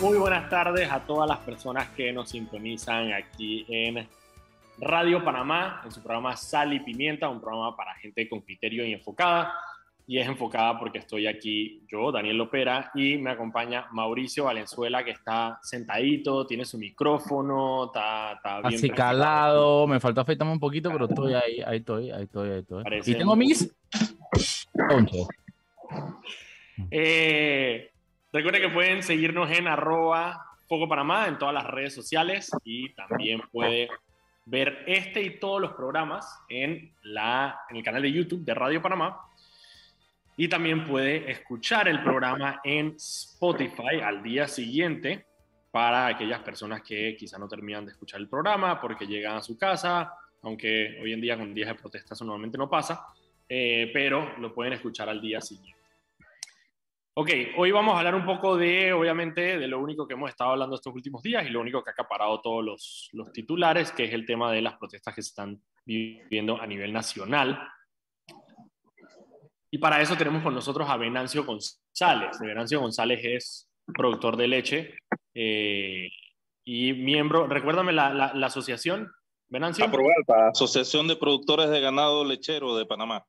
Muy 0.00 0.16
buenas 0.16 0.48
tardes 0.48 0.88
a 0.92 1.00
todas 1.00 1.28
las 1.28 1.38
personas 1.38 1.88
que 1.88 2.12
nos 2.12 2.30
sintonizan 2.30 3.12
aquí 3.12 3.66
en 3.68 4.06
Radio 4.78 5.24
Panamá, 5.24 5.82
en 5.84 5.90
su 5.90 6.00
programa 6.00 6.36
Sal 6.36 6.72
y 6.72 6.80
Pimienta, 6.80 7.28
un 7.28 7.40
programa 7.40 7.76
para 7.76 7.94
gente 7.94 8.28
con 8.28 8.40
criterio 8.40 8.86
y 8.86 8.92
enfocada. 8.92 9.52
Y 10.06 10.18
es 10.18 10.28
enfocada 10.28 10.78
porque 10.78 10.98
estoy 10.98 11.26
aquí 11.26 11.82
yo, 11.88 12.12
Daniel 12.12 12.38
Lopera, 12.38 12.92
y 12.94 13.18
me 13.18 13.30
acompaña 13.30 13.88
Mauricio 13.90 14.44
Valenzuela, 14.44 15.04
que 15.04 15.10
está 15.10 15.58
sentadito, 15.62 16.46
tiene 16.46 16.64
su 16.64 16.78
micrófono, 16.78 17.86
está, 17.86 18.34
está 18.34 18.60
bien. 18.68 18.74
Así 18.78 18.90
calado, 18.90 19.88
me 19.88 19.98
falta 19.98 20.20
afeitarme 20.20 20.52
un 20.52 20.60
poquito, 20.60 20.92
pero 20.92 21.06
estoy 21.06 21.34
ahí, 21.34 21.60
ahí 21.66 21.78
estoy, 21.78 22.10
ahí 22.12 22.22
estoy, 22.22 22.50
ahí 22.50 22.58
estoy. 22.60 22.84
Y 23.04 23.14
tengo 23.16 23.34
mis... 23.34 23.74
Eh, 26.90 27.90
recuerden 28.32 28.62
que 28.62 28.68
pueden 28.68 29.02
seguirnos 29.02 29.50
en 29.50 29.68
arroba 29.68 30.44
Foco 30.68 30.88
Panamá 30.88 31.26
en 31.28 31.38
todas 31.38 31.54
las 31.54 31.64
redes 31.64 31.94
sociales 31.94 32.50
y 32.62 32.90
también 32.90 33.40
puede 33.50 33.88
ver 34.44 34.84
este 34.86 35.22
y 35.22 35.38
todos 35.38 35.60
los 35.60 35.72
programas 35.72 36.40
en, 36.48 36.92
la, 37.02 37.60
en 37.68 37.76
el 37.76 37.82
canal 37.82 38.02
de 38.02 38.12
YouTube 38.12 38.44
de 38.44 38.54
Radio 38.54 38.82
Panamá. 38.82 39.18
Y 40.36 40.48
también 40.48 40.86
puede 40.86 41.30
escuchar 41.30 41.88
el 41.88 42.02
programa 42.02 42.60
en 42.62 42.94
Spotify 42.96 44.00
al 44.02 44.22
día 44.22 44.46
siguiente 44.46 45.26
para 45.70 46.06
aquellas 46.06 46.40
personas 46.40 46.82
que 46.82 47.16
quizá 47.18 47.38
no 47.38 47.48
terminan 47.48 47.84
de 47.84 47.92
escuchar 47.92 48.20
el 48.20 48.28
programa 48.28 48.80
porque 48.80 49.06
llegan 49.06 49.36
a 49.36 49.42
su 49.42 49.58
casa, 49.58 50.14
aunque 50.42 50.98
hoy 51.02 51.12
en 51.12 51.20
día 51.20 51.36
con 51.36 51.52
días 51.52 51.68
de 51.68 51.74
protesta 51.74 52.14
eso 52.14 52.24
normalmente 52.24 52.56
no 52.56 52.70
pasa, 52.70 53.06
eh, 53.48 53.90
pero 53.92 54.38
lo 54.38 54.54
pueden 54.54 54.74
escuchar 54.74 55.08
al 55.08 55.20
día 55.20 55.40
siguiente. 55.40 55.77
Ok, 57.20 57.30
hoy 57.56 57.72
vamos 57.72 57.96
a 57.96 57.98
hablar 57.98 58.14
un 58.14 58.24
poco 58.24 58.56
de, 58.56 58.92
obviamente, 58.92 59.58
de 59.58 59.66
lo 59.66 59.80
único 59.80 60.06
que 60.06 60.14
hemos 60.14 60.30
estado 60.30 60.52
hablando 60.52 60.76
estos 60.76 60.94
últimos 60.94 61.20
días 61.20 61.44
y 61.44 61.50
lo 61.50 61.60
único 61.60 61.82
que 61.82 61.90
ha 61.90 61.92
acaparado 61.92 62.40
todos 62.40 62.64
los, 62.64 63.08
los 63.12 63.32
titulares, 63.32 63.90
que 63.90 64.04
es 64.04 64.12
el 64.12 64.24
tema 64.24 64.52
de 64.52 64.62
las 64.62 64.76
protestas 64.76 65.16
que 65.16 65.22
se 65.22 65.30
están 65.30 65.60
viviendo 65.84 66.62
a 66.62 66.64
nivel 66.64 66.92
nacional. 66.92 67.60
Y 69.68 69.78
para 69.78 70.00
eso 70.00 70.14
tenemos 70.16 70.44
con 70.44 70.54
nosotros 70.54 70.88
a 70.88 70.96
Venancio 70.96 71.42
González. 71.42 72.38
Venancio 72.38 72.78
González 72.80 73.20
es 73.24 73.68
productor 73.84 74.36
de 74.36 74.46
leche 74.46 74.94
eh, 75.34 76.10
y 76.64 76.92
miembro, 76.92 77.48
recuérdame 77.48 77.92
la, 77.92 78.14
la, 78.14 78.32
la 78.32 78.46
asociación, 78.46 79.10
Venancio. 79.48 79.84
Aprobalpa, 79.84 80.50
Asociación 80.50 81.08
de 81.08 81.16
Productores 81.16 81.68
de 81.68 81.80
Ganado 81.80 82.24
Lechero 82.24 82.76
de 82.76 82.86
Panamá. 82.86 83.24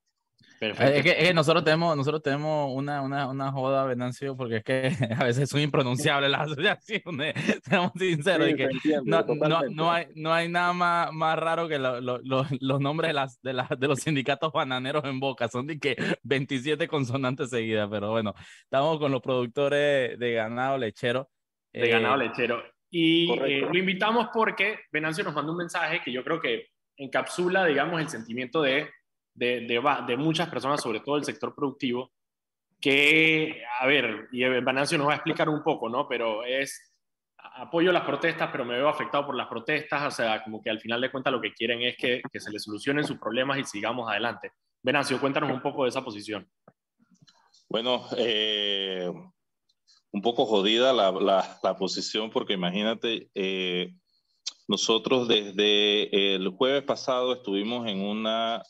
Perfecto. 0.59 0.93
Es 0.93 1.03
que, 1.03 1.09
es 1.11 1.27
que 1.29 1.33
nosotros 1.33 1.63
tenemos, 1.63 1.95
nosotros 1.95 2.21
tenemos 2.21 2.71
una, 2.75 3.01
una, 3.01 3.27
una 3.29 3.51
joda, 3.51 3.85
Venancio, 3.85 4.35
porque 4.35 4.57
es 4.57 4.63
que 4.63 4.91
a 5.17 5.23
veces 5.23 5.49
son 5.49 5.61
impronunciables 5.61 6.29
las 6.29 6.41
asociaciones, 6.51 7.33
seamos 7.63 7.91
sinceros, 7.97 8.47
Sí, 8.47 8.53
y 8.53 8.55
que 8.57 8.63
entiendo, 8.65 9.25
no, 9.25 9.47
no, 9.47 9.61
no, 9.69 9.91
hay, 9.91 10.07
no 10.15 10.33
hay 10.33 10.49
nada 10.49 10.73
más, 10.73 11.13
más 11.13 11.39
raro 11.39 11.67
que 11.69 11.79
lo- 11.79 12.01
lo- 12.01 12.19
lo- 12.23 12.45
los 12.59 12.79
nombres 12.81 13.09
de, 13.09 13.13
las, 13.13 13.41
de, 13.41 13.53
las, 13.53 13.69
de 13.69 13.87
los 13.87 13.99
sindicatos 13.99 14.51
bananeros 14.51 15.05
en 15.05 15.19
boca, 15.19 15.47
son 15.47 15.65
de 15.67 15.79
que 15.79 15.95
27 16.23 16.87
consonantes 16.89 17.49
seguidas, 17.49 17.87
pero 17.89 18.11
bueno, 18.11 18.33
estamos 18.63 18.99
con 18.99 19.11
los 19.11 19.21
productores 19.21 20.19
de 20.19 20.33
ganado 20.33 20.77
lechero. 20.77 21.29
de 21.71 21.85
eh, 21.85 21.89
ganado 21.89 22.17
lechero. 22.17 22.61
Y 22.91 23.31
eh, 23.43 23.61
lo 23.61 23.77
invitamos 23.77 24.27
porque 24.33 24.79
Venancio 24.91 25.23
nos 25.23 25.33
mandó 25.35 25.51
un 25.51 25.59
mensaje 25.59 26.01
que 26.03 26.11
yo 26.11 26.23
creo 26.23 26.41
que 26.41 26.67
encapsula, 26.97 27.65
digamos, 27.65 28.01
el 28.01 28.09
sentimiento 28.09 28.61
de, 28.61 28.89
de, 29.39 29.61
de, 29.61 29.81
de 30.07 30.17
muchas 30.17 30.49
personas, 30.49 30.81
sobre 30.81 30.99
todo 30.99 31.15
el 31.17 31.23
sector 31.23 31.55
productivo, 31.55 32.11
que, 32.81 33.63
a 33.79 33.87
ver, 33.87 34.27
y 34.31 34.43
Venancio 34.43 34.97
nos 34.97 35.07
va 35.07 35.13
a 35.13 35.15
explicar 35.15 35.49
un 35.49 35.63
poco, 35.63 35.89
¿no? 35.89 36.07
Pero 36.07 36.43
es, 36.43 36.93
apoyo 37.55 37.91
las 37.91 38.03
protestas, 38.05 38.49
pero 38.51 38.65
me 38.65 38.75
veo 38.75 38.87
afectado 38.89 39.25
por 39.25 39.35
las 39.35 39.47
protestas, 39.47 40.03
o 40.03 40.11
sea, 40.11 40.43
como 40.43 40.61
que 40.61 40.69
al 40.69 40.79
final 40.79 41.01
de 41.01 41.11
cuentas 41.11 41.33
lo 41.33 41.41
que 41.41 41.53
quieren 41.53 41.81
es 41.81 41.95
que, 41.97 42.21
que 42.31 42.39
se 42.39 42.51
les 42.51 42.63
solucionen 42.63 43.05
sus 43.05 43.17
problemas 43.17 43.57
y 43.59 43.63
sigamos 43.63 44.09
adelante. 44.09 44.51
Venancio, 44.81 45.19
cuéntanos 45.19 45.51
un 45.51 45.61
poco 45.61 45.83
de 45.83 45.89
esa 45.89 46.03
posición. 46.03 46.47
Bueno, 47.69 48.05
eh, 48.17 49.11
un 50.11 50.21
poco 50.21 50.45
jodida 50.45 50.93
la, 50.93 51.11
la- 51.11 51.59
la 51.61 51.75
posición 51.75 52.29
porque 52.29 52.53
imagínate, 52.53 53.29
eh, 53.35 53.93
nosotros 54.67 55.27
desde 55.27 56.35
el 56.35 56.47
jueves 56.49 56.83
pasado 56.83 57.33
estuvimos 57.33 57.87
en 57.87 58.01
una, 58.01 58.61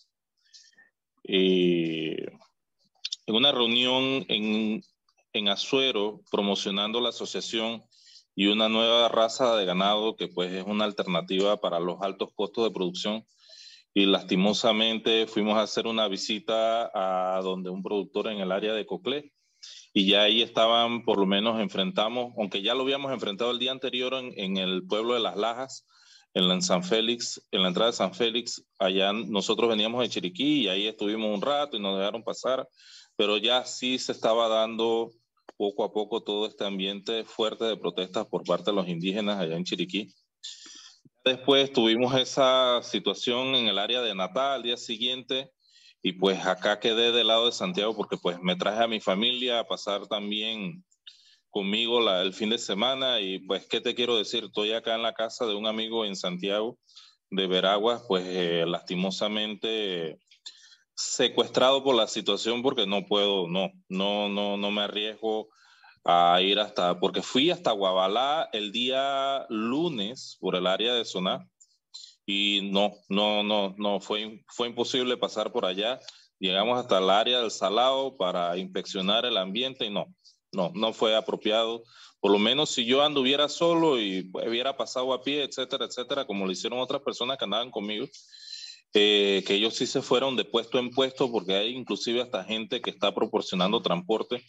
eh, 1.32 2.26
en 3.28 3.36
una 3.36 3.52
reunión 3.52 4.26
en, 4.28 4.82
en 5.34 5.48
Azuero 5.50 6.22
promocionando 6.32 7.00
la 7.00 7.10
asociación 7.10 7.84
y 8.36 8.48
una 8.48 8.70
nueva 8.70 9.10
raza 9.10 9.56
de 9.56 9.66
ganado 9.66 10.16
que 10.16 10.28
pues 10.28 10.52
es 10.52 10.66
una 10.66 10.86
alternativa 10.86 11.58
para 11.58 11.80
los 11.80 12.02
altos 12.02 12.30
costos 12.34 12.64
de 12.64 12.72
producción. 12.72 13.26
Y 13.94 14.06
lastimosamente 14.06 15.28
fuimos 15.28 15.58
a 15.58 15.64
hacer 15.64 15.86
una 15.86 16.08
visita 16.08 16.90
a 16.94 17.42
donde 17.42 17.70
un 17.70 17.84
productor 17.84 18.28
en 18.28 18.40
el 18.40 18.52
área 18.52 18.74
de 18.74 18.86
Coclé 18.86 19.34
y 19.94 20.08
ya 20.08 20.24
ahí 20.24 20.42
estaban, 20.42 21.04
por 21.04 21.18
lo 21.20 21.26
menos 21.26 21.60
enfrentamos, 21.60 22.34
aunque 22.38 22.62
ya 22.62 22.74
lo 22.74 22.84
habíamos 22.84 23.12
enfrentado 23.12 23.52
el 23.52 23.60
día 23.60 23.72
anterior 23.72 24.14
en, 24.16 24.34
en 24.38 24.58
el 24.58 24.86
pueblo 24.88 25.14
de 25.14 25.20
Las 25.20 25.36
Lajas, 25.36 25.86
en, 26.34 26.48
la, 26.48 26.62
San 26.62 26.84
Félix, 26.84 27.42
en 27.52 27.62
la 27.64 27.70
entrada 27.70 27.92
de 27.92 27.98
San 27.98 28.14
Félix, 28.14 28.64
allá 28.78 29.14
nosotros 29.14 29.70
veníamos 29.70 30.02
de 30.02 30.10
Chiriquí 30.10 30.62
y 30.62 30.68
ahí 30.68 30.88
estuvimos 30.88 31.34
un 31.34 31.42
rato 31.42 31.78
y 31.78 31.80
nos 31.80 31.98
dejaron 31.98 32.24
pasar, 32.24 32.68
pero 33.16 33.38
ya 33.38 33.66
sí 33.66 33.98
se 34.00 34.12
estaba 34.12 34.48
dando 34.48 35.12
poco 35.58 35.84
a 35.84 35.92
poco 35.92 36.22
todo 36.22 36.48
este 36.48 36.66
ambiente 36.66 37.24
fuerte 37.24 37.66
de 37.66 37.78
protestas 37.78 38.26
por 38.28 38.44
parte 38.44 38.72
de 38.72 38.76
los 38.76 38.88
indígenas 38.88 39.40
allá 39.40 39.56
en 39.56 39.64
Chiriquí. 39.64 40.14
Después 41.26 41.74
tuvimos 41.74 42.16
esa 42.16 42.82
situación 42.82 43.56
en 43.56 43.68
el 43.68 43.78
área 43.78 44.02
de 44.02 44.16
Natal 44.16 44.54
al 44.54 44.64
día 44.64 44.78
siguiente 44.78 45.52
y 46.02 46.14
pues 46.14 46.46
acá 46.46 46.80
quedé 46.80 47.12
del 47.12 47.28
lado 47.28 47.48
de 47.48 47.52
Santiago 47.52 47.96
porque 47.96 48.18
pues 48.18 48.40
me 48.42 48.56
traje 48.56 48.84
a 48.84 48.88
mi 48.88 49.02
familia 49.02 49.60
a 49.60 49.68
pasar 49.68 50.08
también 50.08 50.86
conmigo 51.50 52.08
el 52.22 52.34
fin 52.34 52.50
de 52.50 52.58
semana 52.58 53.20
y 53.20 53.40
pues 53.40 53.66
qué 53.68 53.82
te 53.82 53.96
quiero 53.96 54.18
decir, 54.18 54.46
estoy 54.46 54.74
acá 54.74 54.96
en 54.96 55.04
la 55.04 55.14
casa 55.14 55.46
de 55.46 55.56
un 55.56 55.68
amigo 55.68 56.06
en 56.06 56.16
Santiago 56.16 56.78
de 57.30 57.48
Veraguas, 57.48 58.04
pues 58.08 58.24
eh, 58.28 58.66
lastimosamente 58.68 60.20
secuestrado 60.96 61.84
por 61.84 61.96
la 61.96 62.08
situación 62.08 62.62
porque 62.62 62.86
no 62.86 63.06
puedo, 63.06 63.48
no, 63.48 63.72
no, 63.88 64.28
no, 64.30 64.58
no 64.58 64.72
me 64.72 64.82
arriesgo 64.82 65.50
a 66.04 66.42
ir 66.42 66.60
hasta, 66.60 67.00
porque 67.00 67.22
fui 67.22 67.52
hasta 67.52 67.72
Guabalá 67.72 68.50
el 68.52 68.72
día 68.72 69.46
lunes 69.50 70.38
por 70.40 70.56
el 70.56 70.68
área 70.68 70.94
de 70.94 71.06
Soná 71.06 71.48
y 72.26 72.70
no, 72.72 72.94
no, 73.10 73.44
no, 73.44 73.74
no, 73.78 74.00
fue, 74.00 74.44
fue 74.48 74.68
imposible 74.68 75.18
pasar 75.18 75.52
por 75.52 75.66
allá. 75.66 76.00
Llegamos 76.38 76.80
hasta 76.80 77.00
el 77.00 77.10
área 77.10 77.42
del 77.42 77.52
Salado 77.52 78.16
para 78.18 78.56
inspeccionar 78.58 79.26
el 79.26 79.38
ambiente 79.38 79.86
y 79.86 79.90
no, 79.90 80.06
no, 80.52 80.72
no 80.74 80.94
fue 80.94 81.16
apropiado. 81.16 81.84
Por 82.20 82.32
lo 82.32 82.40
menos 82.40 82.72
si 82.72 82.86
yo 82.86 83.02
anduviera 83.04 83.48
solo 83.48 84.00
y 84.00 84.24
pues, 84.24 84.48
hubiera 84.48 84.76
pasado 84.76 85.14
a 85.14 85.24
pie, 85.24 85.44
etcétera, 85.44 85.86
etcétera, 85.86 86.26
como 86.26 86.46
lo 86.46 86.52
hicieron 86.52 86.80
otras 86.80 87.02
personas 87.02 87.38
que 87.38 87.46
andaban 87.46 87.72
conmigo, 87.72 88.08
eh, 88.94 89.44
que 89.46 89.56
ellos 89.56 89.76
sí 89.76 89.86
se 89.86 90.02
fueron 90.02 90.36
de 90.36 90.46
puesto 90.46 90.80
en 90.80 90.90
puesto 90.90 91.32
porque 91.32 91.56
hay 91.56 91.76
inclusive 91.76 92.22
hasta 92.22 92.44
gente 92.44 92.82
que 92.82 92.90
está 92.90 93.14
proporcionando 93.14 93.82
transporte 93.82 94.44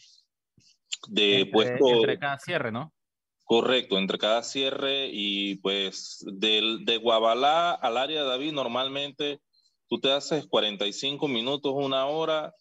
de 1.09 1.41
entre, 1.41 1.53
puesto 1.53 1.89
entre 1.89 2.19
cada 2.19 2.39
cierre, 2.39 2.73
¿no? 2.73 2.93
correcto 3.51 3.99
entre 3.99 4.17
cada 4.17 4.45
cierre 4.45 5.09
y 5.13 5.57
pues 5.57 6.25
del, 6.25 6.85
de 6.85 6.99
Guabalá 6.99 7.73
al 7.73 7.97
área 7.97 8.23
de 8.23 8.29
David 8.29 8.53
normalmente 8.53 9.41
tú 9.89 9.99
te 9.99 10.13
haces 10.13 10.47
45 10.47 11.27
minutos, 11.27 11.73
una 11.75 12.07
hora 12.07 12.55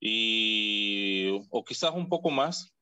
y 0.00 1.28
o 1.50 1.64
quizás 1.64 1.92
un 1.94 2.08
poco 2.08 2.30
más, 2.30 2.74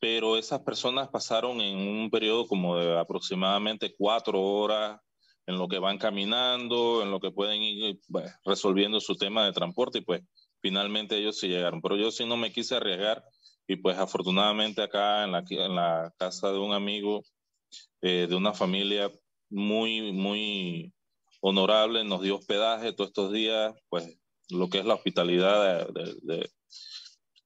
pero 0.00 0.36
esas 0.36 0.60
personas 0.60 1.08
pasaron 1.08 1.60
en 1.60 1.76
un 1.78 2.10
periodo 2.10 2.46
como 2.46 2.76
de 2.76 2.98
aproximadamente 2.98 3.94
cuatro 3.96 4.40
horas 4.40 5.00
en 5.46 5.58
lo 5.58 5.68
que 5.68 5.78
van 5.78 5.98
caminando, 5.98 7.02
en 7.02 7.10
lo 7.10 7.20
que 7.20 7.30
pueden 7.30 7.62
ir 7.62 8.00
bueno, 8.08 8.30
resolviendo 8.44 9.00
su 9.00 9.16
tema 9.16 9.44
de 9.44 9.52
transporte 9.52 9.98
y 9.98 10.02
pues 10.02 10.22
finalmente 10.60 11.16
ellos 11.18 11.38
sí 11.38 11.48
llegaron. 11.48 11.82
Pero 11.82 11.96
yo 11.96 12.10
sí 12.10 12.24
no 12.24 12.36
me 12.36 12.52
quise 12.52 12.76
arriesgar 12.76 13.22
y 13.66 13.76
pues 13.76 13.98
afortunadamente 13.98 14.82
acá 14.82 15.24
en 15.24 15.32
la, 15.32 15.44
en 15.48 15.74
la 15.74 16.12
casa 16.18 16.50
de 16.52 16.58
un 16.58 16.72
amigo 16.72 17.22
eh, 18.00 18.26
de 18.28 18.34
una 18.34 18.54
familia 18.54 19.10
muy, 19.50 20.12
muy 20.12 20.94
honorable 21.40 22.04
nos 22.04 22.22
dio 22.22 22.36
hospedaje 22.36 22.92
todos 22.92 23.10
estos 23.10 23.32
días, 23.32 23.74
pues 23.88 24.18
lo 24.50 24.68
que 24.68 24.78
es 24.78 24.84
la 24.84 24.94
hospitalidad 24.94 25.88
de, 25.88 26.02
de, 26.02 26.14
de, 26.22 26.50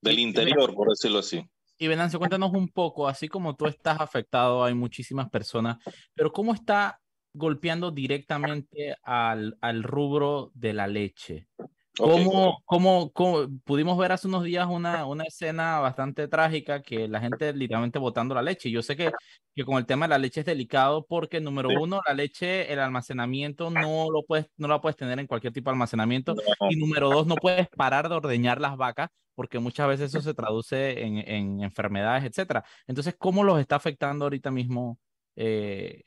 del 0.01 0.19
interior, 0.19 0.73
por 0.73 0.89
decirlo 0.89 1.19
así. 1.19 1.43
Y 1.77 1.87
Venancio, 1.87 2.19
cuéntanos 2.19 2.53
un 2.53 2.69
poco, 2.69 3.07
así 3.07 3.27
como 3.27 3.55
tú 3.55 3.65
estás 3.65 3.99
afectado, 3.99 4.63
hay 4.63 4.73
muchísimas 4.73 5.29
personas, 5.29 5.77
pero 6.13 6.31
¿cómo 6.31 6.53
está 6.53 7.01
golpeando 7.33 7.91
directamente 7.91 8.95
al, 9.03 9.57
al 9.59 9.83
rubro 9.83 10.51
de 10.53 10.73
la 10.73 10.87
leche? 10.87 11.47
¿Cómo, 11.97 12.61
cómo, 12.65 13.11
cómo, 13.13 13.47
pudimos 13.63 13.97
ver 13.97 14.11
hace 14.11 14.27
unos 14.27 14.43
días 14.43 14.67
una, 14.69 15.05
una 15.05 15.23
escena 15.23 15.79
bastante 15.79 16.27
trágica 16.27 16.81
que 16.81 17.07
la 17.07 17.21
gente 17.21 17.53
literalmente 17.53 17.99
botando 17.99 18.35
la 18.35 18.41
leche? 18.41 18.69
Yo 18.69 18.81
sé 18.81 18.95
que, 18.95 19.11
que 19.55 19.63
con 19.63 19.77
el 19.77 19.85
tema 19.85 20.05
de 20.05 20.09
la 20.09 20.17
leche 20.17 20.41
es 20.41 20.45
delicado 20.45 21.05
porque, 21.05 21.39
número 21.39 21.69
uno, 21.69 22.01
la 22.05 22.13
leche, 22.13 22.71
el 22.71 22.79
almacenamiento 22.79 23.69
no 23.69 24.11
lo 24.11 24.23
puedes, 24.23 24.47
no 24.57 24.67
la 24.67 24.81
puedes 24.81 24.97
tener 24.97 25.19
en 25.19 25.27
cualquier 25.27 25.53
tipo 25.53 25.69
de 25.69 25.75
almacenamiento. 25.75 26.35
Y 26.69 26.75
número 26.75 27.09
dos, 27.09 27.27
no 27.27 27.35
puedes 27.35 27.69
parar 27.69 28.09
de 28.09 28.15
ordeñar 28.15 28.59
las 28.59 28.75
vacas 28.75 29.09
porque 29.35 29.59
muchas 29.59 29.87
veces 29.87 30.13
eso 30.13 30.21
se 30.21 30.33
traduce 30.33 31.03
en, 31.03 31.17
en 31.17 31.61
enfermedades, 31.61 32.23
etcétera. 32.23 32.63
Entonces, 32.87 33.15
¿cómo 33.17 33.43
los 33.43 33.59
está 33.59 33.75
afectando 33.75 34.25
ahorita 34.25 34.49
mismo 34.49 34.97
eh, 35.35 36.03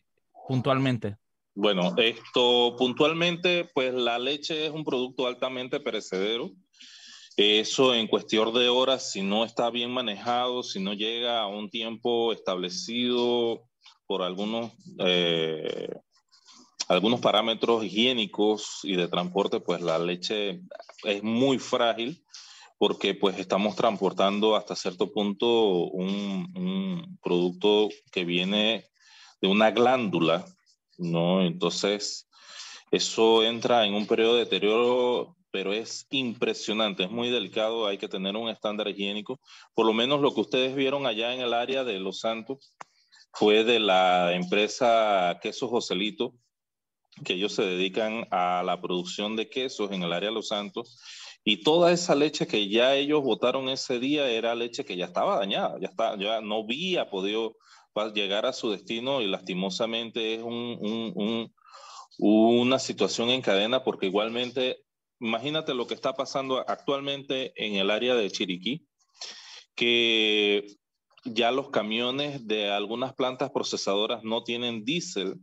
puntualmente? 0.49 1.17
Bueno, 1.60 1.93
esto 1.96 2.76
puntualmente, 2.78 3.69
pues 3.75 3.93
la 3.93 4.16
leche 4.20 4.66
es 4.66 4.70
un 4.70 4.84
producto 4.84 5.26
altamente 5.26 5.81
perecedero. 5.81 6.52
Eso 7.37 7.96
en 7.96 8.06
cuestión 8.06 8.55
de 8.55 8.69
horas, 8.69 9.10
si 9.10 9.22
no 9.22 9.44
está 9.44 9.69
bien 9.69 9.90
manejado, 9.90 10.62
si 10.62 10.78
no 10.78 10.94
llega 10.94 11.40
a 11.40 11.49
un 11.49 11.69
tiempo 11.69 12.32
establecido 12.32 13.64
por 14.06 14.22
algunos, 14.22 14.70
eh, 15.00 15.88
algunos 16.87 17.19
parámetros 17.19 17.82
higiénicos 17.82 18.78
y 18.84 18.94
de 18.94 19.08
transporte, 19.08 19.58
pues 19.58 19.81
la 19.81 19.99
leche 19.99 20.60
es 21.02 21.25
muy 21.25 21.58
frágil 21.58 22.25
porque 22.78 23.14
pues 23.14 23.37
estamos 23.37 23.75
transportando 23.75 24.55
hasta 24.55 24.76
cierto 24.76 25.12
punto 25.12 25.88
un, 25.88 26.52
un 26.55 27.19
producto 27.20 27.88
que 28.12 28.25
viene 28.25 28.84
de 29.40 29.49
una 29.49 29.72
glándula 29.72 30.44
¿no? 30.99 31.43
Entonces, 31.43 32.29
eso 32.91 33.43
entra 33.45 33.87
en 33.87 33.95
un 33.95 34.06
periodo 34.06 34.35
de 34.35 34.45
deterioro, 34.45 35.37
pero 35.50 35.73
es 35.73 36.06
impresionante, 36.11 37.05
es 37.05 37.11
muy 37.11 37.31
delicado, 37.31 37.87
hay 37.87 37.97
que 37.99 38.09
tener 38.09 38.37
un 38.37 38.50
estándar 38.50 38.89
higiénico. 38.89 39.41
Por 39.75 39.87
lo 39.87 39.93
menos 39.93 40.21
lo 40.21 40.35
que 40.35 40.43
ustedes 40.43 40.75
vieron 40.75 41.06
allá 41.06 41.33
en 41.35 41.41
el 41.41 41.55
área 41.55 41.85
de 41.85 41.99
Los 41.99 42.21
Santos 42.21 42.75
fue 43.33 43.65
de 43.65 43.79
la 43.79 44.35
empresa 44.35 45.39
Quesos 45.43 45.71
Joselito, 45.71 46.35
que 47.25 47.35
ellos 47.35 47.53
se 47.53 47.62
dedican 47.62 48.27
a 48.31 48.62
la 48.65 48.81
producción 48.81 49.37
de 49.37 49.49
quesos 49.49 49.91
en 49.93 50.03
el 50.03 50.12
área 50.12 50.31
de 50.31 50.35
Los 50.35 50.49
Santos. 50.49 51.01
Y 51.44 51.62
toda 51.62 51.93
esa 51.93 52.15
leche 52.15 52.47
que 52.47 52.69
ya 52.69 52.94
ellos 52.94 53.23
votaron 53.23 53.69
ese 53.69 53.99
día 53.99 54.29
era 54.29 54.55
leche 54.55 54.85
que 54.85 54.97
ya 54.97 55.06
estaba 55.06 55.39
dañada, 55.39 55.79
ya, 55.81 55.89
está, 55.89 56.17
ya 56.19 56.41
no 56.41 56.62
había 56.62 57.09
podido 57.09 57.56
llegar 58.14 58.46
a 58.46 58.52
su 58.52 58.70
destino 58.70 59.20
y 59.20 59.26
lastimosamente 59.26 60.35
es 60.35 60.43
una 62.19 62.79
situación 62.79 63.31
en 63.31 63.43
cadena 63.43 63.82
porque 63.82 64.06
igualmente, 64.06 64.85
imagínate 65.20 65.75
lo 65.75 65.87
que 65.87 65.94
está 65.94 66.14
pasando 66.14 66.64
actualmente 66.69 67.52
en 67.56 67.75
el 67.75 67.90
área 67.90 68.14
de 68.14 68.31
Chiriquí, 68.31 68.87
que 69.75 70.67
ya 71.25 71.50
los 71.50 71.70
camiones 71.70 72.46
de 72.46 72.70
algunas 72.70 73.14
plantas 73.14 73.50
procesadoras 73.50 74.23
no 74.23 74.44
tienen 74.44 74.84
diésel 74.84 75.41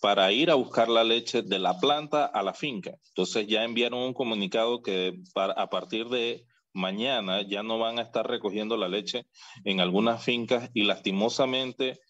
para 0.00 0.30
ir 0.30 0.50
a 0.50 0.54
buscar 0.54 0.88
la 0.88 1.02
leche 1.02 1.42
de 1.42 1.58
la 1.58 1.80
planta 1.80 2.24
a 2.24 2.42
la 2.44 2.54
finca. 2.54 2.92
Entonces 3.08 3.48
ya 3.48 3.64
enviaron 3.64 4.00
un 4.00 4.14
comunicado 4.14 4.80
que 4.82 5.18
a 5.34 5.68
partir 5.68 6.08
de 6.08 6.46
mañana 6.72 7.42
ya 7.42 7.62
no 7.62 7.78
van 7.78 7.98
a 7.98 8.02
estar 8.02 8.26
recogiendo 8.26 8.76
la 8.76 8.88
leche 8.88 9.26
en 9.64 9.80
algunas 9.80 10.22
fincas 10.22 10.70
y 10.74 10.84
lastimosamente 10.84 12.00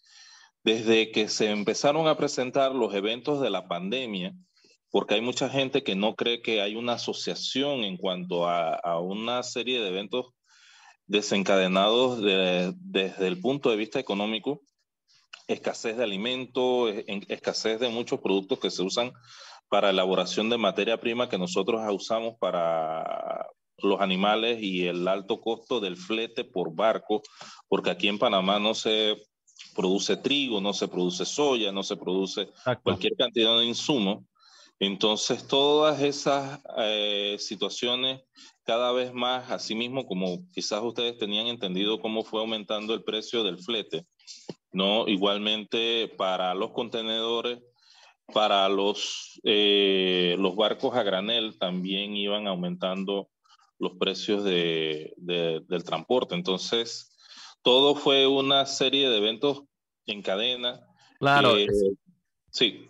desde 0.63 1.11
que 1.11 1.29
se 1.29 1.49
empezaron 1.51 2.07
a 2.07 2.17
presentar 2.17 2.75
los 2.75 2.93
eventos 2.93 3.41
de 3.41 3.49
la 3.49 3.67
pandemia, 3.67 4.33
porque 4.91 5.15
hay 5.15 5.21
mucha 5.21 5.49
gente 5.49 5.83
que 5.83 5.95
no 5.95 6.15
cree 6.15 6.41
que 6.41 6.61
hay 6.61 6.75
una 6.75 6.93
asociación 6.93 7.83
en 7.83 7.97
cuanto 7.97 8.47
a, 8.47 8.99
una 8.99 9.43
serie 9.43 9.81
de 9.81 9.89
eventos 9.89 10.33
desencadenados 11.07 12.21
desde 12.21 13.27
el 13.27 13.39
punto 13.39 13.71
de 13.71 13.77
vista 13.77 13.99
económico, 13.99 14.61
escasez 15.47 15.97
de 15.97 16.03
alimentos, 16.03 16.93
escasez 17.27 17.79
de 17.79 17.89
muchos 17.89 18.19
productos 18.19 18.59
que 18.59 18.69
se 18.69 18.83
usan 18.83 19.11
para 19.69 19.91
elaboración 19.91 20.49
de 20.49 20.57
materia 20.57 20.99
prima 20.99 21.29
que 21.29 21.37
nosotros 21.37 21.81
usamos 21.91 22.35
para, 22.39 23.47
los 23.83 24.01
animales 24.01 24.61
y 24.61 24.87
el 24.87 25.07
alto 25.07 25.41
costo 25.41 25.79
del 25.79 25.97
flete 25.97 26.43
por 26.43 26.73
barco, 26.75 27.21
porque 27.67 27.89
aquí 27.89 28.07
en 28.07 28.19
Panamá 28.19 28.59
no 28.59 28.73
se 28.73 29.17
produce 29.75 30.17
trigo, 30.17 30.61
no 30.61 30.73
se 30.73 30.87
produce 30.87 31.25
soya, 31.25 31.71
no 31.71 31.83
se 31.83 31.97
produce 31.97 32.49
cualquier 32.83 33.15
cantidad 33.15 33.57
de 33.57 33.65
insumo. 33.65 34.25
Entonces, 34.79 35.45
todas 35.47 36.01
esas 36.01 36.61
eh, 36.77 37.35
situaciones 37.37 38.21
cada 38.63 38.91
vez 38.91 39.13
más, 39.13 39.51
así 39.51 39.75
mismo 39.75 40.05
como 40.05 40.47
quizás 40.53 40.81
ustedes 40.81 41.17
tenían 41.17 41.47
entendido 41.47 41.99
cómo 41.99 42.23
fue 42.23 42.39
aumentando 42.39 42.93
el 42.93 43.03
precio 43.03 43.43
del 43.43 43.57
flete, 43.57 44.05
¿no? 44.71 45.07
Igualmente 45.07 46.07
para 46.17 46.53
los 46.53 46.71
contenedores, 46.71 47.59
para 48.33 48.69
los, 48.69 49.39
eh, 49.43 50.35
los 50.39 50.55
barcos 50.55 50.95
a 50.95 51.03
granel 51.03 51.57
también 51.57 52.15
iban 52.15 52.47
aumentando 52.47 53.29
los 53.79 53.93
precios 53.97 54.43
de, 54.43 55.13
del 55.17 55.83
transporte. 55.83 56.35
Entonces, 56.35 57.11
todo 57.61 57.95
fue 57.95 58.27
una 58.27 58.65
serie 58.65 59.09
de 59.09 59.17
eventos 59.17 59.63
en 60.05 60.21
cadena. 60.21 60.81
Claro. 61.19 61.55
sí. 62.51 62.85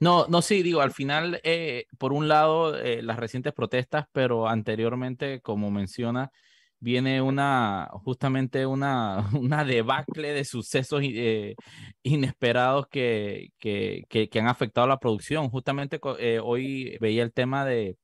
No, 0.00 0.26
no, 0.28 0.40
sí, 0.40 0.62
digo, 0.62 0.80
al 0.80 0.92
final, 0.92 1.40
eh, 1.44 1.84
por 1.98 2.14
un 2.14 2.26
lado, 2.26 2.74
eh, 2.78 3.02
las 3.02 3.18
recientes 3.18 3.52
protestas, 3.52 4.06
pero 4.12 4.48
anteriormente, 4.48 5.42
como 5.42 5.70
menciona, 5.70 6.30
viene 6.78 7.20
una, 7.20 7.90
justamente 7.92 8.64
una, 8.64 9.28
una 9.38 9.62
debacle 9.64 10.32
de 10.32 10.46
sucesos 10.46 11.02
eh, 11.04 11.54
inesperados 12.02 12.86
que, 12.88 13.48
que, 13.58 14.04
que, 14.08 14.40
han 14.40 14.48
afectado 14.48 14.86
la 14.86 14.98
producción. 14.98 15.50
Justamente 15.50 16.00
hoy 16.42 16.96
veía 16.98 17.22
el 17.22 17.34
tema 17.34 17.66
de, 17.66 17.98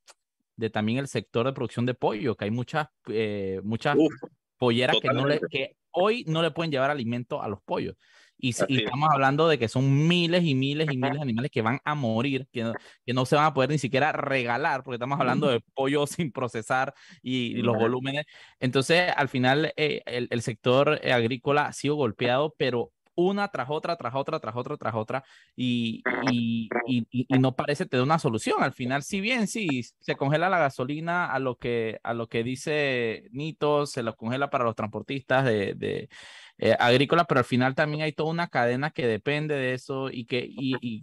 de 0.56 0.70
también 0.70 0.98
el 0.98 1.08
sector 1.08 1.46
de 1.46 1.52
producción 1.52 1.86
de 1.86 1.94
pollo, 1.94 2.36
que 2.36 2.46
hay 2.46 2.50
muchas, 2.50 2.88
eh, 3.08 3.60
muchas 3.62 3.96
polleras 4.58 4.96
que, 5.00 5.08
no 5.08 5.26
le, 5.26 5.40
que 5.50 5.76
hoy 5.90 6.24
no 6.26 6.42
le 6.42 6.50
pueden 6.50 6.70
llevar 6.70 6.90
alimento 6.90 7.42
a 7.42 7.48
los 7.48 7.60
pollos. 7.62 7.94
Y, 8.38 8.50
estamos 8.50 9.08
hablando 9.10 9.48
de 9.48 9.58
que 9.58 9.66
son 9.66 10.06
miles 10.06 10.44
y 10.44 10.54
miles 10.54 10.88
y 10.92 10.98
miles 10.98 11.14
de 11.14 11.22
animales 11.22 11.50
que 11.50 11.62
van 11.62 11.80
a 11.84 11.94
morir, 11.94 12.46
que 12.52 12.64
no, 12.64 12.74
que 13.04 13.14
no 13.14 13.24
se 13.24 13.34
van 13.34 13.46
a 13.46 13.54
poder 13.54 13.70
ni 13.70 13.78
siquiera 13.78 14.12
regalar, 14.12 14.82
porque 14.82 14.96
estamos 14.96 15.18
hablando 15.18 15.48
de 15.48 15.60
pollo 15.74 16.06
sin 16.06 16.32
procesar 16.32 16.92
y, 17.22 17.54
los 17.62 17.76
volúmenes. 17.76 18.26
Entonces, 18.60 19.10
al 19.16 19.28
final, 19.28 19.72
eh, 19.76 20.02
el, 20.04 20.28
el, 20.30 20.42
sector 20.42 21.00
agrícola 21.10 21.66
ha 21.66 21.72
sido 21.72 21.94
golpeado, 21.94 22.54
pero 22.58 22.92
una 23.16 23.48
tras 23.48 23.68
otra, 23.70 23.96
tras 23.96 24.14
otra, 24.14 24.38
tras 24.40 24.54
otra, 24.56 24.76
tras 24.76 24.94
otra, 24.94 25.25
y, 25.56 26.02
y, 26.30 26.68
y, 26.87 27.38
no 27.38 27.56
parece 27.56 27.87
tener 27.87 28.04
una 28.04 28.18
solución. 28.18 28.62
Al 28.62 28.73
final, 28.73 29.02
si 29.02 29.20
bien 29.20 29.49
sí, 29.49 29.82
se 29.99 30.16
congela 30.16 30.49
la 30.49 30.58
gasolina 30.58 31.32
a 31.32 31.38
lo 31.38 31.56
que, 31.56 31.99
a 32.02 32.14
lo 32.14 32.28
que 32.28 32.44
dice 32.44 33.28
Nito, 33.32 33.87
se 33.87 34.02
lo 34.02 34.14
congela 34.16 34.50
para 34.50 34.64
los 34.64 34.75
transportistas 34.75 35.44
de, 35.44 35.75
de 35.75 36.08
eh, 36.58 36.75
agrícolas, 36.78 37.26
pero 37.28 37.40
al 37.40 37.44
final 37.44 37.75
también 37.75 38.02
hay 38.02 38.12
toda 38.12 38.30
una 38.30 38.49
cadena 38.49 38.90
que 38.90 39.06
depende 39.06 39.54
de 39.54 39.75
eso 39.75 40.08
y 40.11 40.25
que, 40.25 40.46
y, 40.49 41.02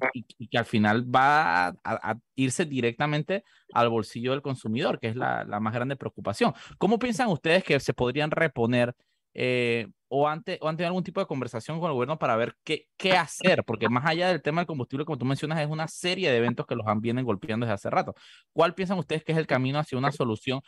que 0.49 0.57
al 0.57 0.65
final 0.65 1.03
va 1.13 1.67
a, 1.83 2.17
irse 2.35 2.65
directamente 2.65 3.43
al 3.71 3.89
bolsillo 3.89 4.31
del 4.31 4.41
consumidor, 4.41 4.99
que 4.99 5.09
es 5.09 5.15
la, 5.15 5.43
la 5.45 5.59
más 5.59 5.73
grande 5.73 5.95
preocupación. 5.95 6.53
¿Cómo 6.77 6.97
piensan 6.97 7.29
ustedes 7.29 7.63
que 7.63 7.79
se 7.79 7.93
podrían 7.93 8.31
reponer? 8.31 8.95
Eh, 9.35 9.87
o 10.13 10.23
o 10.23 10.27
antes 10.69 10.85
algún 10.85 11.03
tipo 11.03 11.19
de 11.19 11.25
conversación 11.25 11.79
con 11.79 11.89
el 11.89 11.95
gobierno 11.95 12.19
para 12.19 12.35
ver 12.35 12.55
qué, 12.63 12.87
qué 12.97 13.13
hacer, 13.13 13.63
porque 13.63 13.89
más 13.89 14.05
allá 14.05 14.27
del 14.27 14.43
tema 14.43 14.61
del 14.61 14.67
combustible, 14.67 15.05
como 15.05 15.17
tú 15.17 15.25
mencionas, 15.25 15.59
es 15.59 15.67
una 15.67 15.87
serie 15.87 16.29
de 16.29 16.37
eventos 16.37 16.67
que 16.67 16.75
los 16.75 16.85
han 16.85 17.01
vienen 17.01 17.25
golpeando 17.25 17.65
desde 17.65 17.73
hace 17.73 17.89
rato. 17.89 18.13
¿Cuál 18.53 18.75
piensan 18.75 18.99
ustedes 18.99 19.23
que 19.23 19.31
es 19.31 19.37
el 19.39 19.47
camino 19.47 19.79
hacia 19.79 19.97
una 19.97 20.11
solución? 20.11 20.61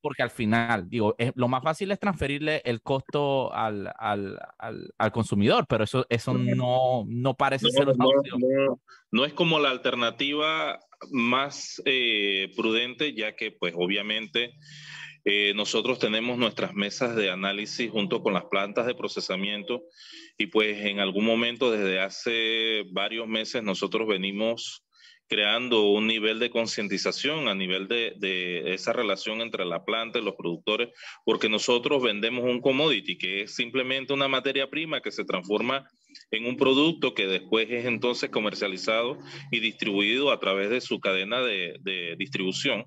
Porque 0.00 0.22
al 0.22 0.30
final, 0.30 0.88
digo, 0.88 1.14
lo 1.34 1.48
más 1.48 1.62
fácil 1.62 1.90
es 1.90 1.98
transferirle 1.98 2.62
el 2.64 2.80
costo 2.80 3.52
al, 3.52 3.92
al, 3.98 4.38
al, 4.58 5.12
consumidor, 5.12 5.66
pero 5.68 5.84
eso, 5.84 6.06
eso 6.08 6.32
no, 6.32 7.04
no 7.06 7.34
parece 7.34 7.68
ser 7.70 7.88
una 7.88 8.06
opción. 8.06 8.40
No, 9.10 9.24
es 9.24 9.34
como 9.34 9.58
la 9.58 9.70
alternativa 9.70 10.78
más 11.10 11.82
eh, 11.84 12.50
prudente, 12.56 13.14
ya 13.14 13.36
que 13.36 13.52
pues 13.52 13.74
obviamente 13.76 14.54
eh, 15.28 15.54
nosotros 15.56 15.98
tenemos 15.98 16.38
nuestras 16.38 16.72
mesas 16.74 17.16
de 17.16 17.30
análisis 17.30 17.90
junto 17.90 18.22
con 18.22 18.32
las 18.32 18.44
plantas 18.44 18.86
de 18.86 18.94
procesamiento 18.94 19.82
y 20.38 20.46
pues 20.46 20.78
en 20.86 21.00
algún 21.00 21.24
momento 21.24 21.72
desde 21.72 21.98
hace 21.98 22.84
varios 22.92 23.26
meses 23.26 23.64
nosotros 23.64 24.06
venimos 24.06 24.84
creando 25.28 25.90
un 25.90 26.06
nivel 26.06 26.38
de 26.38 26.50
concientización 26.50 27.48
a 27.48 27.56
nivel 27.56 27.88
de, 27.88 28.72
esa 28.72 28.92
relación 28.92 29.40
entre 29.40 29.64
la 29.64 29.84
planta 29.84 30.20
y 30.20 30.22
los 30.22 30.36
productores, 30.36 30.90
porque 31.24 31.48
nosotros 31.48 32.00
vendemos 32.00 32.44
un 32.44 32.60
commodity, 32.60 33.18
que 33.18 33.42
es 33.42 33.56
simplemente 33.56 34.12
una 34.12 34.28
materia 34.28 34.70
prima 34.70 35.00
que 35.00 35.10
se 35.10 35.24
transforma 35.24 35.88
en 36.30 36.46
un 36.46 36.56
producto 36.56 37.14
que 37.14 37.26
después 37.26 37.68
es 37.68 37.86
entonces 37.86 38.30
comercializado 38.30 39.18
y 39.50 39.58
distribuido 39.58 40.30
a 40.30 40.38
través 40.38 40.70
de 40.70 40.80
su 40.80 41.00
cadena 41.00 41.40
de, 41.40 41.74
de 41.80 42.14
distribución. 42.16 42.84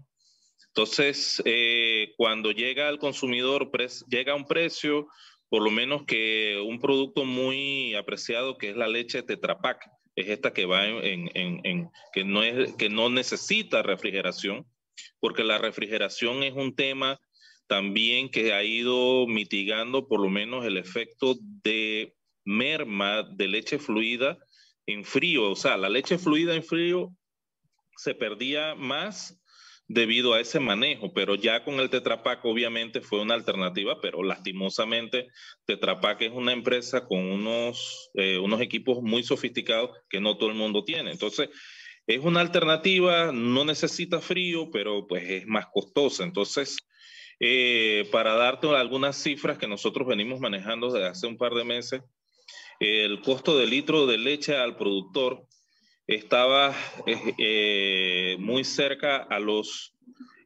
Entonces, 0.80 1.42
eh, 1.44 2.14
cuando 2.16 2.52
llega 2.52 2.88
al 2.88 3.00
consumidor, 3.00 3.70
llega 4.08 4.32
a 4.32 4.36
un 4.38 4.46
precio, 4.46 5.10
por 5.50 5.62
lo 5.62 5.72
menos 5.72 6.06
que 6.06 6.58
un 6.66 6.80
producto 6.80 7.26
muy 7.26 7.96
apreciado 7.96 8.58
que 8.58 8.70
es 8.70 8.78
la 8.78 8.88
leche 8.88 9.22
Tetra 9.22 9.60
Pak, 9.60 9.92
es 10.16 10.30
esta 10.30 10.54
que 10.54 10.66
va 10.66 10.86
en, 10.88 11.90
que, 12.14 12.24
no 12.24 12.44
es, 12.44 12.76
que 12.76 12.88
no 12.88 13.10
necesita 13.10 13.84
refrigeración, 13.84 14.66
porque 15.20 15.44
la 15.44 15.58
refrigeración 15.58 16.44
es 16.44 16.54
un 16.54 16.74
tema 16.74 17.20
también 17.68 18.30
que 18.30 18.54
ha 18.54 18.64
ido 18.64 19.28
mitigando 19.28 20.08
por 20.08 20.22
lo 20.22 20.30
menos 20.30 20.66
el 20.66 20.78
efecto 20.78 21.36
de 21.42 22.16
merma 22.46 23.24
de 23.24 23.50
leche 23.50 23.80
fluida 23.80 24.38
en 24.86 25.04
frío. 25.04 25.52
O 25.52 25.58
sea, 25.58 25.76
la 25.76 25.90
leche 25.90 26.18
fluida 26.18 26.56
en 26.56 26.64
frío 26.64 27.14
se 27.98 28.16
perdía 28.16 28.76
más 28.76 29.36
debido 29.89 30.36
a 30.36 30.39
ese 30.39 30.60
manejo, 30.60 31.12
pero 31.13 31.34
ya 31.34 31.63
con 31.63 31.79
el 31.79 31.89
Tetra 31.89 32.22
Pak 32.22 32.46
obviamente 32.46 33.01
fue 33.01 33.19
una 33.22 33.34
alternativa, 33.34 34.00
pero 34.00 34.22
lastimosamente 34.22 35.29
Tetra 35.65 36.00
Pak 36.00 36.22
es 36.22 36.31
una 36.31 36.53
empresa 36.53 37.08
con 37.08 37.19
unos, 37.19 38.12
eh, 38.13 38.38
unos 38.38 38.62
equipos 38.62 39.01
muy 39.01 39.24
sofisticados 39.24 39.98
que 40.08 40.22
no 40.22 40.38
todo 40.38 40.50
el 40.50 40.55
mundo 40.55 40.84
tiene. 40.84 41.12
Entonces, 41.12 41.50
es 42.05 42.19
una 42.19 42.41
alternativa, 42.41 43.31
no 43.31 43.65
necesita 43.65 44.22
frío, 44.22 44.69
pero 44.72 45.08
pues 45.08 45.27
es 45.27 45.48
más 45.48 45.65
costosa. 45.74 46.24
Entonces, 46.24 46.77
eh, 47.39 48.08
para 48.12 48.36
darte 48.36 48.67
algunas 48.67 49.17
cifras 49.17 49.58
que 49.58 49.67
nosotros 49.67 50.08
venimos 50.08 50.39
manejando 50.39 50.91
desde 50.91 51.08
hace 51.08 51.25
un 51.25 51.38
par 51.38 51.55
de 51.55 51.63
meses, 51.63 52.01
el 52.79 53.22
costo 53.22 53.58
de 53.58 53.65
litro 53.65 54.05
de 54.05 54.19
leche 54.19 54.55
al 54.55 54.77
productor 54.77 55.48
estaba 56.10 56.75
eh, 57.06 57.34
eh, 57.38 58.38
muy 58.39 58.63
cerca 58.63 59.18
a 59.18 59.39
los, 59.39 59.94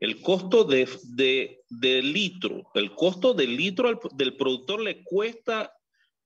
el 0.01 0.19
costo 0.19 0.65
de, 0.65 0.89
de, 1.69 2.01
litro, 2.01 2.69
el 2.75 2.91
costo 2.91 3.33
del 3.33 3.55
litro 3.55 3.99
del 4.13 4.35
productor 4.35 4.81
le 4.81 5.03
cuesta 5.03 5.73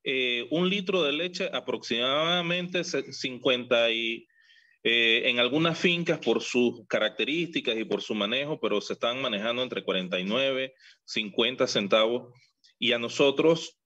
eh, 0.04 0.48
un 0.50 0.68
litro 0.70 1.04
de 1.04 1.12
leche 1.12 1.50
aproximadamente 1.54 2.84
50 2.84 3.92
y 3.92 4.28
en 4.90 5.40
algunas 5.40 5.78
fincas 5.78 6.18
por 6.20 6.42
sus 6.42 6.88
características 6.88 7.78
y 7.78 7.84
por 7.84 8.02
su 8.02 8.16
manejo, 8.16 8.58
pero 8.58 8.80
se 8.80 8.94
están 8.94 9.22
manejando 9.22 9.62
entre 9.62 9.84
49, 9.84 10.74
50 11.04 11.68
centavos. 11.68 12.34
Y 12.80 12.94
a 12.94 13.00
nosotros 13.00 13.78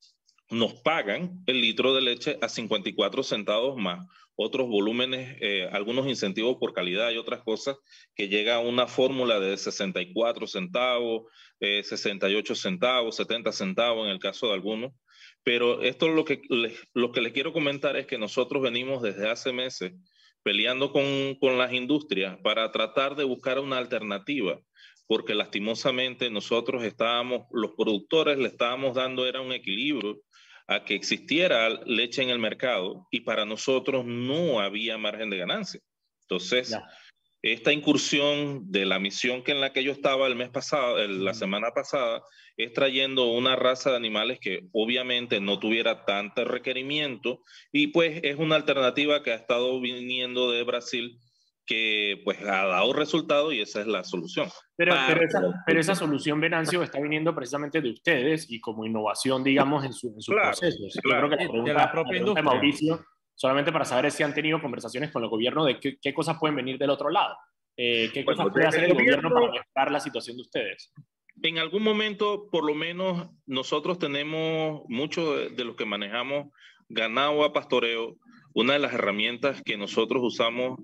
nos 0.51 0.75
pagan 0.75 1.41
el 1.47 1.59
litro 1.59 1.95
de 1.95 2.01
leche 2.01 2.37
a 2.39 2.47
54 2.47 3.23
centavos 3.23 3.77
más 3.77 4.05
otros 4.35 4.67
volúmenes, 4.67 5.37
eh, 5.41 5.69
algunos 5.71 6.07
incentivos 6.07 6.57
por 6.59 6.73
calidad 6.73 7.11
y 7.11 7.17
otras 7.17 7.41
cosas, 7.41 7.77
que 8.15 8.27
llega 8.27 8.55
a 8.55 8.59
una 8.59 8.87
fórmula 8.87 9.39
de 9.39 9.57
64 9.57 10.47
centavos, 10.47 11.23
68 11.59 12.53
eh, 12.53 12.55
centavos, 12.55 13.15
70 13.15 13.51
centavos 13.51 14.05
en 14.05 14.11
el 14.11 14.19
caso 14.19 14.47
de 14.47 14.53
algunos. 14.53 14.93
Pero 15.43 15.81
esto 15.81 16.07
lo 16.07 16.25
que, 16.25 16.41
lo 16.93 17.11
que 17.11 17.21
les 17.21 17.33
quiero 17.33 17.53
comentar 17.53 17.97
es 17.97 18.05
que 18.05 18.17
nosotros 18.17 18.61
venimos 18.61 19.01
desde 19.01 19.29
hace 19.29 19.51
meses 19.51 19.93
peleando 20.43 20.91
con, 20.91 21.35
con 21.39 21.57
las 21.57 21.71
industrias 21.73 22.37
para 22.43 22.71
tratar 22.71 23.15
de 23.15 23.23
buscar 23.23 23.59
una 23.59 23.77
alternativa 23.77 24.59
porque 25.11 25.35
lastimosamente 25.35 26.29
nosotros 26.29 26.85
estábamos, 26.85 27.45
los 27.51 27.71
productores 27.71 28.37
le 28.37 28.47
estábamos 28.47 28.95
dando, 28.95 29.27
era 29.27 29.41
un 29.41 29.51
equilibrio 29.51 30.21
a 30.67 30.83
que 30.83 30.95
existiera 30.95 31.69
leche 31.85 32.21
en 32.21 32.29
el 32.29 32.39
mercado 32.39 33.07
y 33.11 33.21
para 33.21 33.45
nosotros 33.45 34.05
no 34.05 34.59
había 34.59 34.97
margen 34.97 35.29
de 35.29 35.37
ganancia. 35.37 35.81
Entonces, 36.23 36.75
esta 37.41 37.73
incursión 37.73 38.71
de 38.71 38.85
la 38.85 38.99
misión 38.99 39.43
que 39.43 39.51
en 39.51 39.61
la 39.61 39.73
que 39.73 39.83
yo 39.83 39.91
estaba 39.91 40.27
el 40.27 40.35
mes 40.35 40.49
pasado, 40.49 41.05
la 41.07 41.33
semana 41.33 41.71
pasada, 41.71 42.23
es 42.57 42.73
trayendo 42.73 43.31
una 43.31 43.55
raza 43.55 43.91
de 43.91 43.97
animales 43.97 44.39
que 44.39 44.67
obviamente 44.73 45.39
no 45.39 45.59
tuviera 45.59 46.05
tanto 46.05 46.45
requerimiento 46.45 47.41
y 47.71 47.87
pues 47.87 48.19
es 48.23 48.37
una 48.37 48.55
alternativa 48.55 49.23
que 49.23 49.31
ha 49.31 49.35
estado 49.35 49.79
viniendo 49.81 50.51
de 50.51 50.63
Brasil 50.63 51.17
que 51.65 52.21
pues 52.23 52.41
ha 52.41 52.65
dado 52.65 52.93
resultado 52.93 53.51
y 53.51 53.61
esa 53.61 53.81
es 53.81 53.87
la 53.87 54.03
solución. 54.03 54.49
Pero, 54.75 54.95
pero, 55.65 55.79
esa, 55.79 55.95
solución, 55.95 56.41
Venancio, 56.41 56.81
está 56.83 56.99
viniendo 56.99 57.35
precisamente 57.35 57.81
de 57.81 57.91
ustedes 57.91 58.49
y 58.49 58.59
como 58.59 58.85
innovación, 58.85 59.43
digamos, 59.43 59.85
en, 59.85 59.93
su, 59.93 60.07
en 60.07 60.21
sus 60.21 60.35
procesos. 60.35 60.93
Yo 60.95 61.01
creo 61.01 61.29
que 61.29 61.35
la 61.35 61.49
pregunta, 61.49 61.71
de 61.71 61.77
la 61.77 61.91
propia 61.91 62.17
industria. 62.17 62.43
Mauricio, 62.43 63.05
solamente 63.35 63.71
para 63.71 63.85
saber 63.85 64.11
si 64.11 64.23
han 64.23 64.33
tenido 64.33 64.61
conversaciones 64.61 65.11
con 65.11 65.23
el 65.23 65.29
gobierno 65.29 65.65
de 65.65 65.79
qué, 65.79 66.13
cosas 66.13 66.37
pueden 66.39 66.55
venir 66.55 66.77
del 66.77 66.89
otro 66.89 67.09
lado. 67.09 67.37
Eh, 67.77 68.09
¿Qué 68.13 68.25
cosas 68.25 68.47
puede 68.51 68.67
hacer 68.67 68.83
el 68.85 68.93
gobierno, 68.93 69.29
para 69.29 69.51
mejorar 69.51 69.91
la 69.91 69.99
situación 69.99 70.37
de 70.37 70.41
ustedes? 70.41 70.91
En 71.43 71.57
algún 71.57 71.83
momento, 71.83 72.49
por 72.51 72.65
lo 72.65 72.75
menos, 72.75 73.29
nosotros 73.45 73.97
tenemos 73.97 74.83
mucho 74.87 75.35
de, 75.35 75.49
de 75.49 75.63
lo 75.63 75.75
que 75.75 75.85
manejamos 75.85 76.47
ganado 76.89 77.43
a 77.43 77.53
pastoreo. 77.53 78.17
Una 78.53 78.73
de 78.73 78.79
las 78.79 78.93
herramientas 78.93 79.61
que 79.63 79.77
nosotros 79.77 80.21
usamos 80.23 80.79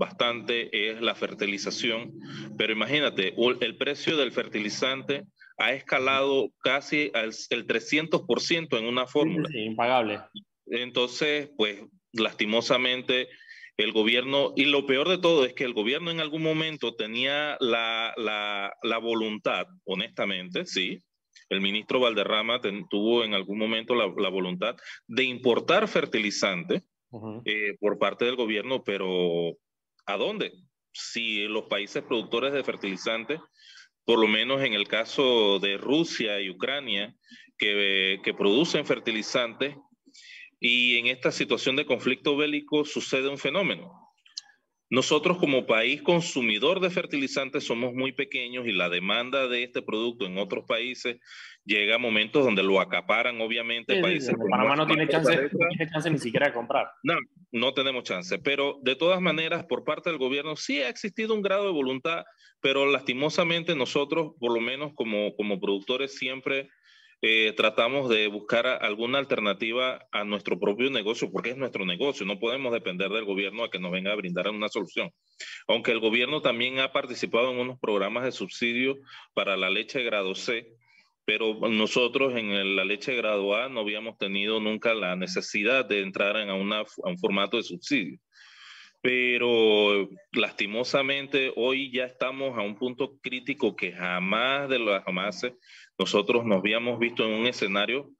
bastante 0.00 0.90
es 0.90 1.02
la 1.02 1.14
fertilización, 1.14 2.18
pero 2.56 2.72
imagínate, 2.72 3.34
el 3.60 3.76
precio 3.76 4.16
del 4.16 4.32
fertilizante 4.32 5.24
ha 5.58 5.74
escalado 5.74 6.48
casi 6.62 7.10
al 7.12 7.32
el 7.50 7.66
300% 7.66 8.78
en 8.78 8.86
una 8.86 9.06
fórmula. 9.06 9.46
Sí, 9.50 9.58
impagable. 9.58 10.20
Entonces, 10.66 11.50
pues 11.58 11.82
lastimosamente 12.12 13.28
el 13.76 13.92
gobierno, 13.92 14.54
y 14.56 14.64
lo 14.64 14.86
peor 14.86 15.10
de 15.10 15.18
todo 15.18 15.44
es 15.44 15.52
que 15.52 15.64
el 15.64 15.74
gobierno 15.74 16.10
en 16.10 16.20
algún 16.20 16.42
momento 16.42 16.94
tenía 16.94 17.58
la, 17.60 18.14
la, 18.16 18.72
la 18.82 18.98
voluntad, 18.98 19.66
honestamente, 19.84 20.64
sí, 20.64 21.02
el 21.50 21.60
ministro 21.60 22.00
Valderrama 22.00 22.60
tuvo 22.88 23.22
en 23.22 23.34
algún 23.34 23.58
momento 23.58 23.94
la, 23.94 24.10
la 24.16 24.28
voluntad 24.30 24.76
de 25.06 25.24
importar 25.24 25.88
fertilizante 25.88 26.84
eh, 27.44 27.76
por 27.80 27.98
parte 27.98 28.24
del 28.24 28.36
gobierno, 28.36 28.82
pero 28.84 29.56
¿A 30.10 30.16
dónde? 30.16 30.52
Si 30.92 31.46
los 31.46 31.66
países 31.66 32.02
productores 32.02 32.52
de 32.52 32.64
fertilizantes, 32.64 33.40
por 34.04 34.18
lo 34.18 34.26
menos 34.26 34.60
en 34.62 34.74
el 34.74 34.88
caso 34.88 35.60
de 35.60 35.76
Rusia 35.76 36.40
y 36.40 36.50
Ucrania, 36.50 37.14
que, 37.56 38.20
que 38.24 38.34
producen 38.34 38.84
fertilizantes, 38.84 39.76
y 40.58 40.98
en 40.98 41.06
esta 41.06 41.30
situación 41.30 41.76
de 41.76 41.86
conflicto 41.86 42.36
bélico 42.36 42.84
sucede 42.84 43.28
un 43.28 43.38
fenómeno. 43.38 44.09
Nosotros 44.90 45.38
como 45.38 45.66
país 45.66 46.02
consumidor 46.02 46.80
de 46.80 46.90
fertilizantes 46.90 47.62
somos 47.62 47.94
muy 47.94 48.10
pequeños 48.10 48.66
y 48.66 48.72
la 48.72 48.88
demanda 48.88 49.46
de 49.46 49.62
este 49.62 49.82
producto 49.82 50.26
en 50.26 50.36
otros 50.36 50.64
países 50.66 51.18
llega 51.64 51.94
a 51.94 51.98
momentos 51.98 52.44
donde 52.44 52.64
lo 52.64 52.80
acaparan, 52.80 53.40
obviamente. 53.40 54.00
países 54.02 54.34
Panamá 54.50 54.74
no 54.74 54.88
tiene, 54.88 55.06
chance, 55.06 55.30
no 55.52 55.68
tiene 55.68 55.90
chance 55.92 56.10
ni 56.10 56.18
siquiera 56.18 56.48
de 56.48 56.54
comprar. 56.54 56.88
No, 57.04 57.14
no 57.52 57.72
tenemos 57.72 58.02
chance. 58.02 58.40
Pero 58.40 58.80
de 58.82 58.96
todas 58.96 59.20
maneras, 59.20 59.64
por 59.64 59.84
parte 59.84 60.10
del 60.10 60.18
gobierno 60.18 60.56
sí 60.56 60.80
ha 60.80 60.88
existido 60.88 61.34
un 61.34 61.42
grado 61.42 61.66
de 61.66 61.72
voluntad, 61.72 62.24
pero 62.60 62.84
lastimosamente 62.86 63.76
nosotros, 63.76 64.32
por 64.40 64.52
lo 64.52 64.60
menos 64.60 64.92
como, 64.96 65.36
como 65.36 65.60
productores, 65.60 66.16
siempre 66.16 66.68
eh, 67.22 67.52
tratamos 67.54 68.08
de 68.08 68.28
buscar 68.28 68.66
alguna 68.66 69.18
alternativa 69.18 70.06
a 70.10 70.24
nuestro 70.24 70.58
propio 70.58 70.90
negocio, 70.90 71.30
porque 71.30 71.50
es 71.50 71.56
nuestro 71.56 71.84
negocio, 71.84 72.24
no 72.24 72.38
podemos 72.38 72.72
depender 72.72 73.10
del 73.10 73.26
gobierno 73.26 73.64
a 73.64 73.70
que 73.70 73.78
nos 73.78 73.92
venga 73.92 74.12
a 74.12 74.16
brindar 74.16 74.48
una 74.48 74.68
solución. 74.68 75.10
Aunque 75.68 75.92
el 75.92 76.00
gobierno 76.00 76.40
también 76.40 76.78
ha 76.78 76.92
participado 76.92 77.50
en 77.50 77.58
unos 77.58 77.78
programas 77.78 78.24
de 78.24 78.32
subsidio 78.32 78.96
para 79.34 79.56
la 79.58 79.68
leche 79.68 80.02
grado 80.02 80.34
C, 80.34 80.66
pero 81.26 81.54
nosotros 81.68 82.34
en 82.36 82.74
la 82.74 82.84
leche 82.84 83.14
graduada 83.14 83.68
no 83.68 83.80
habíamos 83.80 84.16
tenido 84.16 84.58
nunca 84.58 84.94
la 84.94 85.14
necesidad 85.14 85.84
de 85.84 86.00
entrar 86.00 86.36
en 86.36 86.48
a 86.48 86.54
un 86.54 87.18
formato 87.18 87.58
de 87.58 87.62
subsidio. 87.62 88.18
Pero 89.02 90.10
lastimosamente 90.32 91.52
hoy 91.56 91.90
ya 91.90 92.04
estamos 92.04 92.58
a 92.58 92.60
un 92.60 92.76
punto 92.76 93.18
crítico 93.22 93.74
que 93.74 93.92
jamás 93.92 94.68
de 94.68 94.78
los 94.78 95.02
jamás 95.04 95.46
nosotros 96.00 96.46
nos 96.46 96.60
habíamos 96.60 96.98
visto 96.98 97.26
en 97.26 97.32
un 97.32 97.46
escenario 97.46 98.10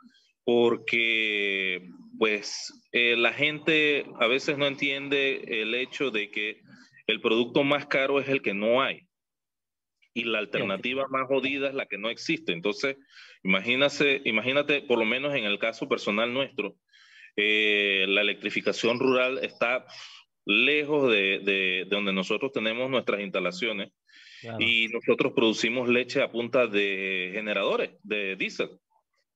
porque 0.44 1.88
pues 2.18 2.84
eh, 2.92 3.16
la 3.16 3.32
gente 3.32 4.04
a 4.20 4.26
veces 4.26 4.58
no 4.58 4.66
entiende 4.66 5.62
el 5.62 5.74
hecho 5.74 6.10
de 6.10 6.30
que 6.30 6.60
el 7.06 7.22
producto 7.22 7.64
más 7.64 7.86
caro 7.86 8.20
es 8.20 8.28
el 8.28 8.42
que 8.42 8.52
no 8.52 8.82
hay 8.82 9.06
y 10.12 10.24
la 10.24 10.40
alternativa 10.40 11.06
más 11.08 11.26
jodida 11.26 11.68
es 11.68 11.74
la 11.74 11.86
que 11.86 11.96
no 11.96 12.10
existe. 12.10 12.52
Entonces, 12.52 12.98
imagínate, 13.42 14.20
imagínate, 14.26 14.82
por 14.82 14.98
lo 14.98 15.06
menos 15.06 15.34
en 15.34 15.44
el 15.44 15.58
caso 15.58 15.88
personal 15.88 16.34
nuestro, 16.34 16.76
eh, 17.36 18.04
la 18.08 18.20
electrificación 18.20 18.98
rural 18.98 19.38
está 19.42 19.86
lejos 20.44 21.10
de, 21.10 21.38
de, 21.38 21.86
donde 21.88 22.12
nosotros 22.12 22.52
tenemos 22.52 22.90
nuestras 22.90 23.20
instalaciones 23.22 23.90
y 24.58 24.88
nosotros 24.88 25.32
producimos 25.34 25.88
leche 25.88 26.22
a 26.22 26.30
punta 26.30 26.66
de 26.66 27.30
generadores 27.34 27.90
de 28.02 28.36
diésel. 28.36 28.70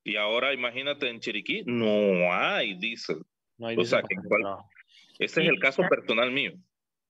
Y 0.03 0.17
ahora 0.17 0.53
imagínate 0.53 1.09
en 1.09 1.21
Chiriquí 1.21 1.63
no 1.67 2.33
hay 2.33 2.75
diésel. 2.75 3.23
No 3.59 3.69
hay 3.69 3.77
o 3.77 3.85
sea, 3.85 4.03
que 4.03 4.17
ese 5.19 5.43
es 5.43 5.49
el 5.49 5.59
caso 5.59 5.83
personal 5.89 6.31
mío. 6.31 6.53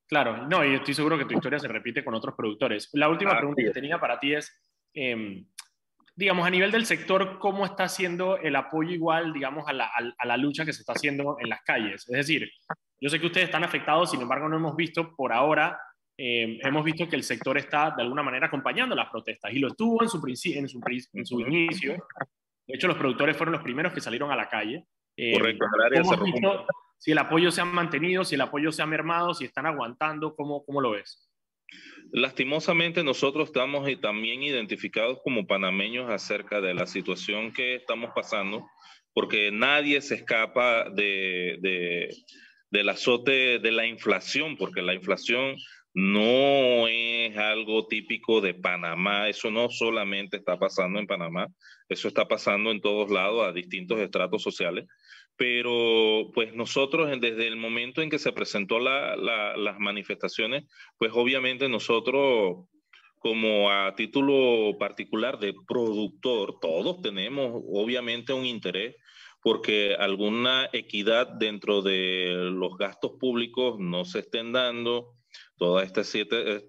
Claro, 0.06 0.46
no, 0.46 0.64
y 0.64 0.74
estoy 0.74 0.94
seguro 0.94 1.16
que 1.16 1.24
tu 1.24 1.34
historia 1.34 1.58
se 1.58 1.68
repite 1.68 2.04
con 2.04 2.14
otros 2.14 2.34
productores. 2.36 2.90
La 2.92 3.08
última 3.08 3.32
ah, 3.32 3.38
pregunta 3.38 3.62
que 3.62 3.70
tenía 3.70 3.98
para 3.98 4.20
ti 4.20 4.34
es, 4.34 4.52
em, 4.92 5.46
digamos, 6.14 6.46
a 6.46 6.50
nivel 6.50 6.70
del 6.70 6.84
sector, 6.84 7.38
¿cómo 7.38 7.64
está 7.64 7.84
haciendo 7.84 8.36
el 8.36 8.54
apoyo 8.54 8.90
igual, 8.90 9.32
digamos, 9.32 9.66
a 9.66 9.72
la, 9.72 9.90
a 10.18 10.26
la, 10.26 10.36
lucha 10.36 10.66
que 10.66 10.74
se 10.74 10.82
está 10.82 10.92
haciendo 10.92 11.36
en 11.40 11.48
las 11.48 11.62
calles? 11.62 12.06
Es 12.08 12.16
decir, 12.16 12.50
yo 13.00 13.08
sé 13.08 13.18
que 13.18 13.26
ustedes 13.26 13.46
están 13.46 13.64
afectados, 13.64 14.10
sin 14.10 14.20
embargo, 14.20 14.48
no 14.48 14.56
hemos 14.56 14.76
visto 14.76 15.14
por 15.16 15.32
ahora, 15.32 15.78
em, 16.16 16.58
hemos 16.62 16.84
visto 16.84 17.08
que 17.08 17.16
el 17.16 17.22
sector 17.22 17.58
está 17.58 17.92
de 17.96 18.02
alguna 18.02 18.22
manera 18.22 18.46
acompañando 18.46 18.94
las 18.94 19.10
protestas 19.10 19.52
y 19.52 19.58
lo 19.58 19.68
estuvo 19.68 20.02
en 20.02 20.08
su, 20.08 20.22
en 20.26 20.68
su, 20.68 20.80
en 21.12 21.26
su 21.26 21.40
inicio. 21.40 22.06
De 22.66 22.76
hecho, 22.76 22.88
los 22.88 22.96
productores 22.96 23.36
fueron 23.36 23.52
los 23.52 23.62
primeros 23.62 23.92
que 23.92 24.00
salieron 24.00 24.30
a 24.30 24.36
la 24.36 24.48
calle. 24.48 24.84
Em, 25.16 25.34
Correcto, 25.38 25.66
si 26.98 27.12
el 27.12 27.18
apoyo 27.18 27.50
se 27.50 27.60
ha 27.60 27.66
mantenido, 27.66 28.24
si 28.24 28.34
el 28.34 28.40
apoyo 28.40 28.72
se 28.72 28.80
ha 28.80 28.86
mermado, 28.86 29.34
si 29.34 29.44
están 29.44 29.66
aguantando, 29.66 30.34
¿cómo, 30.34 30.64
cómo 30.64 30.80
lo 30.80 30.92
ves? 30.92 31.28
Lastimosamente 32.12 33.04
nosotros 33.04 33.48
estamos 33.48 33.88
también 34.00 34.42
identificados 34.42 35.18
como 35.22 35.46
panameños 35.46 36.08
acerca 36.10 36.60
de 36.60 36.72
la 36.72 36.86
situación 36.86 37.52
que 37.52 37.74
estamos 37.74 38.10
pasando, 38.14 38.66
porque 39.12 39.50
nadie 39.52 40.00
se 40.00 40.14
escapa 40.14 40.88
de, 40.90 41.58
de, 41.60 42.08
del 42.70 42.88
azote 42.88 43.58
de 43.58 43.72
la 43.72 43.86
inflación, 43.86 44.56
porque 44.56 44.82
la 44.82 44.94
inflación 44.94 45.56
no 45.94 46.88
es 46.88 47.36
algo 47.38 47.86
típico 47.86 48.40
de 48.40 48.52
Panamá, 48.52 49.28
eso 49.28 49.50
no 49.50 49.70
solamente 49.70 50.36
está 50.36 50.58
pasando 50.58 50.98
en 50.98 51.06
Panamá, 51.06 51.46
eso 51.88 52.08
está 52.08 52.26
pasando 52.26 52.72
en 52.72 52.80
todos 52.80 53.10
lados 53.10 53.46
a 53.46 53.52
distintos 53.52 54.00
estratos 54.00 54.42
sociales. 54.42 54.86
Pero 55.36 56.30
pues 56.34 56.54
nosotros 56.54 57.08
desde 57.20 57.46
el 57.46 57.56
momento 57.56 58.02
en 58.02 58.10
que 58.10 58.18
se 58.18 58.32
presentó 58.32 58.78
las 58.80 59.78
manifestaciones, 59.78 60.64
pues 60.98 61.12
obviamente 61.14 61.68
nosotros 61.68 62.66
como 63.18 63.70
a 63.70 63.94
título 63.94 64.76
particular 64.78 65.38
de 65.38 65.54
productor, 65.66 66.58
todos 66.60 67.00
tenemos 67.00 67.62
obviamente 67.72 68.32
un 68.32 68.44
interés 68.44 68.96
porque 69.40 69.94
alguna 69.94 70.68
equidad 70.72 71.28
dentro 71.28 71.82
de 71.82 72.32
los 72.34 72.76
gastos 72.76 73.12
públicos 73.18 73.76
no 73.78 74.04
se 74.04 74.20
estén 74.20 74.52
dando, 74.52 75.14
todas 75.56 75.86
estas 75.86 76.08
siete, 76.08 76.66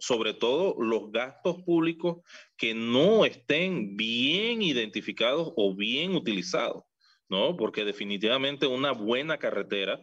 sobre 0.00 0.34
todo 0.34 0.76
los 0.78 1.10
gastos 1.10 1.62
públicos 1.62 2.18
que 2.56 2.74
no 2.74 3.24
estén 3.24 3.96
bien 3.96 4.62
identificados 4.62 5.52
o 5.56 5.74
bien 5.74 6.14
utilizados. 6.14 6.84
¿no? 7.32 7.56
Porque 7.56 7.84
definitivamente 7.84 8.66
una 8.66 8.92
buena 8.92 9.38
carretera 9.38 9.98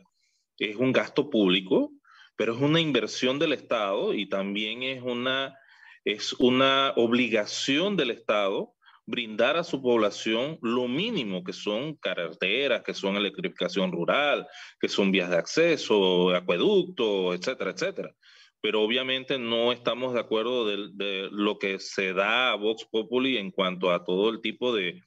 es 0.58 0.76
un 0.76 0.92
gasto 0.92 1.30
público, 1.30 1.92
pero 2.36 2.56
es 2.56 2.62
una 2.62 2.82
inversión 2.82 3.38
del 3.38 3.54
Estado 3.54 4.16
y 4.16 4.28
también 4.28 4.82
es 4.82 5.04
una, 5.04 5.56
es 6.04 6.34
una 6.34 6.94
obligación 6.96 7.96
del 7.98 8.10
Estado 8.10 8.74
brindar 9.10 9.58
a 9.58 9.64
su 9.64 9.82
población 9.82 10.60
lo 10.62 10.88
mínimo 10.88 11.44
que 11.44 11.54
son 11.54 11.96
carreteras, 11.96 12.84
que 12.84 12.94
son 12.94 13.16
electrificación 13.16 13.92
rural, 13.92 14.48
que 14.80 14.88
son 14.88 15.12
vías 15.12 15.32
de 15.32 15.38
acceso, 15.38 16.30
acueductos, 16.36 17.36
etcétera, 17.36 17.72
etcétera. 17.72 18.16
Pero 18.62 18.82
obviamente 18.82 19.40
no 19.40 19.72
estamos 19.72 20.14
de 20.14 20.20
acuerdo 20.20 20.68
de, 20.68 21.30
lo 21.32 21.58
que 21.58 21.80
se 21.80 22.14
da 22.14 22.52
a 22.52 22.56
Vox 22.56 22.86
Populi 22.86 23.38
en 23.38 23.52
cuanto 23.52 23.92
a 23.92 24.04
todo 24.04 24.30
el 24.30 24.42
tipo 24.42 24.76
de, 24.76 25.02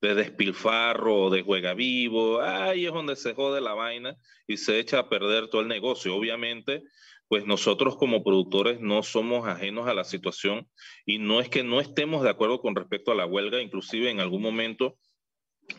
de 0.00 0.14
despilfarro, 0.14 1.28
de 1.28 1.42
juega 1.42 1.74
vivo, 1.74 2.40
ahí 2.40 2.86
es 2.86 2.92
donde 2.92 3.16
se 3.16 3.34
jode 3.34 3.60
la 3.60 3.74
vaina 3.74 4.16
y 4.46 4.56
se 4.56 4.78
echa 4.78 5.00
a 5.00 5.08
perder 5.08 5.48
todo 5.48 5.60
el 5.60 5.68
negocio. 5.68 6.16
Obviamente, 6.16 6.84
pues 7.32 7.46
nosotros 7.46 7.96
como 7.96 8.22
productores 8.22 8.80
no 8.80 9.02
somos 9.02 9.48
ajenos 9.48 9.88
a 9.88 9.94
la 9.94 10.04
situación 10.04 10.68
y 11.06 11.18
no 11.18 11.40
es 11.40 11.48
que 11.48 11.64
no 11.64 11.80
estemos 11.80 12.22
de 12.22 12.28
acuerdo 12.28 12.60
con 12.60 12.76
respecto 12.76 13.10
a 13.10 13.14
la 13.14 13.24
huelga, 13.24 13.62
inclusive 13.62 14.10
en 14.10 14.20
algún 14.20 14.42
momento, 14.42 14.98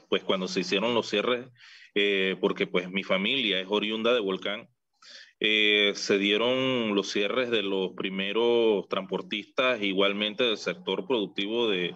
pues 0.09 0.23
cuando 0.23 0.47
se 0.47 0.61
hicieron 0.61 0.95
los 0.95 1.07
cierres, 1.07 1.45
eh, 1.93 2.37
porque 2.41 2.65
pues 2.65 2.89
mi 2.89 3.03
familia 3.03 3.59
es 3.59 3.67
oriunda 3.69 4.15
de 4.15 4.19
Volcán, 4.19 4.67
eh, 5.39 5.91
se 5.93 6.17
dieron 6.17 6.95
los 6.95 7.11
cierres 7.11 7.51
de 7.51 7.61
los 7.61 7.91
primeros 7.91 8.87
transportistas, 8.87 9.79
igualmente 9.83 10.43
del 10.43 10.57
sector 10.57 11.05
productivo 11.05 11.69
de, 11.69 11.95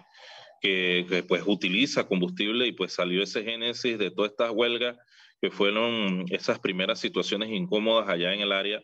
que, 0.60 1.24
pues 1.26 1.42
utiliza 1.44 2.06
combustible 2.06 2.68
y 2.68 2.70
pues 2.70 2.92
salió 2.92 3.24
ese 3.24 3.42
génesis 3.42 3.98
de 3.98 4.12
todas 4.12 4.30
estas 4.30 4.52
huelgas 4.52 4.96
que 5.40 5.50
fueron 5.50 6.26
esas 6.30 6.60
primeras 6.60 7.00
situaciones 7.00 7.50
incómodas 7.50 8.08
allá 8.08 8.32
en 8.32 8.42
el 8.42 8.52
área 8.52 8.80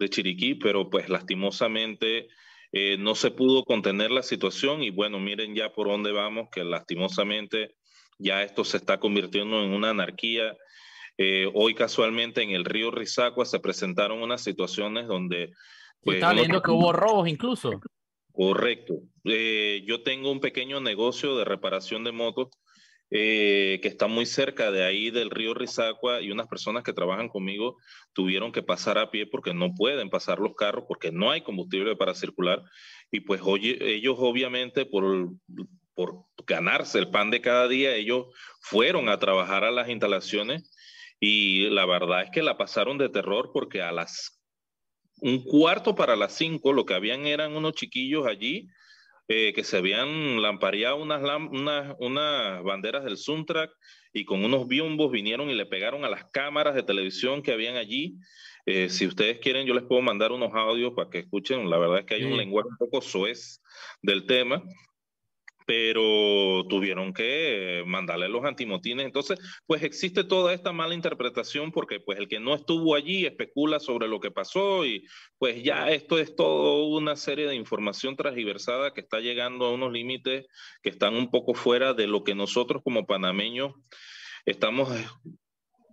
de 0.00 0.08
Chiriquí, 0.08 0.54
pero 0.54 0.90
pues 0.90 1.08
lastimosamente 1.08 2.28
eh, 2.72 2.96
no 2.98 3.14
se 3.14 3.30
pudo 3.30 3.64
contener 3.64 4.10
la 4.10 4.22
situación 4.22 4.82
y 4.82 4.90
bueno, 4.90 5.20
miren 5.20 5.54
ya 5.54 5.72
por 5.72 5.88
dónde 5.88 6.10
vamos, 6.10 6.48
que 6.50 6.64
lastimosamente 6.64 7.76
ya 8.18 8.42
esto 8.42 8.64
se 8.64 8.78
está 8.78 8.98
convirtiendo 8.98 9.62
en 9.62 9.72
una 9.72 9.90
anarquía. 9.90 10.56
Eh, 11.18 11.50
hoy 11.54 11.74
casualmente 11.74 12.42
en 12.42 12.50
el 12.50 12.64
río 12.64 12.90
Rizacua 12.90 13.44
se 13.44 13.60
presentaron 13.60 14.22
unas 14.22 14.42
situaciones 14.42 15.06
donde... 15.06 15.52
Pues, 16.02 16.16
está 16.16 16.32
viendo 16.32 16.62
que 16.62 16.70
hubo 16.70 16.92
robos 16.92 17.28
incluso. 17.28 17.78
Correcto. 18.32 18.94
Eh, 19.24 19.82
yo 19.86 20.02
tengo 20.02 20.32
un 20.32 20.40
pequeño 20.40 20.80
negocio 20.80 21.36
de 21.36 21.44
reparación 21.44 22.04
de 22.04 22.12
motos 22.12 22.48
eh, 23.12 23.80
que 23.82 23.88
está 23.88 24.06
muy 24.06 24.24
cerca 24.24 24.70
de 24.70 24.84
ahí 24.84 25.10
del 25.10 25.30
río 25.30 25.52
Rizacua 25.52 26.20
y 26.20 26.30
unas 26.30 26.46
personas 26.46 26.84
que 26.84 26.92
trabajan 26.92 27.28
conmigo 27.28 27.76
tuvieron 28.12 28.52
que 28.52 28.62
pasar 28.62 28.98
a 28.98 29.10
pie 29.10 29.26
porque 29.26 29.52
no 29.52 29.74
pueden 29.74 30.10
pasar 30.10 30.38
los 30.38 30.54
carros 30.54 30.84
porque 30.86 31.10
no 31.10 31.32
hay 31.32 31.42
combustible 31.42 31.96
para 31.96 32.14
circular. 32.14 32.62
Y 33.10 33.20
pues 33.20 33.40
ellos 33.44 34.14
obviamente 34.18 34.86
por, 34.86 35.30
por 35.94 36.24
ganarse 36.46 37.00
el 37.00 37.10
pan 37.10 37.30
de 37.30 37.40
cada 37.40 37.66
día, 37.66 37.96
ellos 37.96 38.26
fueron 38.60 39.08
a 39.08 39.18
trabajar 39.18 39.64
a 39.64 39.72
las 39.72 39.88
instalaciones 39.88 40.70
y 41.18 41.68
la 41.70 41.86
verdad 41.86 42.22
es 42.22 42.30
que 42.30 42.42
la 42.44 42.56
pasaron 42.56 42.96
de 42.96 43.08
terror 43.08 43.50
porque 43.52 43.82
a 43.82 43.90
las 43.90 44.40
un 45.22 45.44
cuarto 45.44 45.94
para 45.94 46.16
las 46.16 46.34
cinco, 46.34 46.72
lo 46.72 46.86
que 46.86 46.94
habían 46.94 47.26
eran 47.26 47.54
unos 47.54 47.74
chiquillos 47.74 48.26
allí 48.26 48.68
eh, 49.32 49.52
que 49.52 49.62
se 49.62 49.76
habían 49.76 50.42
lampareado 50.42 50.96
unas, 50.96 51.22
unas, 51.52 51.94
unas 52.00 52.64
banderas 52.64 53.04
del 53.04 53.16
Suntrack 53.16 53.70
y 54.12 54.24
con 54.24 54.44
unos 54.44 54.66
biombos 54.66 55.12
vinieron 55.12 55.48
y 55.50 55.54
le 55.54 55.66
pegaron 55.66 56.04
a 56.04 56.08
las 56.08 56.24
cámaras 56.32 56.74
de 56.74 56.82
televisión 56.82 57.40
que 57.40 57.52
habían 57.52 57.76
allí. 57.76 58.16
Eh, 58.66 58.88
si 58.88 59.06
ustedes 59.06 59.38
quieren, 59.38 59.68
yo 59.68 59.74
les 59.74 59.84
puedo 59.84 60.02
mandar 60.02 60.32
unos 60.32 60.52
audios 60.52 60.94
para 60.96 61.10
que 61.10 61.20
escuchen. 61.20 61.70
La 61.70 61.78
verdad 61.78 62.00
es 62.00 62.06
que 62.06 62.16
hay 62.16 62.24
un 62.24 62.36
lenguaje 62.36 62.70
un 62.70 62.76
poco 62.76 63.00
soez 63.00 63.62
del 64.02 64.26
tema 64.26 64.64
pero 65.70 66.66
tuvieron 66.68 67.12
que 67.12 67.84
mandarle 67.86 68.28
los 68.28 68.44
antimotines. 68.44 69.06
Entonces, 69.06 69.38
pues 69.66 69.84
existe 69.84 70.24
toda 70.24 70.52
esta 70.52 70.72
mala 70.72 70.96
interpretación 70.96 71.70
porque 71.70 72.00
pues 72.00 72.18
el 72.18 72.26
que 72.26 72.40
no 72.40 72.56
estuvo 72.56 72.96
allí 72.96 73.24
especula 73.24 73.78
sobre 73.78 74.08
lo 74.08 74.18
que 74.18 74.32
pasó 74.32 74.84
y 74.84 75.06
pues 75.38 75.62
ya 75.62 75.88
esto 75.88 76.18
es 76.18 76.34
todo 76.34 76.86
una 76.86 77.14
serie 77.14 77.46
de 77.46 77.54
información 77.54 78.16
transversada 78.16 78.92
que 78.92 79.00
está 79.00 79.20
llegando 79.20 79.66
a 79.66 79.72
unos 79.72 79.92
límites 79.92 80.46
que 80.82 80.90
están 80.90 81.14
un 81.14 81.30
poco 81.30 81.54
fuera 81.54 81.94
de 81.94 82.08
lo 82.08 82.24
que 82.24 82.34
nosotros 82.34 82.82
como 82.82 83.06
panameños 83.06 83.72
estamos 84.46 84.92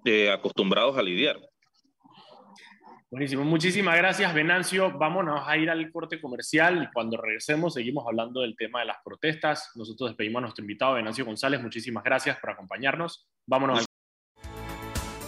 eh, 0.06 0.32
acostumbrados 0.32 0.98
a 0.98 1.04
lidiar. 1.04 1.40
Buenísimo, 3.10 3.46
muchísimas 3.46 3.96
gracias 3.96 4.34
Venancio. 4.34 4.92
Vámonos 4.98 5.48
a 5.48 5.56
ir 5.56 5.70
al 5.70 5.90
corte 5.94 6.20
comercial 6.20 6.84
y 6.84 6.92
cuando 6.92 7.16
regresemos 7.16 7.76
seguimos 7.76 8.06
hablando 8.06 8.42
del 8.42 8.58
tema 8.58 8.82
de 8.82 8.88
las 8.88 8.98
protestas. 9.02 9.72
Nosotros 9.76 10.10
despedimos 10.10 10.40
a 10.40 10.42
nuestro 10.42 10.62
invitado 10.62 10.96
Venancio 10.96 11.24
González. 11.24 11.62
Muchísimas 11.62 12.04
gracias 12.04 12.38
por 12.38 12.50
acompañarnos. 12.50 13.26
Vámonos. 13.46 13.86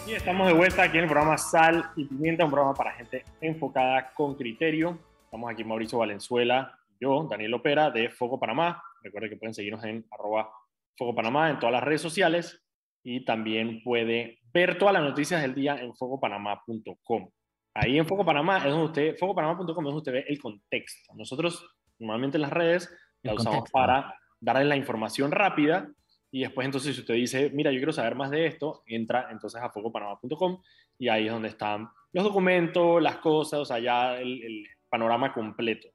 Y 0.06 0.12
estamos 0.12 0.48
de 0.48 0.54
vuelta 0.56 0.84
aquí 0.84 0.98
en 0.98 1.06
el 1.06 1.10
programa 1.10 1.38
Sal 1.38 1.92
y 1.96 2.04
Pimienta, 2.04 2.44
un 2.44 2.52
programa 2.52 2.76
para 2.76 2.92
gente 2.92 3.24
enfocada 3.40 4.14
con 4.14 4.36
criterio. 4.36 5.00
Estamos 5.24 5.50
aquí 5.50 5.64
Mauricio 5.64 6.00
Valenzuela, 6.00 6.78
yo, 7.00 7.30
Daniel 7.30 7.54
Opera 7.54 7.92
de 7.92 8.10
Foco 8.10 8.38
Panamá. 8.38 8.84
Recuerden 9.02 9.30
que 9.30 9.38
pueden 9.38 9.54
seguirnos 9.54 9.86
en 9.86 10.06
arroba 10.12 10.52
Foco 10.98 11.16
Panamá 11.16 11.50
en 11.50 11.60
todas 11.60 11.72
las 11.72 11.84
redes 11.84 12.02
sociales 12.02 12.62
y 13.04 13.24
también 13.24 13.82
puede 13.84 14.40
ver 14.54 14.78
todas 14.78 14.94
las 14.94 15.04
noticias 15.04 15.42
del 15.42 15.56
día 15.56 15.80
en 15.82 15.96
focopanamá.com. 15.96 17.30
Ahí 17.74 17.98
en 17.98 18.06
Foco 18.06 18.26
Panamá 18.26 18.58
es 18.58 18.72
donde 18.72 18.86
usted, 18.86 19.18
focopanamá.com 19.18 19.70
es 19.70 19.76
donde 19.76 19.98
usted 19.98 20.12
ve 20.12 20.26
el 20.28 20.40
contexto. 20.40 21.14
Nosotros 21.16 21.66
normalmente 22.00 22.38
en 22.38 22.42
las 22.44 22.52
redes 22.52 22.92
la 23.22 23.34
usamos 23.34 23.70
para 23.72 24.16
darle 24.40 24.66
la 24.66 24.76
información 24.76 25.32
rápida 25.32 25.90
y 26.32 26.42
después 26.42 26.66
entonces 26.66 26.96
si 26.96 27.02
usted 27.02 27.16
dice, 27.16 27.50
mira, 27.52 27.72
yo 27.72 27.78
quiero 27.78 27.94
saber 27.94 28.16
más 28.16 28.32
de 28.32 28.48
esto, 28.48 28.84
entra 28.86 29.28
entonces 29.32 29.62
a 29.62 29.70
focopanamá.com 29.70 30.62
y 30.98 31.10
ahí 31.10 31.28
es 31.28 31.32
donde 31.32 31.50
están 31.50 31.90
los 32.12 32.24
documentos, 32.24 33.02
las 33.02 33.18
cosas, 33.18 33.60
o 33.60 33.66
sea, 33.66 33.80
ya 33.80 34.18
el, 34.18 34.66
panorama 34.90 35.32
completo. 35.32 35.88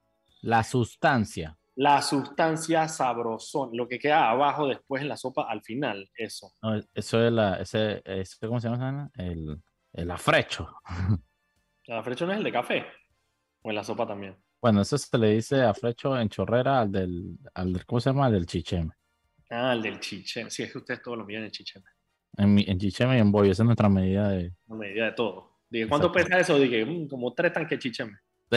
La 0.43 0.63
sustancia. 0.63 1.59
La 1.75 2.01
sustancia 2.01 2.87
sabrosón, 2.87 3.71
lo 3.73 3.89
que 3.89 3.99
queda 3.99 4.31
abajo 4.31 4.69
después 4.69 5.03
en 5.03 5.09
la 5.09 5.17
sopa 5.17 5.51
al 5.51 5.63
final, 5.63 6.09
eso. 6.17 6.53
eso 6.95 7.27
es 7.27 7.33
la, 7.33 7.57
ese, 7.57 8.01
ese 8.05 8.47
¿cómo 8.47 8.61
se 8.61 8.69
llama? 8.69 9.11
El, 9.17 9.61
el 9.93 10.11
afrecho. 10.13 10.69
¿El 11.87 11.97
afrecho 11.97 12.27
no 12.27 12.33
es 12.33 12.39
el 12.39 12.45
de 12.45 12.53
café? 12.53 12.87
¿O 13.63 13.71
en 13.71 13.77
la 13.77 13.85
sopa 13.85 14.07
también? 14.07 14.37
Bueno, 14.61 14.81
eso 14.81 14.97
se 14.97 15.19
le 15.19 15.31
dice 15.31 15.63
afrecho 15.63 16.19
en 16.19 16.29
chorrera 16.29 16.81
al 16.81 16.91
del, 16.91 17.37
al 17.55 17.73
del- 17.73 17.85
¿cómo 17.85 18.01
se 18.01 18.11
llama? 18.11 18.27
Al 18.27 18.33
del 18.33 18.47
chicheme. 18.47 18.93
Ah, 19.51 19.73
el 19.75 19.83
del 19.83 20.01
chicheme. 20.01 20.51
Sí, 20.51 20.63
es 20.63 20.73
que 20.73 20.79
ustedes 20.79 21.03
todos 21.03 21.19
lo 21.19 21.25
miden 21.27 21.45
en 21.45 21.51
chicheme. 21.51 21.85
En, 22.37 22.59
en 22.59 22.79
chicheme 22.79 23.17
y 23.17 23.21
en 23.21 23.31
bollo, 23.31 23.53
esa 23.53 23.63
es 23.63 23.67
nuestra 23.67 23.89
medida 23.89 24.29
de... 24.31 24.53
Una 24.67 24.79
medida 24.81 25.05
de 25.07 25.13
todo. 25.13 25.59
Dije, 25.69 25.87
¿cuánto 25.89 26.11
pesa 26.11 26.39
eso? 26.39 26.59
Dije, 26.59 26.85
"Mm, 26.85 27.09
como 27.09 27.33
tres 27.35 27.53
tanques 27.53 27.79
chicheme. 27.79 28.17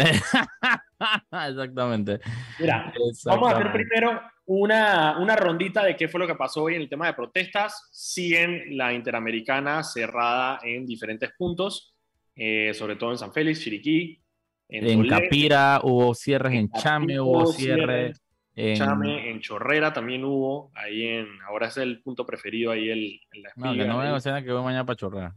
Exactamente. 1.32 2.20
Mira, 2.60 2.94
Vamos 3.26 3.48
a 3.48 3.52
hacer 3.56 3.68
Exactamente. 3.68 3.72
primero 3.72 4.22
una, 4.46 5.18
una 5.20 5.36
rondita 5.36 5.84
de 5.84 5.96
qué 5.96 6.08
fue 6.08 6.20
lo 6.20 6.28
que 6.28 6.36
pasó 6.36 6.64
hoy 6.64 6.76
en 6.76 6.82
el 6.82 6.90
tema 6.90 7.08
de 7.08 7.14
protestas. 7.14 7.88
Siguen 7.92 8.78
la 8.78 8.94
Interamericana 8.94 9.84
cerrada 9.84 10.60
en 10.64 10.86
diferentes 10.86 11.32
puntos, 11.38 11.96
eh, 12.38 12.74
sobre 12.74 12.96
todo 12.96 13.12
en 13.12 13.18
San 13.18 13.34
Félix, 13.34 13.62
Chiriquí, 13.62 14.22
en, 14.70 14.88
En 14.88 15.08
Capira 15.08 15.82
hubo 15.84 16.14
cierres, 16.14 16.54
en 16.54 16.68
Capira 16.68 16.84
Chame 16.84 17.20
hubo 17.20 17.40
hubo 17.40 17.48
cierres, 17.48 18.22
en... 18.56 18.76
Chame, 18.76 19.30
en 19.30 19.40
Chorrera 19.40 19.92
también 19.92 20.24
hubo, 20.24 20.72
ahí 20.76 21.04
en, 21.04 21.28
ahora 21.48 21.68
es 21.68 21.78
el 21.78 22.02
punto 22.02 22.26
preferido 22.26 22.72
ahí 22.72 22.90
el, 22.90 23.22
en 23.32 23.44
la 23.44 23.50
No, 23.56 23.64
que 23.64 23.70
espiga, 23.70 23.94
no 23.94 23.98
me 24.00 24.44
que 24.44 24.52
voy 24.52 24.64
mañana 24.64 24.86
para 24.86 24.98
chorrar. 24.98 25.34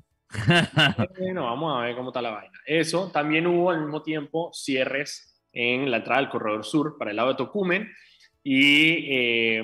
Bueno, 1.19 1.45
vamos 1.45 1.77
a 1.77 1.87
ver 1.87 1.97
cómo 1.97 2.11
está 2.11 2.23
la 2.23 2.31
vaina. 2.31 2.59
Eso, 2.65 3.11
también 3.13 3.47
hubo 3.47 3.71
al 3.71 3.81
mismo 3.81 4.03
tiempo 4.03 4.51
cierres 4.53 5.43
en 5.53 5.91
la 5.91 5.99
entrada 5.99 6.21
del 6.21 6.31
corredor 6.31 6.65
sur 6.65 6.97
para 6.99 7.11
el 7.11 7.17
lado 7.17 7.31
de 7.31 7.35
Tocumen 7.35 7.91
y 8.43 9.07
eh, 9.11 9.63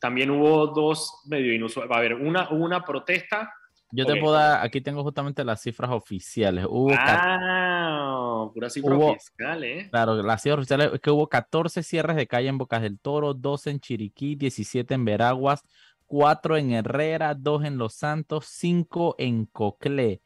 también 0.00 0.30
hubo 0.30 0.66
dos 0.68 1.22
medio 1.26 1.52
inusuales. 1.52 1.90
Va 1.90 1.96
a 1.96 1.98
haber 1.98 2.14
una, 2.14 2.50
una 2.50 2.84
protesta. 2.84 3.52
Yo 3.96 4.04
te 4.06 4.14
Ok. 4.14 4.18
puedo 4.20 4.34
dar, 4.34 4.64
aquí 4.64 4.80
tengo 4.80 5.02
justamente 5.04 5.44
las 5.44 5.60
cifras 5.62 5.90
oficiales. 5.92 6.66
Hubo, 6.68 6.88
ca- 6.88 7.20
Ah, 7.22 8.50
pura 8.52 8.68
cifra 8.68 8.96
Hubo- 8.96 9.14
fiscal, 9.14 9.62
¿eh? 9.62 9.88
claro, 9.90 10.20
las 10.22 10.42
cifras 10.42 10.58
oficiales 10.58 10.90
es 10.94 11.00
que 11.00 11.10
hubo 11.10 11.28
14 11.28 11.82
cierres 11.84 12.16
de 12.16 12.26
calle 12.26 12.48
en 12.48 12.58
Bocas 12.58 12.82
del 12.82 12.98
Toro, 12.98 13.34
12 13.34 13.70
en 13.70 13.78
Chiriquí, 13.80 14.34
17 14.34 14.94
en 14.94 15.04
Veraguas, 15.04 15.62
4 16.06 16.56
en 16.56 16.72
Herrera, 16.72 17.34
2 17.34 17.64
en 17.64 17.78
Los 17.78 17.94
Santos, 17.94 18.46
5 18.46 19.14
en 19.18 19.46
Coclé. 19.46 20.20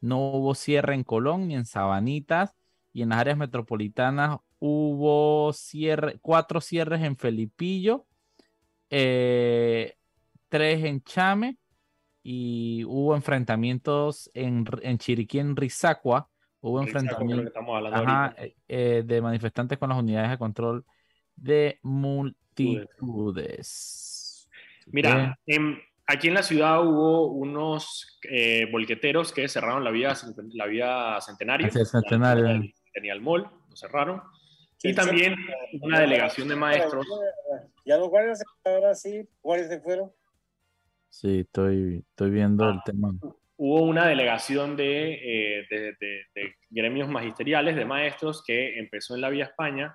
No 0.00 0.18
hubo 0.32 0.54
cierre 0.56 0.94
en 0.94 1.04
Colón 1.04 1.46
ni 1.46 1.54
en 1.54 1.64
Sabanitas 1.64 2.56
y 2.92 3.02
en 3.02 3.10
las 3.10 3.18
áreas 3.20 3.38
metropolitanas 3.38 4.38
hubo 4.58 5.52
cierre, 5.52 6.18
4 6.20 6.60
cierres 6.60 7.02
en 7.02 7.16
Felipillo, 7.16 8.04
3 10.48 10.84
en 10.84 11.02
Chame 11.04 11.56
y 12.22 12.84
hubo 12.84 13.16
enfrentamientos 13.16 14.30
en, 14.34 14.64
en 14.82 14.98
Chiriquí, 14.98 15.40
en 15.40 15.56
Rizacua, 15.56 16.28
hubo 16.60 16.80
enfrentamientos 16.80 17.52
ajá, 18.08 18.34
eh, 18.38 18.54
eh, 18.68 19.02
de 19.04 19.20
manifestantes 19.20 19.78
con 19.78 19.88
las 19.88 19.98
unidades 19.98 20.30
de 20.30 20.38
control 20.38 20.84
de 21.34 21.80
multitudes. 21.82 24.48
Mira, 24.86 25.38
en- 25.46 25.78
aquí 26.06 26.28
en 26.28 26.34
la 26.34 26.42
ciudad 26.42 26.84
hubo 26.86 27.26
unos 27.28 28.18
eh, 28.30 28.68
bolqueteros 28.70 29.32
que 29.32 29.48
cerraron 29.48 29.82
la 29.84 29.90
vía, 29.90 30.14
la 30.52 30.66
vía 30.66 31.18
Centenario. 31.20 31.68
El 31.68 31.86
Centenario. 31.86 32.44
la- 32.44 32.62
Tenía 32.92 33.14
el 33.14 33.22
mall, 33.22 33.42
lo 33.68 33.76
cerraron. 33.76 34.22
Y 34.82 34.94
también 34.94 35.34
una 35.80 36.00
delegación 36.00 36.48
de 36.48 36.56
maestros. 36.56 37.06
Ya 37.86 37.96
los 37.96 38.08
guardias 38.10 38.42
ahora 38.64 38.94
sí, 38.94 39.26
¿cuáles 39.40 39.68
se 39.68 39.80
fueron? 39.80 40.12
Sí, 41.12 41.40
estoy, 41.40 42.02
estoy 42.08 42.30
viendo 42.30 42.68
el 42.70 42.76
Ah. 42.78 42.82
tema. 42.86 43.10
Hubo 43.56 43.82
una 43.82 44.06
delegación 44.06 44.76
de, 44.76 45.12
eh, 45.60 45.66
de- 45.70 45.92
de- 46.00 46.24
de 46.34 46.54
gremios 46.70 47.06
magisteriales, 47.10 47.76
de 47.76 47.84
maestros, 47.84 48.42
que 48.44 48.78
empezó 48.78 49.14
en 49.14 49.20
la 49.20 49.28
Vía 49.28 49.44
España 49.44 49.94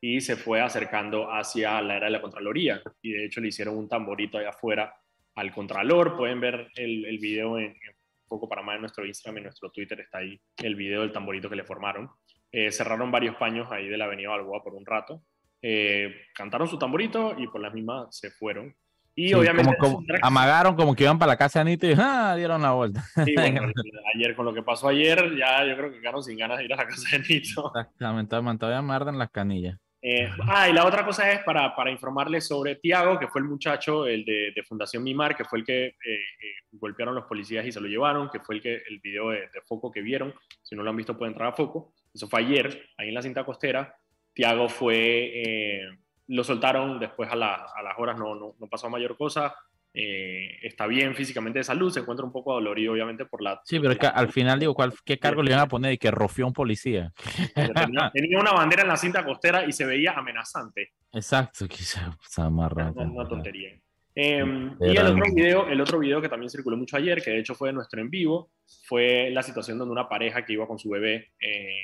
y 0.00 0.20
se 0.20 0.34
fue 0.36 0.60
acercando 0.60 1.30
hacia 1.32 1.80
la 1.80 1.96
era 1.96 2.06
de 2.06 2.10
la 2.12 2.20
Contraloría. 2.20 2.82
Y 3.00 3.12
de 3.12 3.24
hecho 3.26 3.40
le 3.40 3.48
hicieron 3.48 3.78
un 3.78 3.88
tamborito 3.88 4.36
allá 4.36 4.48
afuera 4.50 4.92
al 5.36 5.52
Contralor. 5.52 6.16
Pueden 6.16 6.40
ver 6.40 6.68
el, 6.74 7.04
el 7.06 7.18
video 7.18 7.56
en, 7.58 7.66
en 7.66 7.96
Poco 8.26 8.48
para 8.48 8.60
más 8.62 8.74
en 8.74 8.80
nuestro 8.82 9.06
Instagram, 9.06 9.38
en 9.38 9.42
nuestro 9.44 9.70
Twitter 9.70 10.00
está 10.00 10.18
ahí 10.18 10.38
el 10.62 10.74
video 10.74 11.00
del 11.02 11.12
tamborito 11.12 11.48
que 11.48 11.56
le 11.56 11.64
formaron. 11.64 12.10
Eh, 12.50 12.70
cerraron 12.72 13.10
varios 13.12 13.36
paños 13.36 13.68
ahí 13.70 13.88
de 13.88 13.96
la 13.96 14.04
Avenida 14.06 14.30
Balboa 14.30 14.62
por 14.62 14.74
un 14.74 14.84
rato. 14.84 15.22
Eh, 15.62 16.14
cantaron 16.34 16.66
su 16.68 16.78
tamborito 16.78 17.34
y 17.38 17.46
por 17.46 17.60
las 17.62 17.72
mismas 17.72 18.14
se 18.14 18.30
fueron. 18.32 18.74
Y 19.18 19.28
Sí, 19.30 19.34
obviamente... 19.34 19.76
como, 19.78 19.96
como- 19.96 20.06
amagaron 20.22 20.76
como 20.76 20.94
que 20.94 21.02
iban 21.02 21.18
para 21.18 21.32
la 21.32 21.36
casa 21.36 21.58
de 21.58 21.62
Anita 21.62 21.86
y 21.88 21.94
¡ah! 21.98 22.34
dieron 22.36 22.62
la 22.62 22.70
vuelta. 22.70 23.02
Sí, 23.24 23.34
bueno, 23.36 23.72
ayer 24.14 24.36
con 24.36 24.44
lo 24.44 24.54
que 24.54 24.62
pasó 24.62 24.86
ayer, 24.88 25.36
ya 25.36 25.64
yo 25.64 25.76
creo 25.76 25.90
que 25.90 25.98
quedaron 26.00 26.22
sin 26.22 26.38
ganas 26.38 26.58
de 26.58 26.66
ir 26.66 26.72
a 26.72 26.76
la 26.76 26.86
casa 26.86 27.16
de 27.16 27.24
Nito. 27.28 27.72
Exactamente, 27.74 28.36
todavía 28.58 28.80
me 28.80 28.94
arden 28.94 29.18
las 29.18 29.30
canillas. 29.30 29.76
Eh, 30.00 30.30
ah, 30.46 30.68
y 30.68 30.72
la 30.72 30.84
otra 30.86 31.04
cosa 31.04 31.32
es 31.32 31.40
para, 31.40 31.74
para 31.74 31.90
informarles 31.90 32.46
sobre 32.46 32.76
Tiago, 32.76 33.18
que 33.18 33.26
fue 33.26 33.40
el 33.40 33.48
muchacho, 33.48 34.06
el 34.06 34.24
de, 34.24 34.52
de 34.54 34.62
Fundación 34.62 35.02
Mimar, 35.02 35.36
que 35.36 35.44
fue 35.44 35.58
el 35.58 35.64
que 35.64 35.86
eh, 35.86 35.94
eh, 35.96 36.24
golpearon 36.70 37.16
los 37.16 37.24
policías 37.24 37.66
y 37.66 37.72
se 37.72 37.80
lo 37.80 37.88
llevaron, 37.88 38.30
que 38.30 38.38
fue 38.38 38.54
el, 38.54 38.62
que, 38.62 38.74
el 38.88 39.00
video 39.02 39.30
de, 39.30 39.40
de 39.40 39.60
Foco 39.66 39.90
que 39.90 40.00
vieron. 40.00 40.32
Si 40.62 40.76
no 40.76 40.84
lo 40.84 40.90
han 40.90 40.96
visto, 40.96 41.18
pueden 41.18 41.32
entrar 41.32 41.48
a 41.48 41.56
Foco. 41.56 41.92
Eso 42.14 42.28
fue 42.28 42.38
ayer, 42.38 42.84
ahí 42.96 43.08
en 43.08 43.14
la 43.14 43.22
cinta 43.22 43.44
costera. 43.44 43.96
Tiago 44.32 44.68
fue, 44.68 45.32
eh, 45.34 45.88
lo 46.28 46.44
soltaron 46.44 46.98
después 47.00 47.30
a, 47.30 47.36
la- 47.36 47.66
a 47.74 47.82
las 47.82 47.98
horas, 47.98 48.18
no, 48.18 48.34
no, 48.34 48.54
no 48.58 48.66
pasó 48.68 48.88
mayor 48.88 49.16
cosa. 49.16 49.54
Eh, 49.94 50.58
está 50.62 50.86
bien 50.86 51.14
físicamente 51.14 51.58
de 51.60 51.64
salud, 51.64 51.90
se 51.90 52.00
encuentra 52.00 52.24
un 52.24 52.30
poco 52.30 52.52
dolorido, 52.52 52.92
obviamente, 52.92 53.24
por 53.24 53.42
la. 53.42 53.60
Sí, 53.64 53.80
pero 53.80 53.92
es 53.92 53.98
que 53.98 54.06
al 54.06 54.30
final 54.30 54.60
digo, 54.60 54.74
¿cuál, 54.74 54.92
¿qué 55.04 55.18
cargo 55.18 55.42
le 55.42 55.50
iban 55.50 55.62
a 55.62 55.66
poner? 55.66 55.92
Y 55.94 55.98
que 55.98 56.10
rofió 56.10 56.46
un 56.46 56.52
policía. 56.52 57.10
Tenía, 57.54 58.10
tenía 58.12 58.38
una 58.38 58.52
bandera 58.52 58.82
en 58.82 58.88
la 58.88 58.96
cinta 58.96 59.24
costera 59.24 59.64
y 59.66 59.72
se 59.72 59.86
veía 59.86 60.12
amenazante. 60.12 60.92
Exacto, 61.12 61.66
que 61.66 61.78
se, 61.78 61.98
se 62.20 62.42
amarra. 62.42 62.92
Una, 62.94 63.10
una 63.10 63.28
tontería. 63.28 63.70
Eh, 64.14 64.44
y 64.80 64.96
el 64.96 65.06
otro, 65.06 65.24
video, 65.34 65.68
el 65.68 65.80
otro 65.80 65.98
video 66.00 66.20
que 66.20 66.28
también 66.28 66.50
circuló 66.50 66.76
mucho 66.76 66.96
ayer, 66.96 67.22
que 67.22 67.30
de 67.30 67.38
hecho 67.38 67.54
fue 67.54 67.70
de 67.70 67.72
nuestro 67.72 68.00
en 68.00 68.10
vivo, 68.10 68.50
fue 68.84 69.30
la 69.30 69.42
situación 69.42 69.78
donde 69.78 69.92
una 69.92 70.08
pareja 70.08 70.44
que 70.44 70.52
iba 70.52 70.66
con 70.66 70.78
su 70.78 70.90
bebé 70.90 71.30
eh, 71.40 71.80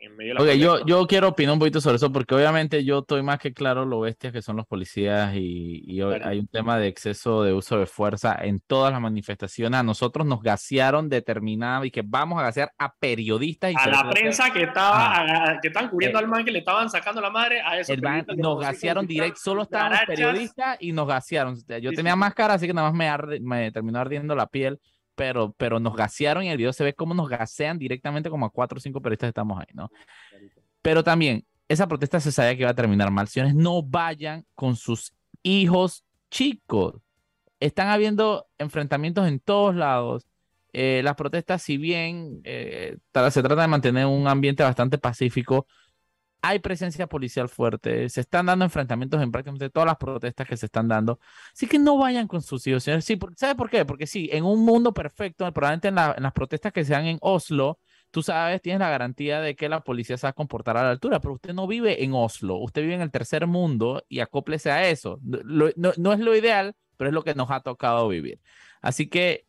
en 0.00 0.16
medio 0.16 0.34
de 0.34 0.34
la 0.34 0.42
Ok, 0.52 0.56
yo, 0.58 0.86
yo 0.86 1.06
quiero 1.06 1.28
opinar 1.28 1.54
un 1.54 1.58
poquito 1.58 1.80
sobre 1.80 1.96
eso 1.96 2.12
porque 2.12 2.34
obviamente 2.34 2.84
yo 2.84 3.00
estoy 3.00 3.22
más 3.22 3.38
que 3.38 3.52
claro 3.52 3.84
lo 3.84 4.00
bestias 4.00 4.32
que 4.32 4.42
son 4.42 4.56
los 4.56 4.66
policías 4.66 5.34
y, 5.34 5.82
y 5.86 5.98
Claro. 6.00 6.26
hay 6.26 6.38
un 6.38 6.46
tema 6.46 6.78
de 6.78 6.86
exceso 6.88 7.42
de 7.42 7.52
uso 7.52 7.78
de 7.78 7.86
fuerza 7.86 8.36
en 8.40 8.60
todas 8.60 8.92
las 8.92 9.00
manifestaciones. 9.00 9.80
A 9.80 9.82
nosotros 9.82 10.26
nos 10.26 10.40
gasearon 10.42 11.08
determinada 11.08 11.84
y 11.84 11.90
que 11.90 12.02
vamos 12.04 12.38
a 12.38 12.42
gasear 12.42 12.72
a 12.78 12.94
periodistas 12.94 13.72
y 13.72 13.74
a 13.76 13.86
la 13.88 14.08
prensa 14.10 14.50
que 14.52 14.62
estaba 14.62 15.20
a- 15.52 15.60
que 15.60 15.68
estaban 15.68 15.90
cubriendo 15.90 16.18
al 16.18 16.28
man 16.28 16.44
que 16.44 16.52
le 16.52 16.60
estaban 16.60 16.88
sacando 16.90 17.20
la 17.20 17.30
madre 17.30 17.60
a 17.60 17.78
esos 17.78 18.00
man- 18.00 18.24
nos 18.36 18.60
gasearon 18.60 19.06
directo, 19.06 19.40
solo 19.40 19.64
cucarachas. 19.64 20.06
periodistas 20.06 20.76
y 20.80 20.92
nos 20.92 21.06
gasearon. 21.08 21.56
Yo 21.80 21.90
Sí, 21.90 21.96
tenía 21.96 22.12
sí. 22.12 22.18
máscara, 22.18 22.54
así 22.54 22.66
que 22.66 22.74
nada 22.74 22.88
más 22.90 22.96
me, 22.96 23.08
arde- 23.10 23.40
me 23.40 23.72
terminó 23.72 23.98
ardiendo 23.98 24.34
la 24.36 24.46
piel, 24.46 24.78
pero, 25.18 25.52
pero 25.58 25.80
nos 25.80 25.96
gasearon 25.96 26.44
y 26.44 26.46
en 26.46 26.52
el 26.52 26.58
video 26.58 26.72
se 26.72 26.84
ve 26.84 26.94
cómo 26.94 27.12
nos 27.12 27.28
gasean 27.28 27.76
directamente 27.76 28.30
como 28.30 28.46
a 28.46 28.50
cuatro 28.50 28.78
o 28.78 28.80
cinco 28.80 29.02
periodistas 29.02 29.26
que 29.26 29.30
estamos 29.30 29.58
ahí, 29.58 29.66
¿no? 29.74 29.90
Pero 30.80 31.02
también, 31.02 31.44
esa 31.66 31.88
protesta 31.88 32.20
se 32.20 32.30
sabía 32.30 32.54
que 32.54 32.62
iba 32.62 32.70
a 32.70 32.74
terminar 32.74 33.10
mal. 33.10 33.26
Señores, 33.26 33.56
no 33.56 33.82
vayan 33.82 34.46
con 34.54 34.76
sus 34.76 35.12
hijos 35.42 36.04
chicos. 36.30 37.02
Están 37.58 37.88
habiendo 37.88 38.46
enfrentamientos 38.58 39.26
en 39.26 39.40
todos 39.40 39.74
lados. 39.74 40.28
Eh, 40.72 41.00
las 41.02 41.16
protestas, 41.16 41.62
si 41.62 41.78
bien 41.78 42.40
eh, 42.44 42.96
se 43.30 43.42
trata 43.42 43.62
de 43.62 43.68
mantener 43.68 44.06
un 44.06 44.28
ambiente 44.28 44.62
bastante 44.62 44.98
pacífico, 44.98 45.66
hay 46.42 46.60
presencia 46.60 47.06
policial 47.08 47.48
fuerte, 47.48 48.08
se 48.08 48.20
están 48.20 48.46
dando 48.46 48.64
enfrentamientos 48.64 49.20
en 49.22 49.30
prácticamente 49.32 49.70
todas 49.70 49.86
las 49.86 49.96
protestas 49.96 50.46
que 50.48 50.56
se 50.56 50.66
están 50.66 50.88
dando. 50.88 51.18
Así 51.52 51.66
que 51.66 51.78
no 51.78 51.98
vayan 51.98 52.28
con 52.28 52.42
sus 52.42 52.66
hijos, 52.66 52.84
señores. 52.84 53.04
Sí, 53.04 53.18
¿sabe 53.36 53.54
por 53.56 53.68
qué? 53.70 53.84
Porque 53.84 54.06
sí, 54.06 54.28
en 54.32 54.44
un 54.44 54.64
mundo 54.64 54.94
perfecto, 54.94 55.50
probablemente 55.52 55.88
en, 55.88 55.96
la- 55.96 56.14
en 56.16 56.22
las 56.22 56.32
protestas 56.32 56.72
que 56.72 56.84
se 56.84 56.92
dan 56.92 57.06
en 57.06 57.18
Oslo, 57.22 57.78
tú 58.10 58.22
sabes, 58.22 58.62
tienes 58.62 58.80
la 58.80 58.88
garantía 58.90 59.40
de 59.40 59.56
que 59.56 59.68
la 59.68 59.80
policía 59.80 60.16
se 60.16 60.26
va 60.26 60.30
a 60.30 60.32
comportar 60.32 60.76
a 60.76 60.82
la 60.84 60.90
altura, 60.90 61.20
pero 61.20 61.34
usted 61.34 61.52
no 61.54 61.66
vive 61.66 62.02
en 62.04 62.12
Oslo, 62.14 62.56
usted 62.56 62.82
vive 62.82 62.94
en 62.94 63.02
el 63.02 63.10
tercer 63.10 63.46
mundo 63.46 64.04
y 64.08 64.20
acóplese 64.20 64.70
a 64.70 64.88
eso. 64.88 65.18
No 65.22 66.12
es 66.12 66.20
lo 66.20 66.36
ideal, 66.36 66.74
pero 66.96 67.10
es 67.10 67.14
lo 67.14 67.22
que 67.24 67.34
nos 67.34 67.50
ha 67.50 67.60
tocado 67.60 68.08
vivir. 68.08 68.40
Así 68.80 69.08
que 69.08 69.46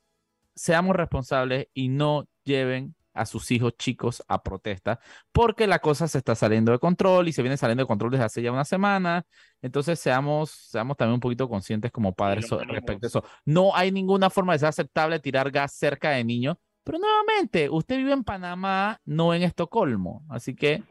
seamos 0.55 0.95
responsables 0.95 1.67
y 1.73 1.89
no 1.89 2.27
lleven 2.43 2.95
a 3.19 3.25
sus 3.25 3.51
hijos 3.51 3.75
chicos 3.77 4.23
a 4.27 4.41
protestas, 4.41 4.99
porque 5.31 5.67
la 5.67 5.79
cosa 5.79 6.07
se 6.07 6.17
está 6.17 6.35
saliendo 6.35 6.71
de 6.71 6.79
control 6.79 7.27
y 7.27 7.33
se 7.33 7.41
viene 7.41 7.57
saliendo 7.57 7.83
de 7.83 7.87
control 7.87 8.11
desde 8.11 8.25
hace 8.25 8.41
ya 8.41 8.51
una 8.51 8.65
semana. 8.65 9.23
Entonces 9.61 9.99
seamos, 9.99 10.51
seamos 10.51 10.95
también 10.95 11.15
un 11.15 11.19
poquito 11.19 11.49
conscientes 11.49 11.91
como 11.91 12.13
padres 12.13 12.49
respecto 12.49 13.05
a 13.05 13.09
eso. 13.09 13.23
No 13.45 13.75
hay 13.75 13.91
ninguna 13.91 14.29
forma 14.29 14.53
de 14.53 14.59
ser 14.59 14.69
aceptable 14.69 15.19
tirar 15.19 15.51
gas 15.51 15.73
cerca 15.73 16.11
de 16.11 16.23
niños, 16.23 16.55
pero 16.83 16.97
nuevamente, 16.97 17.69
usted 17.69 17.97
vive 17.97 18.13
en 18.13 18.23
Panamá, 18.23 18.99
no 19.05 19.33
en 19.33 19.43
Estocolmo. 19.43 20.23
Así 20.29 20.55
que 20.55 20.83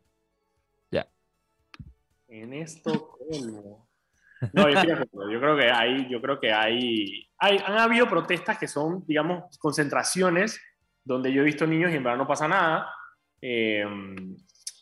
En 2.29 2.53
Estocolmo. 2.53 3.89
No, 4.53 4.69
yo, 4.69 4.81
fíjate, 4.81 5.09
yo 5.33 5.41
creo 5.41 5.57
que 5.57 5.71
hay, 5.71 6.09
yo 6.11 6.21
creo 6.21 6.39
que 6.39 6.53
hay, 6.53 7.29
hay, 7.39 7.59
han 7.65 7.79
habido 7.79 8.07
protestas 8.07 8.59
que 8.59 8.69
son, 8.69 9.05
digamos, 9.07 9.59
concentraciones 9.59 10.61
donde 11.09 11.33
yo 11.33 11.41
he 11.41 11.45
visto 11.47 11.67
niños 11.67 11.91
y 11.91 11.97
en 11.97 12.05
verdad 12.05 12.19
no 12.19 12.27
pasa 12.27 12.47
nada. 12.47 12.95
eh, 13.41 13.85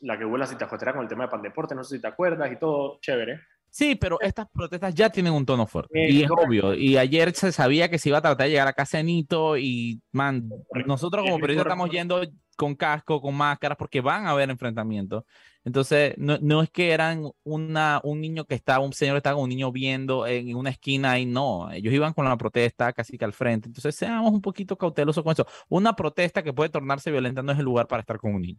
la 0.01 0.19
que 0.19 0.25
hubo 0.25 0.37
la 0.37 0.47
citajotera 0.47 0.93
con 0.93 1.03
el 1.03 1.09
tema 1.09 1.25
de 1.25 1.31
Pandeporte, 1.31 1.75
no 1.75 1.83
sé 1.83 1.97
si 1.97 2.03
te 2.03 2.09
acuerdas 2.09 2.51
y 2.53 2.59
todo, 2.59 2.99
chévere. 3.01 3.41
Sí, 3.77 3.95
pero 3.95 4.19
estas 4.23 4.49
protestas 4.49 4.95
ya 4.95 5.11
tienen 5.11 5.35
un 5.35 5.45
tono 5.45 5.67
fuerte. 5.67 6.03
Eh, 6.03 6.11
y 6.11 6.23
es 6.23 6.31
obvio. 6.31 6.73
Y 6.73 6.97
ayer 6.97 7.35
se 7.35 7.53
sabía 7.53 7.91
que 7.91 7.99
se 7.99 8.09
iba 8.09 8.17
a 8.17 8.23
tratar 8.23 8.47
de 8.47 8.51
llegar 8.53 8.67
a 8.69 8.73
casa 8.73 8.97
de 8.97 9.05
Nito. 9.05 9.59
Y, 9.59 10.01
man, 10.13 10.49
nosotros 10.87 11.27
como 11.27 11.39
periodistas 11.39 11.67
estamos 11.67 11.91
yendo 11.91 12.23
con 12.57 12.75
casco, 12.75 13.21
con 13.21 13.35
máscaras, 13.35 13.77
porque 13.77 14.01
van 14.01 14.25
a 14.25 14.31
haber 14.31 14.49
enfrentamientos. 14.49 15.25
Entonces, 15.63 16.15
no, 16.17 16.39
no 16.41 16.63
es 16.63 16.71
que 16.71 16.91
eran 16.91 17.29
una, 17.45 18.01
un 18.03 18.23
niño 18.23 18.47
que 18.47 18.55
estaba, 18.55 18.83
un 18.83 18.95
señor 18.95 19.17
que 19.17 19.19
estaba 19.19 19.35
con 19.35 19.43
un 19.43 19.51
niño 19.51 19.71
viendo 19.71 20.27
en 20.27 20.57
una 20.57 20.71
esquina 20.71 21.19
y 21.19 21.27
no. 21.27 21.71
Ellos 21.71 21.93
iban 21.93 22.15
con 22.15 22.25
la 22.25 22.35
protesta 22.39 22.95
casi 22.95 23.19
que 23.19 23.27
al 23.27 23.35
frente. 23.35 23.69
Entonces, 23.69 23.95
seamos 23.95 24.33
un 24.33 24.41
poquito 24.41 24.79
cautelosos 24.79 25.23
con 25.23 25.35
eso. 25.35 25.47
Una 25.69 25.95
protesta 25.95 26.43
que 26.43 26.55
puede 26.55 26.71
tornarse 26.71 27.11
violenta 27.11 27.43
no 27.43 27.53
es 27.53 27.59
el 27.59 27.67
lugar 27.67 27.87
para 27.89 28.01
estar 28.01 28.17
con 28.17 28.37
un 28.37 28.41
niño. 28.41 28.59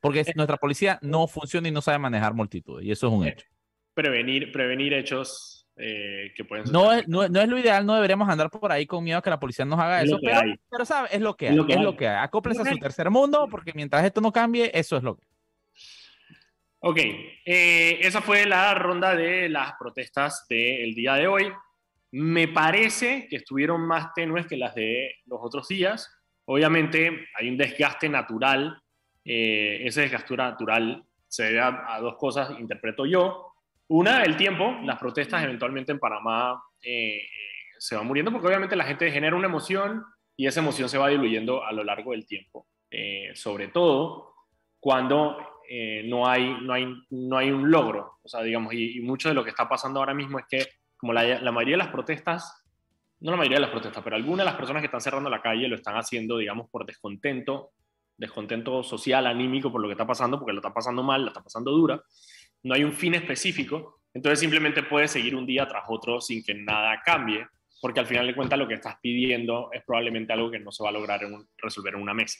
Porque 0.00 0.24
nuestra 0.34 0.56
policía 0.56 0.98
no 1.00 1.28
funciona 1.28 1.68
y 1.68 1.70
no 1.70 1.80
sabe 1.80 2.00
manejar 2.00 2.34
multitudes. 2.34 2.84
Y 2.84 2.90
eso 2.90 3.06
es 3.06 3.12
un 3.12 3.24
hecho. 3.24 3.46
Prevenir, 3.94 4.52
prevenir 4.52 4.94
hechos 4.94 5.66
eh, 5.76 6.32
que 6.36 6.44
pueden 6.44 6.64
No 6.70 6.92
es, 6.92 7.08
no, 7.08 7.28
no 7.28 7.40
es 7.40 7.48
lo 7.48 7.58
ideal, 7.58 7.84
no 7.86 7.94
deberíamos 7.94 8.28
andar 8.28 8.50
por 8.50 8.70
ahí 8.72 8.86
con 8.86 9.02
miedo 9.04 9.18
a 9.18 9.22
que 9.22 9.30
la 9.30 9.40
policía 9.40 9.64
nos 9.64 9.78
haga 9.78 10.00
Es 10.00 10.08
eso, 10.08 10.18
pero, 10.22 10.40
pero 10.70 10.84
¿sabes? 10.84 11.12
Es 11.12 11.20
lo 11.20 11.36
que 11.36 11.46
Es 11.46 11.50
hay, 11.52 11.56
lo 11.56 11.66
que 11.66 11.72
es 11.74 11.80
lo 11.80 11.96
que 11.96 12.08
hay. 12.08 12.16
Acóplense 12.22 12.62
a 12.62 12.64
su 12.66 12.78
tercer 12.78 13.10
mundo, 13.10 13.48
porque 13.50 13.72
mientras 13.74 14.04
esto 14.04 14.20
no 14.20 14.32
cambie, 14.32 14.70
eso 14.74 14.96
es 14.96 15.02
lo 15.02 15.16
que 15.16 15.26
Ok, 16.84 16.98
eh, 17.44 18.00
esa 18.00 18.20
fue 18.20 18.44
la 18.44 18.74
ronda 18.74 19.14
de 19.14 19.48
las 19.48 19.74
protestas 19.78 20.46
del 20.48 20.94
día 20.94 21.14
de 21.14 21.28
hoy. 21.28 21.52
Me 22.10 22.48
parece 22.48 23.28
que 23.30 23.36
estuvieron 23.36 23.86
más 23.86 24.12
tenues 24.14 24.48
que 24.48 24.56
las 24.56 24.74
de 24.74 25.14
los 25.26 25.38
otros 25.40 25.68
días. 25.68 26.12
Obviamente 26.44 27.28
hay 27.38 27.48
un 27.48 27.56
desgaste 27.56 28.08
natural. 28.08 28.82
eh, 29.24 29.82
ese 29.84 30.02
desgaste 30.02 30.36
natural 30.36 31.04
se 31.28 31.44
debe 31.44 31.60
a, 31.60 31.94
a 31.94 32.00
dos 32.00 32.16
cosas, 32.16 32.50
interpreto 32.58 33.06
yo. 33.06 33.51
Una, 33.88 34.22
el 34.22 34.36
tiempo. 34.36 34.76
Las 34.84 34.98
protestas 34.98 35.42
eventualmente 35.42 35.92
en 35.92 35.98
Panamá 35.98 36.62
eh, 36.82 37.16
eh, 37.16 37.26
se 37.78 37.96
van 37.96 38.06
muriendo 38.06 38.32
porque 38.32 38.46
obviamente 38.46 38.76
la 38.76 38.84
gente 38.84 39.10
genera 39.10 39.36
una 39.36 39.46
emoción 39.46 40.04
y 40.36 40.46
esa 40.46 40.60
emoción 40.60 40.88
se 40.88 40.98
va 40.98 41.08
diluyendo 41.08 41.64
a 41.64 41.72
lo 41.72 41.84
largo 41.84 42.12
del 42.12 42.26
tiempo. 42.26 42.66
Eh, 42.90 43.30
sobre 43.34 43.68
todo 43.68 44.34
cuando 44.78 45.38
no, 46.04 46.28
hay, 46.28 46.58
no, 46.60 46.74
hay, 46.74 46.86
no 47.10 47.38
hay 47.38 47.50
un 47.50 47.70
logro. 47.70 48.18
O 48.22 48.28
sea, 48.28 48.42
digamos, 48.42 48.74
y, 48.74 49.00
mucho 49.00 49.30
de 49.30 49.34
lo 49.34 49.42
que 49.42 49.50
está 49.50 49.68
pasando 49.68 50.00
ahora 50.00 50.12
mismo 50.12 50.38
es 50.38 50.44
que, 50.46 50.66
como 50.98 51.14
la, 51.14 51.40
la 51.40 51.50
mayoría 51.50 51.74
de 51.74 51.84
las 51.84 51.92
protestas, 51.92 52.62
no 53.22 53.30
la 53.30 53.36
mayoría 53.36 53.56
de 53.56 53.62
las 53.62 53.70
protestas, 53.70 54.02
pero 54.02 54.16
algunas 54.16 54.44
de 54.44 54.50
las 54.50 54.56
personas 54.56 54.82
que 54.82 54.86
están 54.86 55.00
cerrando 55.00 55.30
la 55.30 55.40
calle 55.40 55.68
lo 55.68 55.76
están 55.76 55.94
haciendo, 55.94 56.36
digamos, 56.38 56.68
por 56.68 56.84
descontento, 56.84 57.70
descontento 58.16 58.82
social, 58.82 59.26
anímico 59.26 59.70
por 59.70 59.80
lo 59.80 59.88
que 59.88 59.92
está 59.92 60.06
pasando, 60.06 60.38
porque 60.38 60.52
lo 60.52 60.58
está 60.58 60.74
pasando 60.74 61.02
mal, 61.02 61.22
lo 61.22 61.28
está 61.28 61.42
pasando 61.42 61.70
dura. 61.70 62.02
No 62.62 62.74
hay 62.74 62.84
un 62.84 62.92
fin 62.92 63.14
específico, 63.14 64.02
entonces 64.14 64.40
simplemente 64.40 64.82
puedes 64.82 65.10
seguir 65.10 65.34
un 65.34 65.46
día 65.46 65.66
tras 65.66 65.84
otro 65.88 66.20
sin 66.20 66.44
que 66.44 66.54
nada 66.54 67.00
cambie, 67.04 67.46
porque 67.80 68.00
al 68.00 68.06
final 68.06 68.26
de 68.26 68.34
cuentas 68.34 68.58
lo 68.58 68.68
que 68.68 68.74
estás 68.74 68.96
pidiendo 69.02 69.70
es 69.72 69.82
probablemente 69.84 70.32
algo 70.32 70.50
que 70.50 70.58
no 70.58 70.70
se 70.70 70.82
va 70.82 70.90
a 70.90 70.92
lograr 70.92 71.20
resolver 71.58 71.94
en 71.94 72.02
una 72.02 72.14
mesa. 72.14 72.38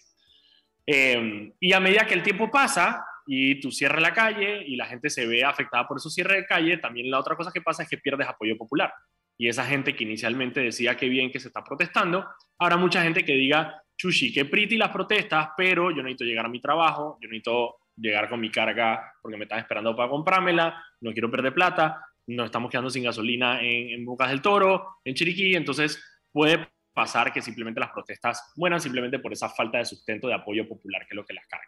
Eh, 0.87 1.53
y 1.59 1.73
a 1.73 1.81
medida 1.81 2.07
que 2.07 2.15
el 2.15 2.23
tiempo 2.23 2.51
pasa 2.51 3.05
y 3.27 3.61
tú 3.61 3.71
cierras 3.71 4.03
la 4.03 4.13
calle 4.13 4.65
y 4.67 4.77
la 4.77 4.87
gente 4.87 5.09
se 5.09 5.27
ve 5.27 5.45
afectada 5.45 5.87
por 5.87 5.97
esos 5.97 6.15
cierres 6.15 6.39
de 6.39 6.47
calle, 6.47 6.79
también 6.79 7.11
la 7.11 7.19
otra 7.19 7.37
cosa 7.37 7.53
que 7.53 7.63
pasa 7.63 7.83
es 7.83 7.89
que 7.89 7.99
pierdes 7.99 8.29
apoyo 8.29 8.57
popular. 8.57 8.93
Y 9.39 9.49
esa 9.49 9.65
gente 9.65 9.97
que 9.97 10.05
inicialmente 10.05 10.61
decía 10.61 10.97
que 10.97 11.09
bien 11.09 11.31
que 11.31 11.41
se 11.41 11.49
está 11.49 11.65
protestando, 11.65 12.27
habrá 12.59 12.77
mucha 12.77 13.03
gente 13.03 13.25
que 13.25 13.33
diga, 13.33 13.83
chushi, 13.97 14.33
qué 14.33 14.45
pretty 14.45 14.77
las 14.77 14.91
protestas, 14.91 15.51
pero 15.57 15.91
yo 15.91 16.03
necesito 16.03 16.25
llegar 16.25 16.47
a 16.47 16.49
mi 16.49 16.61
trabajo, 16.61 17.19
yo 17.21 17.29
necesito 17.29 17.77
llegar 18.03 18.29
con 18.29 18.41
mi 18.41 18.51
carga 18.51 19.15
porque 19.23 19.37
me 19.37 19.45
están 19.45 19.61
esperando 19.61 19.95
para 19.95 20.11
comprármela, 20.11 20.85
no 21.01 21.13
quiero 21.13 21.31
perder 21.31 21.55
plata, 21.55 22.05
nos 22.27 22.47
estamos 22.47 22.71
quedando 22.71 22.91
sin 22.91 23.05
gasolina 23.05 23.61
en, 23.63 23.91
en 23.91 24.05
Bocas 24.05 24.29
del 24.31 24.43
Toro, 24.43 24.99
en 25.05 25.15
Chiriquí, 25.15 25.55
entonces 25.55 26.03
puede 26.31 26.69
pasar 26.93 27.33
que 27.33 27.41
simplemente 27.41 27.81
las 27.81 27.91
protestas 27.91 28.53
mueran 28.57 28.81
simplemente 28.81 29.19
por 29.19 29.33
esa 29.33 29.49
falta 29.49 29.79
de 29.79 29.85
sustento 29.85 30.29
de 30.29 30.35
apoyo 30.35 30.69
popular 30.69 31.03
que 31.03 31.09
es 31.15 31.17
lo 31.17 31.25
que 31.25 31.33
las 31.35 31.47
carga. 31.47 31.67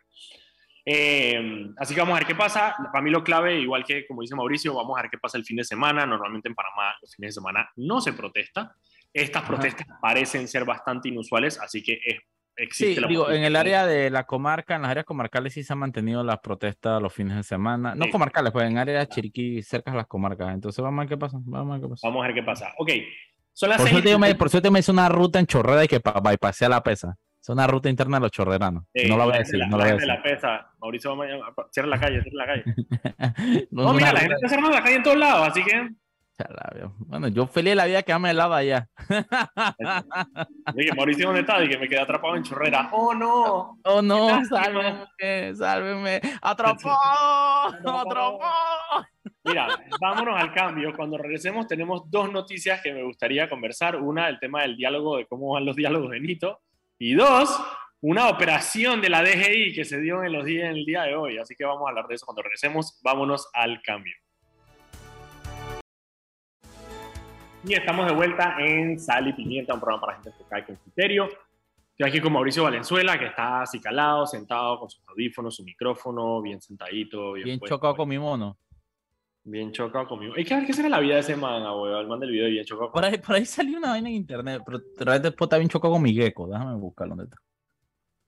Eh, 0.86 1.70
así 1.78 1.94
que 1.94 2.00
vamos 2.00 2.14
a 2.14 2.18
ver 2.18 2.26
qué 2.26 2.34
pasa. 2.34 2.76
Para 2.92 3.02
mí 3.02 3.10
lo 3.10 3.24
clave, 3.24 3.58
igual 3.58 3.84
que 3.84 4.06
como 4.06 4.20
dice 4.20 4.34
Mauricio, 4.34 4.74
vamos 4.74 4.98
a 4.98 5.02
ver 5.02 5.10
qué 5.10 5.16
pasa 5.18 5.38
el 5.38 5.44
fin 5.44 5.56
de 5.56 5.64
semana. 5.64 6.04
Normalmente 6.04 6.48
en 6.48 6.54
Panamá 6.54 6.94
los 7.00 7.14
fines 7.14 7.30
de 7.34 7.40
semana 7.40 7.70
no 7.76 8.00
se 8.02 8.12
protesta. 8.12 8.76
Estas 9.12 9.42
Ajá. 9.44 9.52
protestas 9.52 9.86
parecen 10.02 10.46
ser 10.46 10.64
bastante 10.66 11.08
inusuales, 11.08 11.58
así 11.58 11.82
que 11.82 12.00
es- 12.04 12.20
existe 12.56 12.94
Sí, 12.94 13.00
la 13.00 13.08
digo, 13.08 13.30
en 13.30 13.44
el 13.44 13.56
área 13.56 13.86
de 13.86 14.10
la 14.10 14.24
comarca, 14.24 14.76
en 14.76 14.82
las 14.82 14.90
áreas 14.90 15.06
comarcales 15.06 15.52
sí 15.54 15.62
se 15.62 15.72
han 15.72 15.78
mantenido 15.80 16.22
las 16.22 16.38
protestas 16.40 17.00
los 17.02 17.12
fines 17.12 17.36
de 17.36 17.42
semana. 17.42 17.94
No 17.94 18.04
Sí. 18.06 18.10
comarcales, 18.10 18.52
pues 18.52 18.66
en 18.68 18.78
áreas 18.78 19.08
Chiriquí, 19.08 19.62
cerca 19.62 19.90
de 19.90 19.96
las 19.98 20.06
comarcas. 20.06 20.54
Entonces 20.54 20.82
vamos 20.82 20.98
a 20.98 21.02
ver 21.02 21.08
qué 21.08 21.16
pasa. 21.16 21.38
Vamos 21.44 21.70
a 21.70 21.72
ver 21.78 21.82
qué 21.82 21.88
pasa. 21.88 22.08
Vamos 22.08 22.22
a 22.22 22.26
ver 22.26 22.34
qué 22.34 22.42
pasa. 22.42 22.72
Ok, 22.78 22.90
son 23.52 23.68
las 23.70 23.78
Por 23.78 23.86
seis 23.88 23.92
suerte, 23.92 24.08
me, 24.10 24.26
50. 24.28 24.38
por 24.38 24.50
suerte 24.50 24.70
me 24.70 24.78
hice 24.80 24.90
una 24.92 25.08
ruta 25.08 25.38
en 25.38 25.46
Chorrera 25.46 25.84
y 25.84 25.88
que 25.88 26.00
pa, 26.00 26.20
bypassé 26.20 26.66
a 26.66 26.68
la 26.68 26.82
pesa. 26.82 27.16
Es 27.40 27.48
una 27.50 27.66
ruta 27.66 27.90
interna 27.90 28.16
de 28.16 28.22
los 28.22 28.30
chorreranos. 28.30 28.84
Eh, 28.94 29.06
no 29.06 29.18
lo 29.18 29.24
voy 29.24 29.32
a 29.32 29.36
la 29.36 29.38
decir, 29.40 29.58
la- 29.58 29.66
no 29.66 29.76
la 29.76 29.84
voy 29.84 29.90
a 29.90 29.94
decir. 29.96 30.08
la 30.08 30.22
pesa. 30.22 30.66
Mauricio, 30.80 31.10
vamos 31.10 31.26
a- 31.26 31.66
cierra 31.70 31.88
la 31.88 32.00
calle, 32.00 32.22
cierra 32.22 32.36
la 32.38 32.46
calle. 32.46 32.64
No, 33.70 33.82
No, 33.82 33.92
mira, 33.92 34.12
la 34.14 34.20
gente 34.20 34.34
ruta- 34.34 34.46
está 34.46 34.48
cerrando 34.48 34.70
la 34.70 34.82
calle 34.82 34.96
en 34.96 35.02
todos 35.02 35.16
lados, 35.18 35.48
así 35.48 35.62
que 35.62 35.88
Chalabio. 36.36 36.94
Bueno, 36.98 37.28
yo 37.28 37.46
feliz 37.46 37.76
la 37.76 37.86
vida 37.86 38.02
que 38.02 38.18
me 38.18 38.30
helado 38.30 38.54
allá. 38.54 38.88
Dije, 40.74 40.92
Mauricio, 40.96 41.26
¿dónde 41.26 41.42
está? 41.42 41.60
Dije, 41.60 41.78
me 41.78 41.88
quedé 41.88 42.00
atrapado 42.00 42.34
en 42.34 42.42
Chorrera. 42.42 42.88
¡Oh, 42.92 43.14
no! 43.14 43.78
Oh 43.84 44.02
no, 44.02 44.44
sálvenme. 44.44 46.20
¡Atrapado! 46.42 47.68
Atrapado. 47.76 47.98
¡Atrapado! 48.00 48.38
Mira, 49.44 49.68
vámonos 50.00 50.40
al 50.40 50.52
cambio. 50.52 50.92
Cuando 50.96 51.18
regresemos 51.18 51.66
tenemos 51.68 52.10
dos 52.10 52.32
noticias 52.32 52.80
que 52.82 52.92
me 52.92 53.02
gustaría 53.04 53.48
conversar. 53.48 53.96
Una, 53.96 54.28
el 54.28 54.38
tema 54.40 54.62
del 54.62 54.76
diálogo, 54.76 55.18
de 55.18 55.26
cómo 55.26 55.52
van 55.52 55.64
los 55.64 55.76
diálogos 55.76 56.10
de 56.10 56.20
Nito. 56.20 56.60
Y 56.98 57.14
dos, 57.14 57.56
una 58.00 58.28
operación 58.28 59.00
de 59.00 59.10
la 59.10 59.22
DGI 59.22 59.74
que 59.74 59.84
se 59.84 60.00
dio 60.00 60.24
en, 60.24 60.32
los 60.32 60.44
días, 60.44 60.70
en 60.70 60.76
el 60.76 60.84
día 60.84 61.02
de 61.02 61.14
hoy. 61.14 61.38
Así 61.38 61.54
que 61.54 61.64
vamos 61.64 61.86
a 61.86 61.90
hablar 61.90 62.06
de 62.08 62.16
eso 62.16 62.26
cuando 62.26 62.42
regresemos. 62.42 63.00
Vámonos 63.02 63.48
al 63.52 63.80
cambio. 63.82 64.14
Y 67.66 67.74
estamos 67.74 68.06
de 68.06 68.12
vuelta 68.14 68.56
en 68.58 68.98
Sal 68.98 69.28
y 69.28 69.32
Pimienta, 69.32 69.74
un 69.74 69.80
programa 69.80 70.00
para 70.02 70.14
gente 70.14 70.30
enfocada 70.30 70.60
y 70.60 70.64
con 70.66 70.76
criterio. 70.76 71.28
Estoy 71.90 72.08
aquí 72.08 72.20
con 72.20 72.32
Mauricio 72.32 72.64
Valenzuela, 72.64 73.18
que 73.18 73.26
está 73.26 73.62
así 73.62 73.80
calado, 73.80 74.26
sentado 74.26 74.80
con 74.80 74.90
sus 74.90 75.02
audífonos, 75.08 75.56
su 75.56 75.64
micrófono, 75.64 76.42
bien 76.42 76.60
sentadito. 76.60 77.32
Bien, 77.32 77.44
Bien 77.44 77.58
puesto. 77.58 77.76
chocado 77.76 77.96
con 77.96 78.08
mi 78.08 78.18
mono. 78.18 78.58
Bien 79.44 79.72
chocado 79.72 80.06
conmigo. 80.08 80.34
Hay 80.36 80.44
que 80.44 80.54
ver 80.54 80.66
qué 80.66 80.72
será 80.72 80.88
la 80.88 81.00
vida 81.00 81.14
de 81.14 81.20
ese 81.20 81.36
man, 81.36 81.62
abuelo. 81.62 82.00
El 82.00 82.06
man 82.08 82.20
del 82.20 82.30
video 82.32 82.48
bien 82.48 82.64
chocado. 82.64 82.90
Por 82.92 83.04
ahí, 83.04 83.18
por 83.18 83.36
ahí 83.36 83.44
salió 83.46 83.78
una 83.78 83.90
vaina 83.90 84.08
en 84.08 84.16
internet, 84.16 84.62
pero 84.66 84.78
realmente 84.98 85.28
después 85.30 85.46
está 85.46 85.58
bien 85.58 85.68
chocado 85.68 85.94
con 85.94 86.02
mi 86.02 86.12
gecko. 86.12 86.48
Déjame 86.48 86.74
buscarlo 86.74 87.14
donde 87.14 87.24
está. 87.24 87.36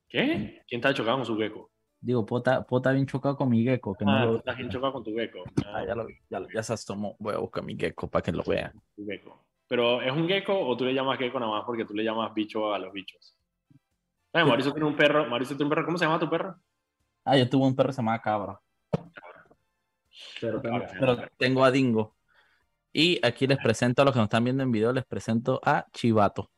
¿Qué? 0.07 0.63
¿Quién 0.67 0.79
está 0.79 0.93
chocado 0.93 1.17
con 1.17 1.25
su 1.25 1.37
gecko? 1.37 1.69
Digo, 2.07 2.25
pota, 2.25 2.63
pota 2.65 2.93
bien 2.93 3.05
chocado 3.05 3.35
con 3.35 3.49
mi 3.49 3.63
gecko. 3.65 3.93
Que 3.93 4.05
no 4.05 4.11
Ah, 4.15 4.23
lo- 4.25 4.41
bien 4.55 4.69
chocado 4.69 4.93
con 4.93 5.03
tu 5.03 5.13
gecko. 5.13 5.43
Ah, 5.67 5.83
ya, 5.85 5.93
lo 5.93 6.05
vi, 6.05 6.13
ya, 6.29 6.39
lo- 6.39 6.47
ya 6.49 6.63
se 6.63 6.71
asomó. 6.71 7.17
Voy 7.19 7.33
a 7.35 7.37
buscar 7.39 7.65
mi 7.65 7.75
gecko 7.77 8.07
para 8.09 8.23
que 8.23 8.31
lo 8.31 8.43
vean. 8.43 8.71
Tu 8.95 9.05
gecko. 9.05 9.43
Pero 9.67 10.01
¿es 10.01 10.13
un 10.13 10.25
gecko 10.25 10.57
o 10.57 10.77
tú 10.77 10.85
le 10.85 10.93
llamas 10.93 11.19
gecko 11.19 11.37
nada 11.37 11.51
más 11.51 11.65
porque 11.65 11.83
tú 11.83 11.93
le 11.93 12.05
llamas 12.05 12.33
bicho 12.33 12.73
a 12.73 12.79
los 12.79 12.93
bichos? 12.93 13.35
¿Sabes? 14.31 14.47
Mauricio 14.47 14.71
tiene 14.71 14.87
un 14.87 14.95
perro. 14.95 15.25
Mauricio 15.25 15.57
tiene 15.57 15.65
un 15.65 15.69
perro. 15.71 15.85
¿Cómo 15.85 15.97
se 15.97 16.05
llama 16.05 16.17
tu 16.17 16.29
perro? 16.29 16.55
Ah, 17.25 17.35
yo 17.37 17.49
tuve 17.49 17.65
un 17.67 17.75
perro 17.75 17.87
que 17.89 17.93
se 17.93 17.97
llamaba 18.01 18.21
Cabra. 18.21 18.57
Pero 20.39 20.61
tengo, 20.61 20.79
Cabra. 20.79 20.97
pero 20.97 21.17
tengo 21.37 21.65
a 21.65 21.71
Dingo. 21.71 22.15
Y 22.93 23.19
aquí 23.21 23.47
les 23.47 23.57
presento 23.57 24.01
a 24.01 24.05
los 24.05 24.13
que 24.13 24.19
nos 24.19 24.27
están 24.27 24.45
viendo 24.45 24.63
en 24.63 24.71
video, 24.71 24.93
les 24.93 25.05
presento 25.05 25.59
a 25.61 25.85
Chivato. 25.91 26.49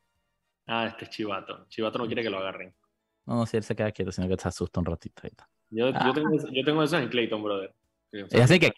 Ah, 0.67 0.85
este 0.85 1.05
es 1.05 1.09
Chivato. 1.09 1.65
Chivato 1.69 1.97
no 1.97 2.05
quiere 2.05 2.21
que 2.21 2.29
lo 2.29 2.37
agarren. 2.37 2.75
No, 3.29 3.45
si 3.45 3.57
él 3.57 3.63
se 3.63 3.75
queda 3.75 3.91
quieto, 3.91 4.11
sino 4.11 4.27
que 4.27 4.35
se 4.37 4.47
asusta 4.47 4.79
un 4.79 4.87
ratito. 4.87 5.21
Ahí 5.23 5.29
está. 5.29 5.47
Yo, 5.69 5.87
Ah. 5.93 6.03
yo, 6.07 6.13
tengo, 6.13 6.29
yo 6.51 6.65
tengo 6.65 6.81
eso 6.83 6.97
en 6.97 7.09
Clayton, 7.09 7.43
brother. 7.43 7.73
Y 8.11 8.39
así 8.39 8.59
que. 8.59 8.71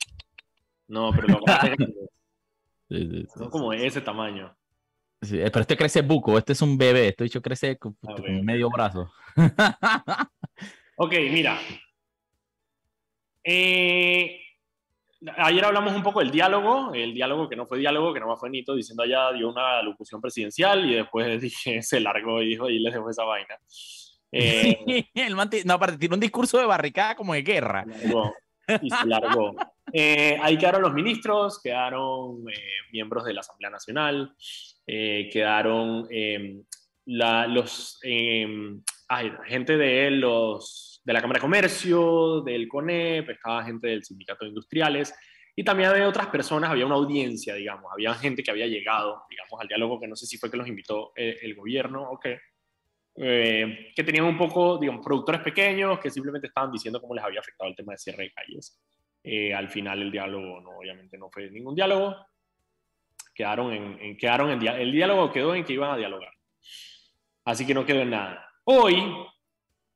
No, 0.90 1.12
pero 1.16 1.28
lo 1.30 1.40
Sí, 2.90 2.98
sí, 2.98 3.10
sí, 3.10 3.28
son 3.34 3.50
como 3.50 3.72
de 3.72 3.88
ese 3.88 4.02
tamaño. 4.02 4.54
sí, 5.22 5.40
eh, 5.40 5.50
pero 5.50 5.62
este 5.62 5.78
crece 5.78 6.02
buco, 6.02 6.38
este 6.38 6.52
es 6.52 6.62
un 6.62 6.78
bebé, 6.78 7.08
este 7.08 7.24
bicho 7.24 7.42
crece 7.42 7.78
como, 7.78 7.96
Ah, 8.04 8.08
como 8.16 8.18
bueno. 8.24 8.44
medio 8.44 8.70
brazo. 8.70 9.10
Ok, 10.98 11.14
mira. 11.32 11.58
Eh, 13.44 14.40
ayer 15.38 15.66
hablamos 15.66 15.94
un 15.94 16.04
poco 16.04 16.20
del 16.20 16.32
diálogo, 16.32 16.94
el 16.94 17.14
diálogo 17.14 17.48
que 17.48 17.56
no 17.56 17.66
fue 17.66 17.80
diálogo, 17.80 18.14
que 18.14 18.20
no 18.20 18.36
fue 18.38 18.50
Nito, 18.50 18.76
diciendo 18.76 19.04
allá 19.04 19.32
dio 19.32 19.50
una 19.50 19.82
locución 19.82 20.20
presidencial 20.20 20.90
y 20.90 20.96
después 20.96 21.42
dije, 21.42 21.82
se 21.82 22.02
largó 22.02 22.42
y 22.42 22.48
dijo, 22.50 22.70
y 22.70 22.80
les 22.80 22.94
dejó 22.94 23.10
esa 23.10 23.24
vaina. 23.24 23.56
Eh, 24.32 24.78
el 25.14 25.36
man 25.36 25.50
ti- 25.50 25.62
no, 25.66 25.74
aparte, 25.74 25.98
tiene 25.98 26.16
un 26.16 26.22
discurso 26.22 26.58
de 26.58 26.66
barricada 26.66 27.16
como 27.16 27.34
de 27.34 27.42
guerra. 27.42 27.86
largó, 27.86 28.34
y 28.82 28.90
se 28.90 29.06
largó. 29.06 29.56
Eh, 29.94 30.38
ahí 30.42 30.58
quedaron 30.58 30.82
los 30.82 30.94
ministros, 30.94 31.60
quedaron 31.62 32.48
eh, 32.50 32.54
miembros 32.94 33.26
de 33.26 33.34
la 33.34 33.42
Asamblea 33.42 33.70
Nacional, 33.70 34.34
eh, 34.88 35.30
quedaron 35.32 36.08
eh, 36.10 36.62
la, 37.06 37.46
los, 37.48 38.00
eh, 38.04 38.48
ay, 39.10 39.34
gente 39.48 39.76
de 39.76 40.12
los, 40.12 41.02
de 41.04 41.14
la 41.14 41.20
Cámara 41.22 41.40
de 41.40 41.42
Comercio, 41.42 42.42
del 42.42 42.70
CONEP, 42.70 43.30
estaba 43.32 43.66
gente 43.66 43.88
del 43.88 44.04
Sindicato 44.04 44.46
de 44.46 44.50
Industriales, 44.50 45.14
y 45.54 45.66
también 45.66 45.90
había 45.90 46.08
otras 46.08 46.28
personas, 46.28 46.70
había 46.70 46.86
una 46.86 46.96
audiencia, 46.96 47.54
digamos, 47.56 47.92
había 47.92 48.14
gente 48.14 48.42
que 48.44 48.52
había 48.52 48.68
llegado, 48.68 49.24
digamos, 49.30 49.60
al 49.60 49.68
diálogo, 49.68 50.00
que 50.00 50.08
no 50.08 50.16
sé 50.16 50.26
si 50.26 50.38
fue 50.38 50.50
que 50.50 50.56
los 50.56 50.68
invitó 50.70 51.12
el, 51.16 51.36
el 51.42 51.56
gobierno 51.56 52.04
o 52.10 52.18
qué, 52.18 52.40
eh, 53.24 53.92
que 53.96 54.04
tenían 54.04 54.26
un 54.26 54.36
poco, 54.36 54.80
digamos, 54.80 55.06
productores 55.06 55.42
pequeños 55.42 56.00
que 56.00 56.10
simplemente 56.10 56.48
estaban 56.48 56.72
diciendo 56.72 57.00
cómo 57.00 57.14
les 57.14 57.24
había 57.24 57.40
afectado 57.40 57.70
el 57.70 57.76
tema 57.76 57.92
de 57.92 58.00
cierre 58.00 58.24
de 58.24 58.32
calles. 58.32 58.82
Eh, 59.24 59.54
al 59.54 59.70
final 59.70 60.02
el 60.02 60.12
diálogo, 60.12 60.60
no, 60.60 60.80
obviamente 60.80 61.20
no 61.20 61.30
fue 61.30 61.52
ningún 61.52 61.76
diálogo, 61.76 62.16
quedaron 63.36 63.72
en, 63.74 64.00
en 64.02 64.18
quedaron 64.18 64.50
en 64.50 64.68
el 64.68 64.92
diálogo 64.92 65.32
quedó 65.32 65.54
en 65.54 65.64
que 65.64 65.74
iban 65.74 65.92
a 65.92 65.98
dialogar. 65.98 66.32
Así 67.46 67.68
que 67.68 67.76
no 67.76 67.86
quedó 67.86 68.02
en 68.02 68.10
nada. 68.10 68.44
Hoy 68.64 69.14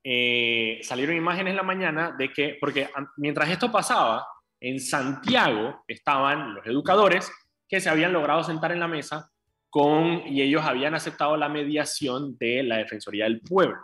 eh, 0.04 0.80
salieron 0.84 1.16
imágenes 1.16 1.50
en 1.50 1.58
la 1.58 1.64
mañana 1.64 2.16
de 2.16 2.32
que, 2.32 2.58
porque 2.60 2.90
mientras 3.18 3.50
esto 3.50 3.72
pasaba, 3.72 4.28
en 4.60 4.80
Santiago 4.80 5.84
estaban 5.88 6.54
los 6.54 6.66
educadores 6.68 7.32
que 7.68 7.80
se 7.80 7.90
habían 7.90 8.14
logrado 8.14 8.44
sentar 8.44 8.72
en 8.72 8.80
la 8.80 8.88
mesa 8.88 9.32
con, 9.76 10.26
y 10.26 10.42
ellos 10.42 10.64
habían 10.64 10.96
aceptado 10.96 11.36
la 11.36 11.50
mediación 11.50 12.38
de 12.38 12.64
la 12.64 12.78
Defensoría 12.78 13.26
del 13.26 13.42
Pueblo. 13.42 13.76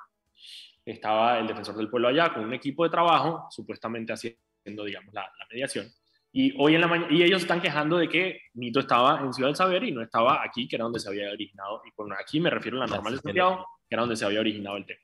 Estaba 0.85 1.37
el 1.37 1.47
defensor 1.47 1.75
del 1.75 1.89
pueblo 1.89 2.07
allá 2.07 2.33
con 2.33 2.45
un 2.45 2.53
equipo 2.53 2.85
de 2.85 2.89
trabajo, 2.89 3.47
supuestamente 3.49 4.13
haciendo, 4.13 4.85
digamos, 4.85 5.13
la, 5.13 5.23
la 5.23 5.45
mediación. 5.51 5.87
Y 6.31 6.53
hoy 6.57 6.75
en 6.75 6.81
la 6.81 6.87
mañana, 6.87 7.13
y 7.13 7.21
ellos 7.21 7.41
están 7.41 7.59
quejando 7.59 7.97
de 7.97 8.07
que 8.07 8.39
Mito 8.53 8.79
estaba 8.79 9.19
en 9.19 9.33
Ciudad 9.33 9.49
del 9.49 9.57
Saber 9.57 9.83
y 9.83 9.91
no 9.91 10.01
estaba 10.01 10.41
aquí, 10.41 10.65
que 10.65 10.77
era 10.77 10.83
donde 10.83 11.01
se 11.01 11.09
había 11.09 11.29
originado. 11.29 11.81
Y 11.85 11.91
con 11.91 12.13
aquí 12.13 12.39
me 12.39 12.49
refiero 12.49 12.77
a 12.77 12.87
la 12.87 12.95
normal 12.95 13.15
de 13.15 13.19
Santiago, 13.19 13.67
que 13.89 13.93
era 13.93 14.03
donde 14.03 14.15
se 14.15 14.23
había 14.23 14.39
originado 14.39 14.77
el 14.77 14.85
tema. 14.85 15.01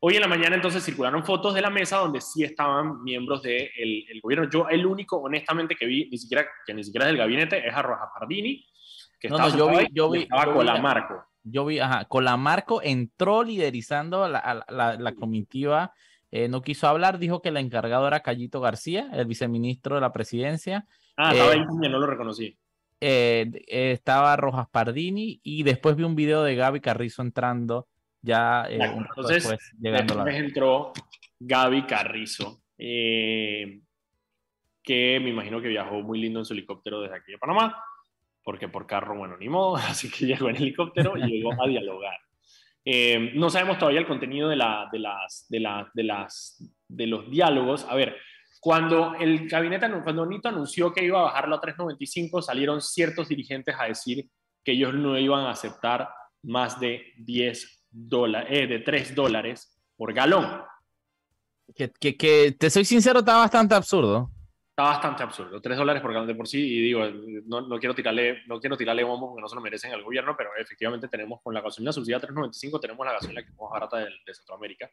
Hoy 0.00 0.16
en 0.16 0.22
la 0.22 0.28
mañana 0.28 0.56
entonces 0.56 0.82
circularon 0.82 1.24
fotos 1.24 1.54
de 1.54 1.60
la 1.60 1.70
mesa 1.70 1.98
donde 1.98 2.20
sí 2.20 2.42
estaban 2.42 3.00
miembros 3.04 3.42
del 3.42 3.70
de 3.76 4.06
el 4.08 4.20
gobierno. 4.20 4.50
Yo 4.50 4.68
el 4.68 4.84
único, 4.84 5.18
honestamente, 5.18 5.76
que 5.76 5.86
vi, 5.86 6.10
ni 6.10 6.18
siquiera, 6.18 6.48
que 6.66 6.74
ni 6.74 6.82
siquiera 6.82 7.06
es 7.06 7.12
del 7.12 7.18
gabinete, 7.18 7.64
es 7.64 7.72
a 7.72 7.80
Rojas 7.80 8.08
Pardini, 8.12 8.66
que 9.20 9.28
No, 9.28 9.36
estaba 9.36 9.50
no, 9.50 9.56
yo 9.58 9.68
vi- 9.78 9.88
yo 9.92 10.10
vi- 10.10 10.22
estaba 10.22 10.44
yo 10.46 10.50
vi 10.52 10.56
con 10.56 10.66
la- 10.66 10.74
la 10.74 10.80
Marco. 10.80 11.24
Yo 11.42 11.64
vi, 11.64 11.78
ajá, 11.78 12.04
Colamarco 12.06 12.82
entró 12.82 13.42
liderizando 13.42 14.28
la, 14.28 14.40
la, 14.40 14.64
la- 14.68 14.96
la 14.96 15.14
comitiva, 15.14 15.92
eh, 16.30 16.48
no 16.48 16.62
quiso 16.62 16.86
hablar, 16.88 17.18
dijo 17.18 17.40
que 17.42 17.48
el 17.50 17.56
encargado 17.56 18.06
era 18.06 18.20
Cayito 18.20 18.60
García, 18.60 19.08
el 19.12 19.26
viceministro 19.26 19.94
de 19.94 20.00
la 20.00 20.12
presidencia, 20.12 20.86
Ah, 21.16 21.32
estaba 21.32 21.50
Eh, 21.52 21.58
ahí 21.58 21.88
no 21.90 21.98
lo 21.98 22.06
reconocí. 22.06 22.56
eh, 23.00 23.50
eh, 23.68 23.92
estaba 23.92 24.36
Rojas 24.36 24.68
Pardini 24.70 25.40
y 25.42 25.62
después 25.62 25.96
vi 25.96 26.04
un 26.04 26.14
video 26.14 26.42
de 26.42 26.54
Gaby 26.54 26.80
Carrizo 26.80 27.22
entrando 27.22 27.88
ya 28.22 28.64
Claro, 28.68 28.92
un 28.96 29.04
rato 29.04 29.14
entonces, 29.20 29.42
después, 29.42 29.72
llegando 29.80 30.14
la- 30.14 30.24
Después 30.24 30.44
entró 30.44 30.92
Gaby 31.40 31.86
Carrizo, 31.86 32.60
que 32.76 33.80
me 35.20 35.30
imagino 35.30 35.60
que 35.60 35.68
viajó 35.68 36.00
muy 36.02 36.18
lindo 36.20 36.38
en 36.38 36.44
su 36.44 36.52
helicóptero 36.52 37.00
desde 37.00 37.16
aquí 37.16 37.32
de 37.32 37.38
Panamá, 37.38 37.82
porque 38.42 38.68
por 38.68 38.86
carro, 38.86 39.16
bueno, 39.16 39.36
ni 39.36 39.48
modo, 39.48 39.76
así 39.88 40.10
que 40.10 40.26
llegó 40.26 40.48
en 40.48 40.56
helicóptero 40.56 41.16
y 41.16 41.22
llegó 41.22 41.52
a 41.62 41.66
dialogar. 41.66 42.18
Eh, 42.84 43.32
no 43.34 43.50
sabemos 43.50 43.78
todavía 43.78 44.00
el 44.00 44.06
contenido 44.06 44.48
de, 44.48 44.56
la, 44.56 44.88
de, 44.90 44.98
las, 44.98 45.46
de, 45.48 45.60
la, 45.60 45.90
de, 45.92 46.02
las, 46.02 46.64
de 46.88 47.06
los 47.06 47.30
diálogos. 47.30 47.84
A 47.88 47.94
ver, 47.94 48.16
cuando 48.58 49.14
el 49.14 49.48
gabinete, 49.48 49.90
cuando 50.02 50.26
Nito 50.26 50.48
anunció 50.48 50.92
que 50.92 51.04
iba 51.04 51.20
a 51.20 51.24
bajarlo 51.24 51.56
a 51.56 51.60
3.95, 51.60 52.42
salieron 52.42 52.80
ciertos 52.80 53.28
dirigentes 53.28 53.74
a 53.78 53.84
decir 53.84 54.28
que 54.64 54.72
ellos 54.72 54.94
no 54.94 55.18
iban 55.18 55.46
a 55.46 55.50
aceptar 55.50 56.08
más 56.42 56.80
de 56.80 57.12
10 57.18 57.86
dólares, 57.90 58.48
eh, 58.50 58.66
de 58.66 58.78
3 58.80 59.14
dólares 59.14 59.78
por 59.96 60.12
galón. 60.12 60.62
que, 61.74 61.90
que, 61.90 62.16
que, 62.16 62.56
te 62.58 62.70
soy 62.70 62.84
sincero, 62.84 63.20
está 63.20 63.36
bastante 63.36 63.74
absurdo. 63.74 64.30
Está 64.70 64.84
bastante 64.84 65.22
absurdo, 65.22 65.60
3 65.60 65.76
dólares 65.76 66.00
por 66.00 66.12
galón 66.12 66.28
de 66.28 66.34
por 66.34 66.46
sí, 66.48 66.58
y 66.78 66.80
digo, 66.80 67.04
no, 67.46 67.60
no 67.62 67.78
quiero 67.78 67.94
tirarle, 67.94 68.42
no 68.46 68.58
quiero 68.60 68.76
tirarle 68.76 69.02
bombo 69.04 69.28
porque 69.28 69.42
no 69.42 69.48
se 69.48 69.54
lo 69.56 69.60
merecen 69.60 69.92
al 69.92 70.02
gobierno, 70.02 70.34
pero 70.36 70.50
efectivamente 70.56 71.08
tenemos 71.08 71.40
con 71.42 71.52
la 71.52 71.60
gasolina 71.60 71.92
subsidiada 71.92 72.26
3.95, 72.28 72.80
tenemos 72.80 73.04
la 73.04 73.12
gasolina 73.12 73.42
que 73.42 73.50
es 73.50 73.56
más 73.60 73.70
barata 73.70 73.98
de, 73.98 74.06
de 74.24 74.34
Centroamérica. 74.34 74.88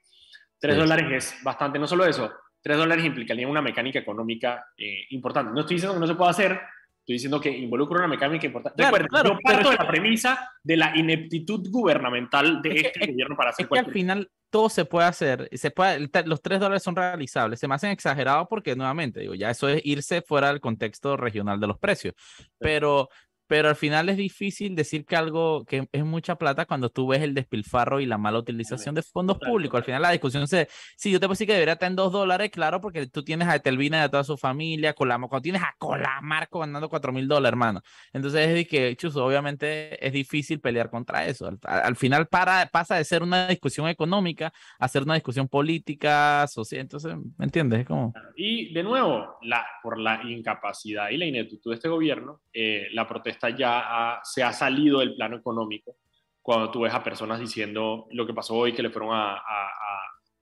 3 0.60 0.74
Sí. 0.76 0.80
dólares 0.82 1.06
es 1.36 1.44
bastante, 1.44 1.78
no 1.80 1.88
solo 1.88 2.06
eso, 2.06 2.34
3 2.62 2.76
dólares 2.78 3.06
implicaría 3.06 3.48
una 3.48 3.62
mecánica 3.62 4.00
económica 4.00 4.66
eh, 4.78 5.06
importante. 5.12 5.54
No 5.54 5.62
estoy 5.62 5.76
diciendo 5.76 5.94
que 5.94 6.02
no 6.02 6.08
se 6.08 6.16
pueda 6.16 6.32
hacer, 6.32 6.60
estoy 7.08 7.14
diciendo 7.16 7.40
que 7.40 7.50
involucra 7.58 8.00
una 8.00 8.08
mecánica 8.10 8.46
importante. 8.46 8.76
Claro, 8.84 8.98
Recuerden, 8.98 9.08
claro, 9.24 9.30
yo 9.30 9.40
parto 9.42 9.70
de 9.72 9.78
la 9.78 9.88
premisa 9.88 10.52
de 10.62 10.76
la 10.76 10.92
ineptitud 10.98 11.66
gubernamental 11.70 12.62
de 12.62 12.70
Es 12.70 12.76
que- 12.82 12.88
este 12.88 13.00
es- 13.06 13.08
gobierno 13.12 13.38
para 13.38 13.52
hacer 13.52 13.64
Es 13.64 13.70
que 13.70 13.80
al 13.80 13.84
cualquier 13.86 13.94
final 13.94 14.30
todo 14.50 14.68
se 14.70 14.84
puede 14.84 15.08
hacer, 15.08 15.50
se 15.54 15.72
puede, 15.72 16.10
los 16.26 16.42
tres 16.42 16.60
dólares 16.60 16.84
son 16.84 16.98
realizables, 16.98 17.60
se 17.62 17.68
me 17.70 17.76
hacen 17.76 17.92
exagerados 17.92 18.48
porque 18.50 18.76
nuevamente, 18.76 19.22
digo, 19.22 19.36
ya 19.36 19.50
eso 19.50 19.70
es 19.70 19.82
irse 19.86 20.22
fuera 20.22 20.50
del 20.50 20.60
contexto 20.60 21.16
regional 21.16 21.62
de 21.62 21.68
los 21.68 21.78
precios, 21.80 22.14
pero, 22.60 23.08
pero 23.48 23.70
al 23.70 23.76
final 23.76 24.10
es 24.10 24.18
difícil 24.18 24.76
decir 24.76 25.06
que 25.06 25.16
algo 25.16 25.66
que 25.66 25.88
es 25.92 26.06
mucha 26.06 26.36
plata 26.36 26.66
cuando 26.66 26.90
tú 26.90 27.08
ves 27.08 27.22
el 27.22 27.34
despilfarro 27.34 28.00
y 28.00 28.06
la 28.06 28.18
mala 28.18 28.40
utilización 28.40 28.96
de 28.96 29.02
fondos 29.02 29.38
públicos. 29.40 29.78
Al 29.78 29.84
final 29.84 30.02
la 30.02 30.12
discusión 30.12 30.48
se, 30.48 30.68
sí, 30.96 31.12
yo 31.12 31.20
te 31.20 31.26
puedo 31.26 31.34
decir 31.34 31.48
que 31.48 31.54
debería 31.54 31.74
estar 31.74 31.90
en 31.90 31.96
dos 31.96 32.12
dólares, 32.12 32.50
claro, 32.52 32.82
porque 32.82 33.08
tú 33.08 33.24
tienes 33.24 33.48
a 33.48 33.56
Etelvina 33.56 33.98
y 33.98 34.02
a 34.02 34.10
toda 34.10 34.24
su 34.24 34.38
familia, 34.38 34.94
Colamo, 34.94 35.30
cuando 35.30 35.44
tienes 35.44 35.62
a 35.62 35.74
Colamarco 35.78 36.60
ganando 36.60 36.90
cuatro 36.90 37.12
mil 37.12 37.28
dólares, 37.28 37.54
hermano. 37.54 37.82
Entonces 38.14 38.48
es 38.48 38.54
de 38.54 38.68
que, 38.68 38.96
chuzo, 38.96 39.26
obviamente 39.26 40.06
es 40.06 40.14
difícil 40.14 40.60
pelear 40.60 40.90
contra 40.90 41.26
eso. 41.26 41.48
Al, 41.48 41.60
al 41.64 41.96
final 41.96 42.28
para, 42.28 42.66
pasa 42.68 42.96
de 42.96 43.04
ser 43.06 43.24
una 43.24 43.48
discusión 43.48 43.88
económica 43.88 44.52
a 44.80 44.88
ser 44.88 45.04
una 45.04 45.14
discusión 45.14 45.48
política, 45.48 46.46
social. 46.48 46.82
Entonces, 46.82 47.16
¿me 47.38 47.46
entiendes? 47.46 47.82
Es 47.82 47.86
como... 47.86 48.14
Y 48.36 48.74
de 48.74 48.84
nuevo, 48.84 49.38
la, 49.44 49.66
por 49.82 49.98
la 49.98 50.22
incapacidad 50.24 51.10
y 51.10 51.18
la 51.18 51.26
ineptitud 51.26 51.72
de 51.72 51.76
este 51.76 51.90
gobierno, 51.90 52.42
eh, 52.54 52.88
la 52.92 53.08
protesta 53.08 53.37
ya 53.58 53.80
ha- 54.16 54.22
se 54.24 54.44
ha 54.44 54.52
salido 54.54 55.00
del 55.00 55.16
plano 55.16 55.38
económico. 55.38 55.96
Cuando 56.42 56.72
tú 56.72 56.82
ves 56.82 56.94
a 56.94 57.04
personas 57.04 57.40
diciendo 57.40 58.08
lo 58.12 58.26
que 58.26 58.34
pasó 58.34 58.56
hoy, 58.56 58.74
que 58.74 58.82
le 58.84 58.90
fueron 58.90 59.14
a, 59.14 59.34
a- 59.36 59.72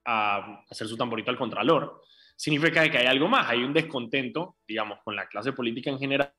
a- 0.04 0.38
a 0.38 0.62
hacer 0.70 0.86
su 0.86 0.96
tamborito 0.96 1.30
al 1.30 1.36
Contralor, 1.36 2.00
significa 2.36 2.88
que 2.88 2.98
hay 2.98 3.06
algo 3.06 3.28
más, 3.28 3.48
hay 3.48 3.64
un 3.64 3.72
descontento, 3.72 4.56
digamos, 4.68 4.98
con 5.04 5.16
la 5.16 5.26
clase 5.26 5.52
política 5.52 5.90
en 5.90 5.98
general. 5.98 6.30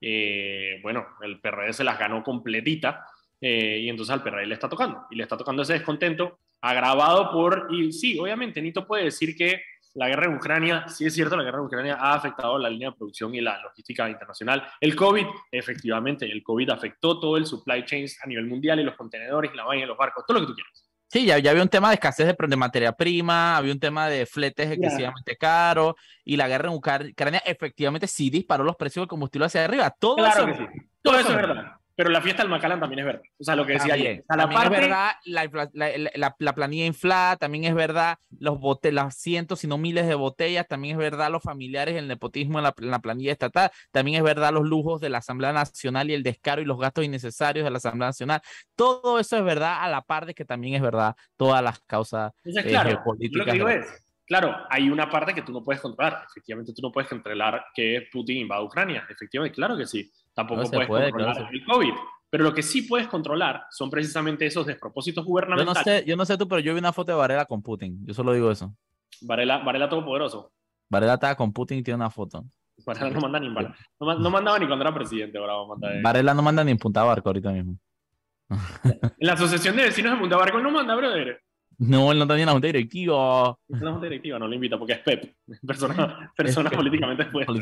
Eh, 0.00 0.78
bueno, 0.82 1.06
el 1.22 1.40
PRD 1.40 1.72
se 1.72 1.84
las 1.84 1.98
ganó 1.98 2.22
completita 2.22 3.04
eh, 3.40 3.78
y 3.80 3.88
entonces 3.88 4.12
al 4.12 4.22
PRD 4.22 4.46
le 4.46 4.54
está 4.54 4.68
tocando. 4.68 5.06
Y 5.10 5.16
le 5.16 5.22
está 5.22 5.36
tocando 5.36 5.62
ese 5.62 5.72
descontento 5.74 6.38
agravado 6.60 7.30
por, 7.32 7.68
y 7.70 7.92
sí, 7.92 8.18
obviamente 8.18 8.60
Nito 8.62 8.86
puede 8.86 9.04
decir 9.04 9.36
que 9.36 9.62
la 9.94 10.08
guerra 10.08 10.26
en 10.26 10.34
Ucrania, 10.34 10.88
sí 10.88 11.06
es 11.06 11.14
cierto, 11.14 11.36
la 11.36 11.44
guerra 11.44 11.58
en 11.58 11.64
Ucrania 11.64 11.96
ha 11.98 12.14
afectado 12.14 12.58
la 12.58 12.68
línea 12.68 12.90
de 12.90 12.96
producción 12.96 13.34
y 13.34 13.40
la 13.40 13.60
logística 13.62 14.08
internacional. 14.08 14.66
El 14.80 14.96
COVID, 14.96 15.26
efectivamente, 15.52 16.30
el 16.30 16.42
COVID 16.42 16.70
afectó 16.70 17.20
todo 17.20 17.36
el 17.36 17.46
supply 17.46 17.84
chains 17.84 18.18
a 18.22 18.26
nivel 18.26 18.46
mundial 18.46 18.80
y 18.80 18.84
los 18.84 18.96
contenedores, 18.96 19.52
y 19.52 19.56
la 19.56 19.64
vaina, 19.64 19.84
y 19.84 19.86
los 19.86 19.96
barcos, 19.96 20.24
todo 20.26 20.40
lo 20.40 20.46
que 20.46 20.52
tú 20.52 20.54
quieras. 20.54 20.84
Sí, 21.06 21.26
ya, 21.26 21.38
ya 21.38 21.52
había 21.52 21.62
un 21.62 21.68
tema 21.68 21.90
de 21.90 21.94
escasez 21.94 22.26
de, 22.26 22.36
de 22.36 22.56
materia 22.56 22.90
prima, 22.90 23.56
había 23.56 23.72
un 23.72 23.78
tema 23.78 24.08
de 24.08 24.26
fletes 24.26 24.72
excesivamente 24.72 25.36
caros 25.36 25.94
y 26.24 26.36
la 26.36 26.48
guerra 26.48 26.70
en 26.70 26.74
Ucrania 26.74 27.40
efectivamente 27.46 28.08
sí 28.08 28.30
disparó 28.30 28.64
los 28.64 28.74
precios 28.74 29.02
del 29.02 29.08
combustible 29.08 29.46
hacia 29.46 29.64
arriba. 29.64 29.94
Todo 29.96 30.16
Claro 30.16 30.48
eso, 30.48 30.58
que 30.58 30.66
sí. 30.66 30.88
Todo 31.02 31.18
eso 31.20 31.28
es 31.28 31.36
verdad. 31.36 31.73
Pero 31.96 32.10
la 32.10 32.20
fiesta 32.20 32.42
del 32.42 32.50
Macallan 32.50 32.80
también 32.80 33.00
es 33.00 33.04
verdad. 33.06 33.22
O 33.38 33.44
sea, 33.44 33.54
lo 33.54 33.64
que 33.64 33.74
decía 33.74 33.94
ayer. 33.94 34.24
A 34.28 34.36
la 34.36 34.42
también 34.44 34.60
parte, 34.62 34.76
es 34.76 34.82
verdad 34.82 35.10
la, 35.26 35.44
infla- 35.44 35.70
la, 35.72 35.98
la- 35.98 36.10
la- 36.14 36.36
la 36.38 36.54
planilla 36.54 36.86
inflada, 36.86 37.36
también 37.36 37.64
es 37.64 37.74
verdad 37.74 38.18
los 38.40 38.58
bote, 38.58 38.90
las 38.90 39.16
cientos, 39.16 39.60
si 39.60 39.68
no 39.68 39.78
miles 39.78 40.06
de 40.08 40.14
botellas, 40.16 40.66
también 40.66 40.92
es 40.96 40.98
verdad 40.98 41.30
los 41.30 41.42
familiares, 41.42 41.94
el 41.96 42.08
nepotismo 42.08 42.58
en 42.58 42.64
la, 42.64 42.74
en 42.76 43.00
planilla 43.00 43.30
estatal, 43.32 43.70
también 43.92 44.16
es 44.16 44.22
verdad 44.24 44.52
los 44.52 44.64
lujos 44.64 45.00
de 45.00 45.08
la 45.10 45.18
Asamblea 45.18 45.52
Nacional 45.52 46.10
y 46.10 46.14
el 46.14 46.22
descaro 46.24 46.60
y 46.60 46.64
los 46.64 46.78
gastos 46.80 47.04
innecesarios 47.04 47.64
de 47.64 47.70
la 47.70 47.78
Asamblea 47.78 48.08
Nacional. 48.08 48.40
Todo 48.74 49.18
eso 49.20 49.36
es 49.36 49.44
verdad 49.44 49.78
a 49.82 49.88
la 49.88 50.02
par 50.02 50.26
de 50.26 50.34
que 50.34 50.44
también 50.44 50.74
es 50.74 50.82
verdad 50.82 51.14
todas 51.36 51.62
las 51.62 51.78
causas 51.80 52.32
Entonces, 52.44 52.64
eh, 52.66 52.70
claro, 52.70 52.90
yo 52.90 52.94
lo 52.96 53.02
geopolíticas 53.02 53.46
que 53.46 53.52
digo 53.52 53.68
de- 53.68 53.76
es, 53.76 54.06
claro, 54.26 54.56
hay 54.68 54.90
una 54.90 55.08
parte 55.08 55.32
que 55.32 55.42
tú 55.42 55.52
no 55.52 55.62
puedes 55.62 55.80
controlar. 55.80 56.24
Efectivamente, 56.28 56.72
tú 56.74 56.82
no 56.82 56.90
puedes 56.90 57.08
controlar 57.08 57.64
que 57.74 58.08
Putin 58.12 58.38
invada 58.38 58.62
Ucrania. 58.62 59.06
Efectivamente, 59.08 59.54
claro 59.54 59.76
que 59.76 59.86
sí. 59.86 60.10
Tampoco 60.34 60.62
No 60.62 60.70
puedes 60.70 60.88
puede, 60.88 61.10
controlar 61.10 61.36
claro, 61.36 61.50
el 61.52 61.64
COVID. 61.64 61.92
Pero 62.30 62.44
lo 62.44 62.52
que 62.52 62.62
sí 62.62 62.82
puedes 62.82 63.06
controlar 63.06 63.62
son 63.70 63.90
precisamente 63.90 64.44
esos 64.44 64.66
despropósitos 64.66 65.22
Yo 65.22 65.26
no 65.26 65.30
gubernamentales. 65.30 65.82
sé, 65.84 66.04
yo 66.04 66.16
no 66.16 66.24
sé 66.24 66.36
tú, 66.36 66.48
pero 66.48 66.60
yo 66.60 66.74
vi 66.74 66.80
una 66.80 66.92
foto 66.92 67.12
de 67.12 67.18
Varela 67.18 67.44
con 67.44 67.62
Putin. 67.62 68.04
Yo 68.04 68.12
solo 68.12 68.32
digo 68.32 68.50
eso. 68.50 68.74
Varela, 69.20 69.58
Varela 69.58 69.88
Todopoderoso. 69.88 70.52
Varela 70.90 71.14
estaba 71.14 71.36
con 71.36 71.52
Putin 71.52 71.78
y 71.78 71.82
tiene 71.82 71.96
una 71.96 72.10
foto. 72.10 72.44
Varela 72.84 73.10
no 73.10 73.20
manda 73.20 73.38
ni 73.38 73.48
no, 73.48 74.18
no 74.18 74.30
mandaba 74.30 74.58
ni 74.58 74.66
cuando 74.66 74.84
era 74.84 74.92
presidente, 74.92 75.38
ahora 75.38 75.54
va 75.54 75.62
a 75.62 75.66
mandar. 75.68 76.02
Varela 76.02 76.34
no 76.34 76.42
manda 76.42 76.64
ni 76.64 76.72
en 76.72 76.78
Punta 76.78 77.04
Barco 77.04 77.28
ahorita 77.28 77.52
mismo. 77.52 77.78
En 79.18 79.26
la 79.26 79.32
Asociación 79.34 79.76
de 79.76 79.84
Vecinos 79.84 80.12
de 80.12 80.18
Punta 80.18 80.36
Barco 80.36 80.58
no 80.58 80.70
manda, 80.70 80.94
brother. 80.94 81.40
No, 81.78 82.12
él 82.12 82.18
no 82.18 82.26
tenía 82.26 82.46
la 82.46 82.52
junta 82.52 82.66
directiva. 82.66 83.56
Es 83.68 83.80
una 83.80 83.92
junta 83.92 84.06
directiva, 84.06 84.38
no 84.38 84.46
le 84.46 84.56
invita 84.56 84.78
porque 84.78 84.94
es 84.94 84.98
PEP. 85.00 85.34
Persona, 85.66 86.32
políticamente 86.76 87.22
expuesta. 87.22 87.52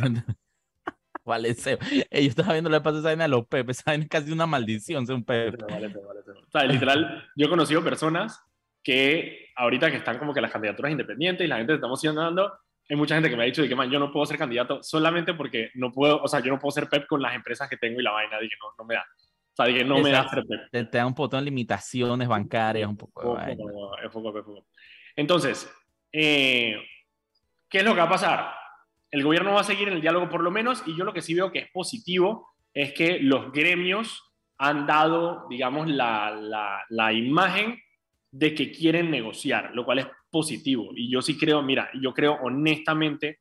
vale, 1.24 1.54
Seba. 1.54 1.84
Ey, 2.10 2.24
yo 2.24 2.30
estaba 2.30 2.52
viendo 2.52 2.70
vez 2.70 2.80
pasada 2.80 3.00
esa 3.00 3.08
vaina 3.08 3.24
de 3.24 3.30
los 3.30 3.46
Pepe, 3.46 3.72
esa 3.72 3.82
vaina 3.86 4.04
es 4.04 4.10
casi 4.10 4.32
una 4.32 4.46
maldición 4.46 5.06
ser 5.06 5.16
un 5.16 5.24
Pepe. 5.24 5.56
Vale, 5.68 5.88
vale, 5.88 6.00
vale. 6.06 6.20
O 6.46 6.50
sea, 6.50 6.64
literal, 6.64 7.30
yo 7.36 7.46
he 7.46 7.48
conocido 7.48 7.82
personas 7.82 8.40
que 8.82 9.50
ahorita 9.56 9.90
que 9.90 9.98
están 9.98 10.18
como 10.18 10.34
que 10.34 10.40
las 10.40 10.50
candidaturas 10.50 10.90
independientes 10.90 11.44
y 11.44 11.48
la 11.48 11.56
gente 11.56 11.72
se 11.72 11.74
está 11.76 11.86
emocionando, 11.86 12.52
hay 12.88 12.96
mucha 12.96 13.14
gente 13.14 13.30
que 13.30 13.36
me 13.36 13.44
ha 13.44 13.46
dicho 13.46 13.62
de 13.62 13.68
que, 13.68 13.76
man, 13.76 13.90
yo 13.90 13.98
no 13.98 14.12
puedo 14.12 14.26
ser 14.26 14.38
candidato 14.38 14.82
solamente 14.82 15.34
porque 15.34 15.70
no 15.74 15.92
puedo, 15.92 16.20
o 16.22 16.28
sea, 16.28 16.40
yo 16.40 16.50
no 16.50 16.58
puedo 16.58 16.72
ser 16.72 16.88
PEP 16.88 17.06
con 17.06 17.22
las 17.22 17.34
empresas 17.34 17.68
que 17.68 17.76
tengo 17.76 18.00
y 18.00 18.02
la 18.02 18.10
vaina, 18.10 18.38
que 18.38 18.48
no, 18.60 18.72
no 18.78 18.84
me 18.84 18.94
da. 18.94 19.04
O 19.04 19.54
sea, 19.54 19.66
que 19.66 19.84
no 19.84 19.98
me 19.98 20.10
da 20.10 20.28
ser 20.28 20.44
PEP. 20.44 20.70
Te, 20.70 20.84
te 20.84 20.98
da 20.98 21.06
un 21.06 21.14
poco 21.14 21.36
de 21.36 21.42
limitaciones 21.42 22.26
bancarias, 22.28 22.88
un 22.88 22.96
de 22.96 23.06
vaina. 23.14 23.56
poco. 24.12 24.66
Entonces, 25.14 25.72
eh, 26.10 26.76
¿qué 27.68 27.78
es 27.78 27.84
lo 27.84 27.92
que 27.92 28.00
va 28.00 28.06
a 28.06 28.10
pasar? 28.10 28.61
El 29.12 29.22
gobierno 29.22 29.52
va 29.52 29.60
a 29.60 29.64
seguir 29.64 29.88
en 29.88 29.94
el 29.94 30.00
diálogo 30.00 30.28
por 30.28 30.42
lo 30.42 30.50
menos 30.50 30.82
y 30.86 30.96
yo 30.96 31.04
lo 31.04 31.12
que 31.12 31.22
sí 31.22 31.34
veo 31.34 31.52
que 31.52 31.60
es 31.60 31.70
positivo 31.70 32.48
es 32.74 32.92
que 32.92 33.20
los 33.20 33.52
gremios 33.52 34.22
han 34.58 34.86
dado, 34.86 35.46
digamos, 35.48 35.88
la, 35.88 36.84
la, 36.88 37.12
imagen 37.12 37.78
de 38.30 38.54
que 38.54 38.72
quieren 38.72 39.10
negociar, 39.10 39.72
lo 39.74 39.84
cual 39.84 39.98
es 39.98 40.06
positivo. 40.30 40.90
Y 40.94 41.10
yo 41.10 41.20
sí 41.20 41.36
creo, 41.36 41.62
mira, 41.62 41.90
yo 42.00 42.14
creo 42.14 42.38
honestamente 42.42 43.40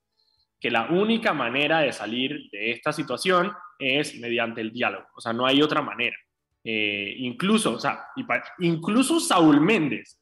que 0.59 0.71
la 0.71 0.87
única 0.89 1.33
manera 1.33 1.79
de 1.79 1.91
salir 1.93 2.49
de 2.51 2.71
esta 2.71 2.91
situación 2.91 3.51
es 3.79 4.19
mediante 4.19 4.61
el 4.61 4.71
diálogo. 4.71 5.05
O 5.15 5.21
sea, 5.21 5.31
no 5.31 5.45
hay 5.45 5.61
otra 5.61 5.81
manera. 5.81 6.17
Eh, 6.63 7.15
incluso, 7.17 7.73
o 7.73 7.79
sea, 7.79 8.05
incluso 8.59 9.19
Saúl 9.19 9.61
Méndez. 9.61 10.20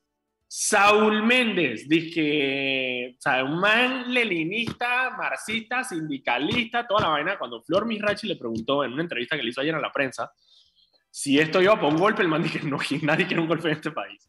Saúl 0.51 1.21
Méndez, 1.21 1.87
dije, 1.87 3.15
o 3.17 3.21
sea, 3.21 3.43
un 3.43 3.59
man 3.59 4.11
leninista, 4.11 5.11
marxista, 5.15 5.83
sindicalista, 5.83 6.87
toda 6.87 7.01
la 7.01 7.07
vaina. 7.09 7.37
Cuando 7.37 7.61
Flor 7.61 7.85
Misrachi 7.85 8.27
le 8.27 8.35
preguntó 8.35 8.83
en 8.83 8.93
una 8.93 9.03
entrevista 9.03 9.37
que 9.37 9.43
le 9.43 9.49
hizo 9.49 9.61
ayer 9.61 9.75
a 9.75 9.79
la 9.79 9.91
prensa 9.91 10.31
si 11.11 11.39
esto 11.39 11.61
iba 11.61 11.79
por 11.79 11.93
un 11.93 11.99
golpe, 11.99 12.23
el 12.23 12.27
man 12.29 12.41
dije, 12.41 12.61
no, 12.63 12.77
nadie 13.03 13.27
quiere 13.27 13.41
un 13.41 13.47
golpe 13.47 13.67
en 13.67 13.75
este 13.75 13.91
país. 13.91 14.27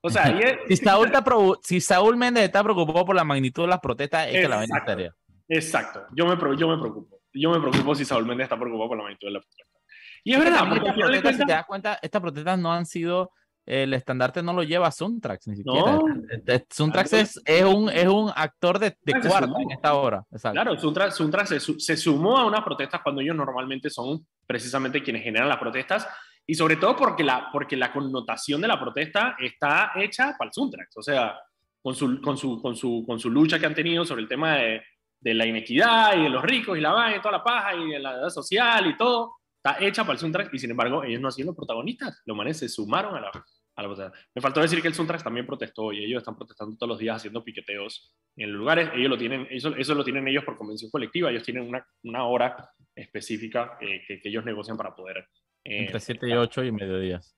O 0.00 0.10
sea, 0.10 0.30
y 0.32 0.40
es- 0.42 0.58
Si 0.68 0.76
Saúl, 0.84 1.06
está 1.06 1.22
provo- 1.22 1.60
si 1.62 1.80
Saúl 1.80 2.16
Méndez 2.16 2.42
está 2.44 2.62
preocupado 2.64 3.04
por 3.04 3.14
la 3.14 3.22
magnitud 3.24 3.62
de 3.62 3.68
las 3.68 3.78
protestas, 3.78 4.26
es 4.28 4.40
que 4.40 4.48
la 4.48 4.56
vaina 4.56 4.82
es 4.86 5.12
Exacto. 5.48 6.06
yo 6.12 6.26
me, 6.26 6.34
yo 6.56 6.68
me 6.68 6.78
preocupo. 6.78 7.20
Yo 7.32 7.50
me 7.52 7.60
preocupo 7.60 7.94
si 7.94 8.04
Saúl 8.04 8.26
Méndez 8.26 8.46
está 8.46 8.56
preocupado 8.58 8.88
por 8.88 8.96
la 8.98 9.04
magnitud 9.04 9.28
de 9.28 9.32
la 9.34 9.40
protesta. 9.40 9.78
Y 10.24 10.32
es 10.34 10.38
verdad, 10.40 10.68
porque 10.68 10.88
estas 10.88 10.94
protestas, 10.96 11.36
si 11.36 11.44
te 11.46 11.52
das 11.52 11.66
cuenta, 11.66 11.98
estas 12.02 12.20
protestas 12.20 12.58
no 12.58 12.72
han 12.72 12.84
sido, 12.86 13.30
el 13.64 13.94
estandarte 13.94 14.42
no 14.42 14.52
lo 14.52 14.62
lleva 14.62 14.90
Suntrax 14.90 15.48
ni 15.48 15.56
siquiera. 15.56 15.92
No. 15.92 16.02
Eh, 16.46 16.64
Suntrax 16.68 17.12
es, 17.12 17.40
es, 17.44 17.64
un, 17.64 17.88
es 17.90 18.06
un 18.06 18.30
actor 18.34 18.78
de, 18.78 18.96
de 19.02 19.20
cuarta 19.20 19.54
en 19.60 19.70
esta 19.70 19.94
hora. 19.94 20.24
Exacto. 20.32 20.54
Claro, 20.60 20.78
Suntra, 20.78 21.10
Suntra 21.10 21.46
se, 21.46 21.60
se 21.60 21.96
sumó 21.96 22.38
a 22.38 22.46
unas 22.46 22.62
protestas 22.62 23.00
cuando 23.02 23.20
ellos 23.20 23.36
normalmente 23.36 23.88
son 23.90 24.26
precisamente 24.46 25.02
quienes 25.02 25.22
generan 25.22 25.48
las 25.48 25.58
protestas 25.58 26.06
y 26.46 26.54
sobre 26.54 26.76
todo 26.76 26.96
porque 26.96 27.22
la, 27.22 27.48
porque 27.52 27.76
la 27.76 27.92
connotación 27.92 28.60
de 28.60 28.68
la 28.68 28.80
protesta 28.80 29.36
está 29.38 29.92
hecha 29.94 30.34
para 30.36 30.48
el 30.48 30.52
Suntrax, 30.52 30.96
o 30.96 31.02
sea, 31.02 31.38
con 31.80 31.94
su, 31.94 32.20
con, 32.20 32.36
su, 32.36 32.60
con, 32.60 32.74
su, 32.74 33.04
con 33.06 33.20
su 33.20 33.30
lucha 33.30 33.58
que 33.58 33.66
han 33.66 33.74
tenido 33.74 34.04
sobre 34.04 34.22
el 34.22 34.28
tema 34.28 34.56
de, 34.56 34.82
de 35.20 35.34
la 35.34 35.46
inequidad 35.46 36.16
y 36.16 36.24
de 36.24 36.28
los 36.28 36.42
ricos 36.42 36.76
y 36.76 36.80
la 36.80 36.92
vaina 36.92 37.16
y 37.16 37.20
toda 37.20 37.38
la 37.38 37.44
paja 37.44 37.74
y 37.74 37.90
de 37.90 37.98
la 38.00 38.14
edad 38.14 38.28
social 38.28 38.86
y 38.88 38.96
todo, 38.96 39.36
está 39.64 39.84
hecha 39.84 40.02
para 40.02 40.14
el 40.14 40.18
Suntrax 40.18 40.52
y 40.52 40.58
sin 40.58 40.72
embargo 40.72 41.04
ellos 41.04 41.20
no 41.20 41.28
han 41.28 41.32
sido 41.32 41.46
los 41.46 41.56
protagonistas, 41.56 42.20
los 42.26 42.36
manes 42.36 42.58
se 42.58 42.68
sumaron 42.68 43.14
a 43.14 43.20
la, 43.20 43.30
a 43.76 43.82
la. 43.82 44.12
Me 44.34 44.42
faltó 44.42 44.60
decir 44.60 44.82
que 44.82 44.88
el 44.88 44.94
Suntrax 44.94 45.22
también 45.22 45.46
protestó 45.46 45.92
y 45.92 46.04
ellos 46.04 46.18
están 46.18 46.36
protestando 46.36 46.76
todos 46.76 46.88
los 46.88 46.98
días 46.98 47.16
haciendo 47.16 47.44
piqueteos 47.44 48.12
en 48.36 48.50
lugares, 48.50 48.90
ellos 48.94 49.08
lo 49.08 49.16
tienen, 49.16 49.46
eso, 49.50 49.74
eso 49.76 49.94
lo 49.94 50.02
tienen 50.02 50.26
ellos 50.26 50.44
por 50.44 50.56
convención 50.56 50.90
colectiva, 50.90 51.30
ellos 51.30 51.44
tienen 51.44 51.68
una, 51.68 51.86
una 52.02 52.24
hora 52.24 52.70
específica 52.94 53.78
eh, 53.80 54.02
que, 54.06 54.20
que 54.20 54.28
ellos 54.28 54.44
negocian 54.44 54.76
para 54.76 54.94
poder... 54.94 55.18
eh, 55.64 55.84
Entre 55.84 56.00
7 56.00 56.28
y 56.28 56.32
8 56.32 56.64
y 56.64 56.72
mediodías. 56.72 57.36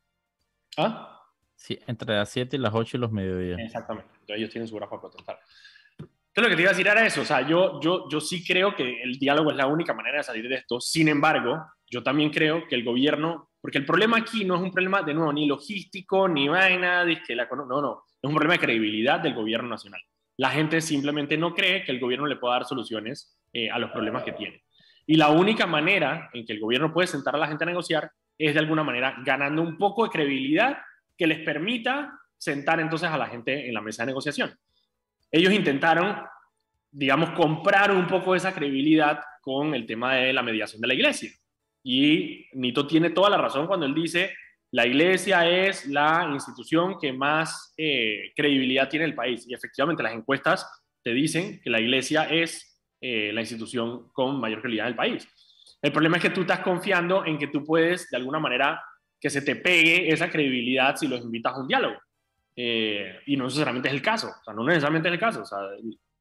¿Ah? 0.79 1.21
Sí, 1.55 1.79
entre 1.87 2.15
las 2.17 2.31
7 2.31 2.57
y 2.57 2.59
las 2.59 2.73
8 2.75 2.97
y 2.97 3.01
los 3.01 3.13
mediodías. 3.13 3.59
Exactamente, 3.61 4.09
entonces 4.15 4.37
ellos 4.39 4.51
tienen 4.51 4.67
su 4.67 4.77
hora 4.77 4.89
para 4.89 5.03
protestar. 5.03 5.39
Entonces 5.99 6.43
lo 6.43 6.49
que 6.49 6.57
te 6.57 6.63
iba 6.63 6.71
a 6.71 6.73
decir 6.73 6.87
era 6.89 7.07
eso, 7.07 7.21
o 7.21 7.25
sea, 7.25 7.47
yo, 7.47 7.81
yo, 7.81 8.09
yo 8.11 8.21
sí 8.21 8.45
creo 8.45 8.75
que 8.75 9.03
el 9.03 9.19
diálogo 9.21 9.53
es 9.53 9.57
la 9.57 9.69
única 9.69 9.95
manera 9.95 10.17
de 10.19 10.25
salir 10.25 10.49
de 10.49 10.57
esto, 10.57 10.81
sin 10.81 11.07
embargo, 11.07 11.65
yo 11.95 12.03
también 12.03 12.31
creo 12.31 12.67
que 12.67 12.75
el 12.75 12.83
gobierno, 12.83 13.53
porque 13.61 13.79
el 13.79 13.87
problema 13.87 14.17
aquí 14.17 14.45
no 14.45 14.57
es 14.57 14.63
un 14.63 14.73
problema, 14.73 15.03
de 15.03 15.15
nuevo, 15.15 15.33
ni 15.33 15.47
logístico, 15.47 16.27
ni 16.27 16.49
vaina, 16.49 17.05
de 17.05 17.23
que 17.23 17.37
la, 17.37 17.47
no, 17.47 17.65
no, 17.65 18.03
es 18.21 18.29
un 18.29 18.35
problema 18.35 18.55
de 18.55 18.59
credibilidad 18.59 19.21
del 19.21 19.33
gobierno 19.33 19.69
nacional. 19.69 20.01
La 20.37 20.51
gente 20.51 20.81
simplemente 20.81 21.39
no 21.39 21.55
cree 21.55 21.85
que 21.85 21.93
el 21.93 22.01
gobierno 22.01 22.27
le 22.27 22.35
pueda 22.35 22.55
dar 22.55 22.65
soluciones 22.65 23.39
eh, 23.53 23.71
a 23.71 23.79
los 23.79 23.93
problemas 23.93 24.25
que 24.25 24.33
tiene. 24.33 24.65
Y 25.07 25.15
la 25.15 25.29
única 25.29 25.69
manera 25.69 26.31
en 26.33 26.45
que 26.45 26.55
el 26.55 26.59
gobierno 26.59 26.93
puede 26.93 27.07
sentar 27.07 27.37
a 27.37 27.39
la 27.39 27.47
gente 27.47 27.63
a 27.63 27.69
negociar 27.69 28.11
es 28.37 28.55
de 28.55 28.59
alguna 28.59 28.83
manera 28.83 29.15
ganando 29.25 29.63
un 29.63 29.79
poco 29.79 30.03
de 30.03 30.11
credibilidad 30.11 30.79
que 31.17 31.29
les 31.29 31.39
permita 31.45 32.19
sentar 32.37 32.81
entonces 32.81 33.09
a 33.09 33.17
la 33.17 33.29
gente 33.29 33.69
en 33.69 33.73
la 33.73 33.81
mesa 33.81 34.03
de 34.03 34.09
negociación. 34.09 34.53
Ellos 35.31 35.53
intentaron, 35.53 36.17
digamos, 36.91 37.31
comprar 37.31 37.93
un 37.93 38.09
poco 38.09 38.35
esa 38.35 38.53
credibilidad 38.53 39.21
con 39.41 39.77
el 39.77 39.87
tema 39.87 40.17
de 40.17 40.33
la 40.33 40.43
mediación 40.43 40.81
de 40.81 40.89
la 40.89 40.95
iglesia. 40.95 41.31
Y 41.85 42.49
Nito 42.55 42.87
tiene 42.87 43.11
toda 43.11 43.31
la 43.31 43.37
razón 43.37 43.69
cuando 43.69 43.87
él 43.87 43.95
dice, 43.95 44.35
la 44.73 44.87
iglesia 44.87 45.49
es 45.49 45.87
la 45.87 46.29
institución 46.33 46.99
que 46.99 47.13
más 47.13 47.73
eh, 47.77 48.33
credibilidad 48.35 48.89
tiene 48.89 49.05
en 49.05 49.11
el 49.11 49.17
país. 49.17 49.47
Y 49.49 49.55
efectivamente 49.55 50.03
las 50.03 50.15
encuestas 50.15 50.67
te 51.03 51.13
dicen 51.13 51.61
que 51.63 51.71
la 51.71 51.81
iglesia 51.81 52.25
es 52.25 52.81
eh, 53.01 53.33
la 53.33 53.43
institución 53.43 54.09
con 54.13 54.41
mayor 54.41 54.61
credibilidad 54.61 54.87
en 54.87 54.93
el 54.93 54.97
país. 54.97 55.29
El 55.81 55.93
problema 55.93 56.17
es 56.17 56.23
que 56.23 56.31
tú 56.31 56.41
estás 56.41 56.61
confiando 56.61 57.25
en 57.27 57.39
que 57.39 57.49
tú 57.49 57.63
puedes, 57.65 58.11
de 58.11 58.17
alguna 58.17 58.41
manera, 58.41 58.83
que 59.21 59.31
se 59.31 59.43
te 59.43 59.57
pegue 59.57 60.11
esa 60.11 60.31
credibilidad 60.31 60.97
si 60.97 61.07
los 61.07 61.21
invitas 61.21 61.55
a 61.55 61.61
un 61.61 61.69
diálogo. 61.69 61.99
Eh, 62.57 63.21
y 63.27 63.37
no 63.37 63.45
necesariamente 63.45 63.89
es 63.89 63.95
el 63.95 64.03
caso, 64.03 64.29
o 64.29 64.45
sea, 64.45 64.55
no 64.55 64.65
necesariamente 64.65 65.09
es 65.09 65.15
el 65.15 65.21
caso, 65.21 65.43
o 65.43 65.45
sea, 65.45 65.59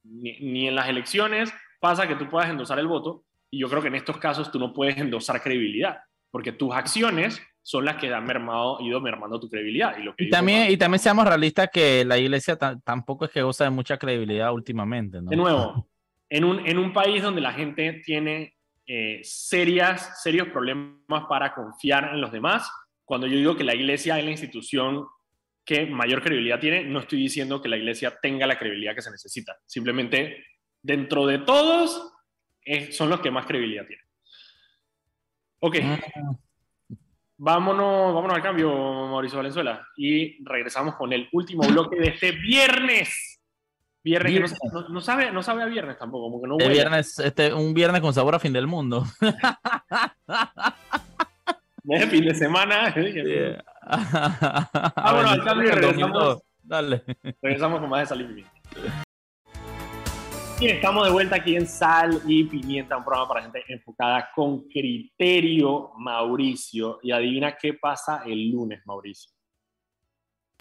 ni, 0.04 0.68
en 0.68 0.76
las 0.76 0.90
elecciones 0.90 1.54
pasa 1.80 2.08
que 2.08 2.16
tú 2.16 2.28
puedas 2.28 2.50
endosar 2.50 2.80
el 2.80 2.88
voto, 2.88 3.24
y 3.54 3.60
yo 3.60 3.70
creo 3.70 3.84
que 3.84 3.88
en 3.90 3.96
estos 3.96 4.18
casos 4.18 4.52
tú 4.52 4.58
no 4.58 4.74
puedes 4.74 4.98
endosar 4.98 5.40
credibilidad, 5.40 6.00
porque 6.32 6.52
tus 6.52 6.74
acciones 6.74 7.40
son 7.62 7.86
las 7.86 7.98
que 7.98 8.12
han 8.12 8.26
mermado, 8.26 8.80
ido 8.82 9.00
mermando 9.00 9.40
tu 9.40 9.48
credibilidad. 9.48 9.96
Y, 9.96 10.02
lo 10.02 10.16
que 10.16 10.24
y 10.24 10.30
también, 10.32 10.72
y 10.72 10.78
también 10.78 11.00
seamos 11.00 11.28
realistas 11.28 11.70
que 11.72 12.04
la 12.04 12.18
iglesia 12.18 12.58
tampoco 12.84 13.26
es 13.26 13.32
que 13.32 13.44
goza 13.44 13.66
de 13.66 13.70
mucha 13.70 13.98
credibilidad 13.98 14.52
últimamente, 14.52 15.22
¿no? 15.22 15.30
De 15.30 15.36
nuevo, 15.36 15.88
en 16.30 16.46
un, 16.46 16.66
en 16.66 16.80
un 16.80 16.94
país 16.94 17.22
donde 17.22 17.42
la 17.42 17.54
gente 17.54 18.02
tiene 18.04 18.56
eh, 18.88 19.20
serias, 19.22 20.24
serios 20.24 20.48
problemas 20.48 21.26
para 21.30 21.54
confiar 21.54 22.10
en 22.12 22.22
los 22.22 22.32
demás, 22.32 22.68
cuando 23.06 23.28
yo 23.28 23.38
digo 23.38 23.56
que 23.56 23.64
la 23.64 23.76
iglesia 23.76 24.18
es 24.18 24.26
la 24.26 24.32
institución 24.32 25.06
que 25.64 25.86
mayor 25.86 26.24
credibilidad 26.24 26.60
tiene, 26.60 26.86
no 26.86 27.02
estoy 27.02 27.20
diciendo 27.20 27.62
que 27.62 27.70
la 27.70 27.78
iglesia 27.78 28.18
tenga 28.20 28.48
la 28.48 28.58
credibilidad 28.58 28.96
que 28.96 29.04
se 29.04 29.12
necesita. 29.12 29.56
Simplemente, 29.68 30.44
dentro 30.82 31.28
de 31.28 31.38
todos, 31.38 32.13
es, 32.66 32.96
son 32.96 33.10
los 33.10 33.20
que 33.20 33.32
más 33.32 33.46
credibilidad 33.46 33.86
tienen. 33.86 34.06
Ok. 35.60 35.78
Vámonos, 37.38 38.14
vámonos 38.14 38.36
al 38.36 38.44
cambio, 38.44 38.72
Mauricio 38.72 39.38
Valenzuela. 39.38 39.88
Y 39.98 40.44
regresamos 40.46 40.96
con 40.96 41.12
el 41.14 41.28
último 41.32 41.68
bloque 41.68 41.98
de 41.98 42.10
este 42.10 42.32
viernes. 42.32 43.42
Viernes, 44.04 44.32
viernes. 44.32 44.54
Que 44.54 44.68
no, 44.68 44.82
no, 44.82 44.90
no, 44.90 45.02
sabe, 45.02 45.32
no 45.32 45.42
sabe 45.42 45.64
a 45.64 45.68
viernes 45.68 45.98
tampoco, 45.98 46.26
como 46.26 46.42
que 46.42 46.48
no 46.48 46.58
viernes, 46.58 47.18
este, 47.20 47.54
un 47.54 47.74
viernes 47.74 48.02
con 48.02 48.14
sabor 48.14 48.36
a 48.36 48.40
fin 48.40 48.54
del 48.54 48.68
mundo. 48.68 49.06
Es 51.90 52.10
fin 52.10 52.26
de 52.26 52.34
semana. 52.34 52.94
Yeah. 52.96 53.64
Vámonos 54.96 55.32
al 55.32 55.44
cambio 55.44 55.68
y 55.68 55.72
regresamos. 55.72 56.42
Dale. 56.62 57.04
Regresamos 57.42 57.82
con 57.82 57.90
más 57.90 58.02
de 58.02 58.06
Sal 58.06 58.22
y 58.22 58.24
Pimienta. 58.24 58.52
Y 58.76 59.13
estamos 60.68 61.06
de 61.06 61.12
vuelta 61.12 61.36
aquí 61.36 61.56
en 61.56 61.68
Sal 61.68 62.22
y 62.26 62.46
Pimienta, 62.46 62.96
un 62.96 63.04
programa 63.04 63.28
para 63.28 63.42
gente 63.42 63.64
enfocada 63.68 64.30
con 64.34 64.68
criterio, 64.68 65.92
Mauricio. 65.98 67.00
Y 67.04 67.12
adivina 67.12 67.58
qué 67.60 67.74
pasa 67.74 68.24
el 68.26 68.50
lunes, 68.50 68.82
Mauricio. 68.86 69.32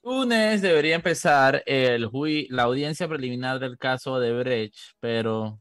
Lunes 0.03 0.61
debería 0.61 0.97
empezar 0.97 1.63
el 1.65 2.11
la 2.51 2.65
audiencia 2.65 3.07
preliminar 3.07 3.61
del 3.61 3.79
caso 3.79 4.19
de 4.19 4.33
Brecht, 4.33 4.77
pero. 4.99 5.61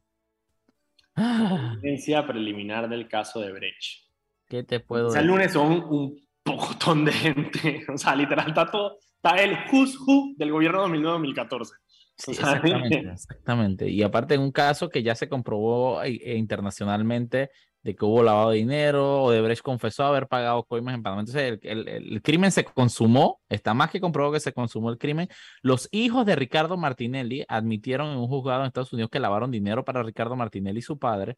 Audiencia 1.13 2.25
preliminar 2.25 2.89
del 2.89 3.07
caso 3.07 3.41
de 3.41 3.51
Brecht. 3.51 4.07
¿Qué 4.47 4.63
te 4.63 4.79
puedo 4.79 5.09
o 5.09 5.11
sea, 5.11 5.21
el 5.21 5.27
lunes 5.27 5.53
son 5.53 5.71
un 5.71 6.27
pocotón 6.43 7.05
de 7.05 7.11
gente. 7.11 7.85
O 7.93 7.97
sea, 7.97 8.15
literal, 8.15 8.47
está 8.47 8.65
todo. 8.65 8.97
Está 9.15 9.35
el 9.35 9.55
who's 9.71 9.95
who 9.99 10.33
del 10.35 10.51
gobierno 10.51 10.87
2009-2014. 10.87 11.80
Sí, 12.25 12.31
exactamente, 12.39 13.09
exactamente. 13.09 13.89
Y 13.89 14.03
aparte, 14.03 14.35
en 14.35 14.41
un 14.41 14.51
caso 14.51 14.89
que 14.89 15.01
ya 15.03 15.15
se 15.15 15.27
comprobó 15.29 16.03
eh, 16.03 16.35
internacionalmente 16.37 17.49
de 17.83 17.95
que 17.95 18.05
hubo 18.05 18.21
lavado 18.21 18.51
de 18.51 18.57
dinero, 18.57 19.23
Odebrecht 19.23 19.63
confesó 19.63 20.03
haber 20.03 20.27
pagado 20.27 20.63
coimas 20.65 20.93
en 20.93 21.01
Panamá. 21.01 21.21
Entonces, 21.21 21.59
el, 21.63 21.87
el, 21.87 21.87
el, 21.87 22.21
crimen 22.21 22.51
se 22.51 22.63
consumó, 22.63 23.41
está 23.49 23.73
más 23.73 23.89
que 23.89 23.99
comprobado 23.99 24.33
que 24.33 24.39
se 24.39 24.53
consumó 24.53 24.91
el 24.91 24.99
crimen. 24.99 25.29
Los 25.63 25.89
hijos 25.91 26.25
de 26.27 26.35
Ricardo 26.35 26.77
Martinelli 26.77 27.43
admitieron 27.47 28.11
en 28.11 28.17
un 28.19 28.27
juzgado 28.27 28.61
en 28.61 28.67
Estados 28.67 28.93
Unidos 28.93 29.09
que 29.09 29.19
lavaron 29.19 29.49
dinero 29.49 29.83
para 29.83 30.03
Ricardo 30.03 30.35
Martinelli 30.35 30.77
y 30.79 30.81
su 30.83 30.99
padre. 30.99 31.37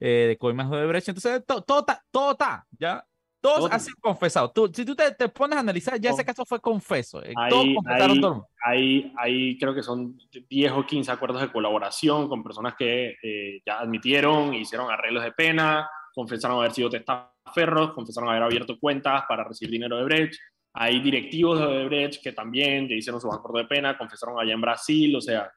eh, 0.00 0.26
de 0.28 0.38
coimas 0.38 0.70
de 0.70 0.86
Brecht. 0.86 1.08
Entonces, 1.08 1.44
to- 1.46 1.62
todo 1.62 1.80
está, 1.80 2.02
todo 2.10 2.32
está, 2.32 2.66
¿ya? 2.72 3.04
Todos 3.42 3.58
Todo. 3.58 3.72
han 3.72 3.80
sido 3.80 3.96
confesados. 4.00 4.52
Tú, 4.54 4.70
si 4.72 4.84
tú 4.84 4.94
te, 4.94 5.12
te 5.14 5.28
pones 5.28 5.56
a 5.56 5.60
analizar, 5.60 6.00
ya 6.00 6.10
ese 6.10 6.24
caso 6.24 6.44
fue 6.46 6.60
confeso. 6.60 7.22
eh, 7.24 7.34
Ahí- 7.36 7.50
todos 7.50 7.66
confesaron 7.74 8.10
ahí- 8.16 8.20
todo. 8.20 8.48
Hay, 8.64 9.12
hay 9.18 9.58
creo 9.58 9.74
que 9.74 9.82
son 9.82 10.16
10 10.48 10.70
o 10.72 10.86
15 10.86 11.10
acuerdos 11.10 11.40
de 11.42 11.50
colaboración 11.52 12.28
con 12.28 12.44
personas 12.44 12.74
que 12.78 13.16
eh, 13.20 13.60
ya 13.66 13.80
admitieron, 13.80 14.54
hicieron 14.54 14.88
arreglos 14.90 15.24
de 15.24 15.32
pena, 15.32 15.90
confesaron 16.14 16.58
haber 16.58 16.70
sido 16.72 16.88
testaferros, 16.88 17.92
confesaron 17.94 18.30
haber 18.30 18.44
abierto 18.44 18.78
cuentas 18.78 19.24
para 19.28 19.42
recibir 19.44 19.72
dinero 19.72 19.96
de 19.96 20.04
Brecht. 20.04 20.34
Hay 20.74 21.00
directivos 21.00 21.58
de 21.58 21.66
Odebrecht 21.66 22.22
que 22.22 22.32
también 22.32 22.88
ya 22.88 22.94
hicieron 22.94 23.20
sus 23.20 23.34
acuerdos 23.34 23.62
de 23.62 23.68
pena, 23.74 23.98
confesaron 23.98 24.38
allá 24.40 24.54
en 24.54 24.60
Brasil, 24.60 25.14
o 25.16 25.20
sea, 25.20 25.50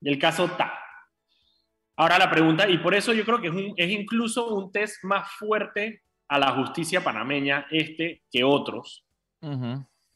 el 0.00 0.18
caso 0.18 0.44
está. 0.44 0.72
Ahora 1.96 2.18
la 2.18 2.30
pregunta, 2.30 2.68
y 2.68 2.78
por 2.78 2.94
eso 2.94 3.12
yo 3.12 3.24
creo 3.24 3.40
que 3.40 3.48
es, 3.48 3.54
un- 3.54 3.74
es 3.76 3.90
incluso 3.90 4.54
un 4.54 4.72
test 4.72 5.02
más 5.04 5.28
fuerte 5.32 6.02
a 6.28 6.38
la 6.38 6.52
justicia 6.52 7.02
panameña 7.02 7.66
este 7.70 8.22
que 8.30 8.44
otros, 8.44 9.04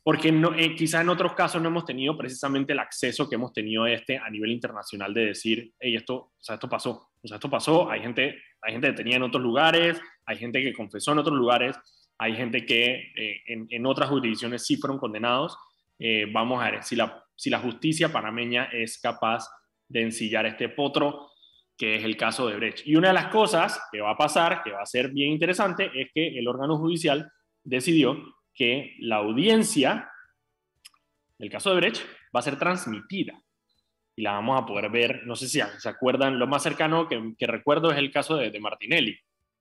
porque 0.03 0.33
no, 0.33 0.55
eh, 0.55 0.75
quizá 0.75 1.03
en 1.03 1.11
otros 1.11 1.35
casos 1.35 1.61
no 1.61 1.69
hemos 1.69 1.85
tenido 1.85 2.17
precisamente 2.17 2.73
el 2.73 2.79
acceso 2.79 3.29
que 3.29 3.35
hemos 3.35 3.53
tenido 3.53 3.85
a 3.85 3.93
este 3.93 4.17
a 4.17 4.31
nivel 4.31 4.51
internacional 4.51 5.13
de 5.13 5.27
decir, 5.27 5.73
hey, 5.79 5.97
esto, 5.97 6.15
o 6.17 6.33
sea, 6.39 6.55
esto 6.55 6.69
pasó, 6.69 7.11
o 7.23 7.29
sea, 7.29 7.37
esto 7.37 7.51
pasó, 7.51 7.91
hay 7.91 8.01
gente, 8.01 8.41
hay 8.63 8.73
gente 8.73 8.87
detenida 8.87 9.17
en 9.17 9.23
otros 9.25 9.43
lugares, 9.43 10.01
hay 10.25 10.39
gente 10.39 10.63
que 10.63 10.73
confesó 10.73 11.13
en 11.13 11.19
otros 11.19 11.37
lugares, 11.37 11.77
hay 12.17 12.35
gente 12.35 12.65
que 12.65 13.13
eh, 13.17 13.43
en, 13.47 13.67
en 13.71 13.87
otras 13.87 14.09
jurisdicciones 14.09 14.65
sí 14.67 14.77
fueron 14.77 14.99
condenados. 14.99 15.57
Eh, 15.99 16.27
vamos 16.33 16.63
a 16.63 16.71
ver 16.71 16.83
si 16.83 16.97
la, 16.97 17.25
si 17.37 17.51
la 17.51 17.59
justicia 17.59 18.13
panameña 18.13 18.65
es 18.73 18.99
capaz 18.99 19.49
de 19.89 20.03
ensillar 20.03 20.47
este 20.47 20.69
potro, 20.69 21.28
que 21.79 21.95
es 21.97 22.05
el 22.05 22.17
caso 22.17 22.49
de 22.49 22.57
Brecht. 22.57 22.85
Y 22.87 22.97
una 22.97 23.09
de 23.09 23.15
las 23.15 23.29
cosas 23.29 23.81
que 23.93 24.01
va 24.01 24.11
a 24.11 24.17
pasar, 24.17 24.63
que 24.65 24.73
va 24.73 24.83
a 24.83 24.87
ser 24.87 25.11
bien 25.13 25.31
interesante, 25.31 25.91
es 25.95 26.11
que 26.13 26.37
el 26.39 26.47
órgano 26.49 26.77
judicial 26.77 27.31
decidió 27.63 28.21
que 28.53 28.97
la 28.99 29.17
audiencia 29.17 30.11
del 31.39 31.51
caso 31.51 31.71
de 31.71 31.77
Brecht 31.77 32.03
va 32.35 32.41
a 32.41 32.43
ser 32.43 32.59
transmitida 32.59 33.41
y 34.17 34.23
la 34.23 34.33
vamos 34.33 34.61
a 34.61 34.67
poder 34.67 34.91
ver, 34.91 35.23
no 35.27 35.37
sé 35.37 35.47
si 35.49 35.61
se 35.79 35.89
acuerdan, 35.89 36.41
lo 36.41 36.49
más 36.49 36.65
cercano 36.65 37.07
que, 37.07 37.35
que 37.39 37.47
recuerdo 37.47 37.93
es 37.93 37.99
el 37.99 38.11
caso 38.11 38.37
de, 38.37 38.51
de 38.51 38.59
Martinelli. 38.59 39.17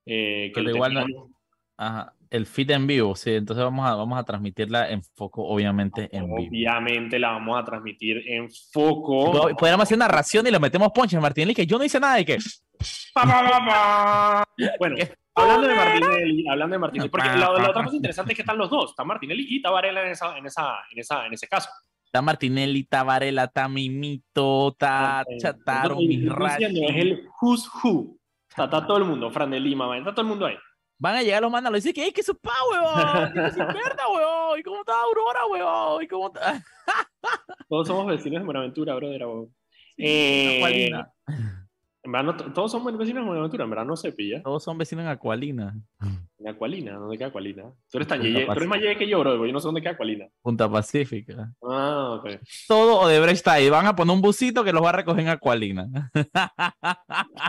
eh, 0.08 0.52
que 0.54 0.62
Pero 0.64 0.72
igual 0.76 0.94
no- 0.96 1.30
Ajá. 1.78 2.14
El 2.30 2.46
feed 2.46 2.72
en 2.72 2.88
vivo, 2.88 3.16
sí. 3.16 3.32
Entonces 3.34 3.64
vamos 3.64 3.88
a, 3.88 3.96
vamos 3.96 4.20
a 4.20 4.24
transmitirla 4.24 4.90
en 4.90 5.02
foco, 5.04 5.44
obviamente, 5.48 6.10
en 6.12 6.26
vivo. 6.36 6.50
obviamente 6.50 7.20
la 7.20 7.32
vamos 7.32 7.60
a 7.60 7.64
transmitir 7.64 8.22
en 8.28 8.50
foco. 8.72 9.32
Po- 9.32 9.56
Podríamos 9.56 9.84
hacer 9.84 9.98
narración 9.98 10.46
y 10.48 10.52
le 10.52 10.60
metemos 10.60 10.92
ponche 10.94 11.18
a 11.18 11.22
Martín 11.22 11.54
que 11.54 11.66
yo 11.66 11.78
no 11.78 11.84
hice 11.84 12.00
nada 12.00 12.16
de 12.16 12.26
que. 12.26 12.38
Bueno, 14.80 14.96
hablando 15.36 15.68
de 15.68 15.76
Martinelli, 15.76 16.48
hablando 16.50 16.74
de 16.74 16.80
Martinelli, 16.80 17.10
porque 17.10 17.28
la, 17.28 17.52
la 17.54 17.70
otra 17.70 17.84
cosa 17.84 17.96
interesante 17.96 18.34
es 18.34 18.36
que 18.36 18.42
están 18.42 18.58
los 18.58 18.70
dos, 18.70 18.92
está 18.92 19.04
Martinelli 19.04 19.46
y 19.50 19.62
Tabarela 19.62 20.04
en, 20.04 20.10
esa, 20.12 20.38
en, 20.38 20.46
esa, 20.46 20.76
en, 20.92 21.00
esa, 21.00 21.26
en 21.26 21.34
ese 21.34 21.48
caso. 21.48 21.70
Está 22.06 22.22
Martinelli, 22.22 22.82
está 22.82 23.04
Varela, 23.04 23.44
está 23.46 23.68
Mimito, 23.68 24.70
está 24.70 25.26
Chataro, 25.40 25.98
es 26.00 26.96
el 26.96 27.28
who's 27.42 27.70
who. 27.84 28.18
Está, 28.50 28.64
está 28.66 28.88
todo 28.88 28.98
el 28.98 29.04
mundo, 29.06 29.30
Fran 29.30 29.52
de 29.52 29.60
Lima, 29.60 29.96
está 29.98 30.12
todo 30.12 30.22
el 30.22 30.28
mundo 30.28 30.46
ahí. 30.46 30.56
Van 31.00 31.16
a 31.16 31.22
llegar 31.22 31.42
los 31.44 31.52
manos 31.52 31.70
a 31.72 31.76
decir 31.76 31.94
que, 31.94 32.02
¡ay, 32.04 32.12
que 32.12 32.24
su 32.24 32.36
pa, 32.38 32.52
huevón! 32.72 33.34
¡Que 33.34 33.52
su 33.52 33.58
perda, 33.58 34.08
huevón! 34.14 34.60
¿Y 34.60 34.64
cómo 34.64 34.80
está 34.80 34.94
Aurora, 35.02 35.46
huevón? 35.50 36.04
¿Y 36.04 36.08
cómo 36.08 36.28
está? 36.28 36.64
Todos 37.70 37.88
somos 37.88 38.08
vecinos 38.08 38.40
de 38.42 38.46
Buenaventura, 38.46 38.96
brother. 38.96 39.24
abogado. 39.24 39.50
Eh, 39.98 40.58
Acualina. 40.58 41.12
en 42.04 42.12
verdad, 42.12 42.26
no 42.26 42.38
to- 42.38 42.54
todos 42.54 42.72
somos 42.72 42.98
vecinos 42.98 43.24
de 43.24 43.28
Buenaventura, 43.28 43.64
en 43.66 43.70
verdad 43.70 43.86
no 43.86 43.96
se 43.96 44.12
pilla. 44.12 44.42
Todos 44.44 44.64
son 44.64 44.78
vecinos 44.78 45.04
en 45.06 45.10
Acualina. 45.12 45.76
Acualina, 46.52 46.94
¿dónde 46.94 47.18
queda 47.18 47.28
Acualina? 47.28 47.64
Tú 47.90 47.98
eres 47.98 48.08
tan 48.08 48.22
yeye, 48.22 48.46
tú 48.46 48.52
eres 48.52 48.68
más 48.68 48.80
yeye 48.80 48.98
que 48.98 49.08
yo, 49.08 49.20
bro, 49.20 49.46
yo 49.46 49.54
no 49.54 49.60
sé 49.60 49.68
dónde 49.68 49.82
queda 49.82 49.92
Acualina. 49.92 50.28
Punta 50.42 50.70
Pacífica. 50.70 51.52
Ah, 51.64 52.20
ok. 52.20 52.30
Todo 52.68 53.02
Odebrecht 53.02 53.38
está 53.38 53.54
ahí. 53.54 53.70
Van 53.70 53.86
a 53.86 53.96
poner 53.96 54.14
un 54.14 54.22
busito 54.22 54.64
que 54.64 54.74
los 54.74 54.84
va 54.84 54.90
a 54.90 54.94
recoger 54.94 55.22
en 55.22 55.30
Acualina. 55.30 55.88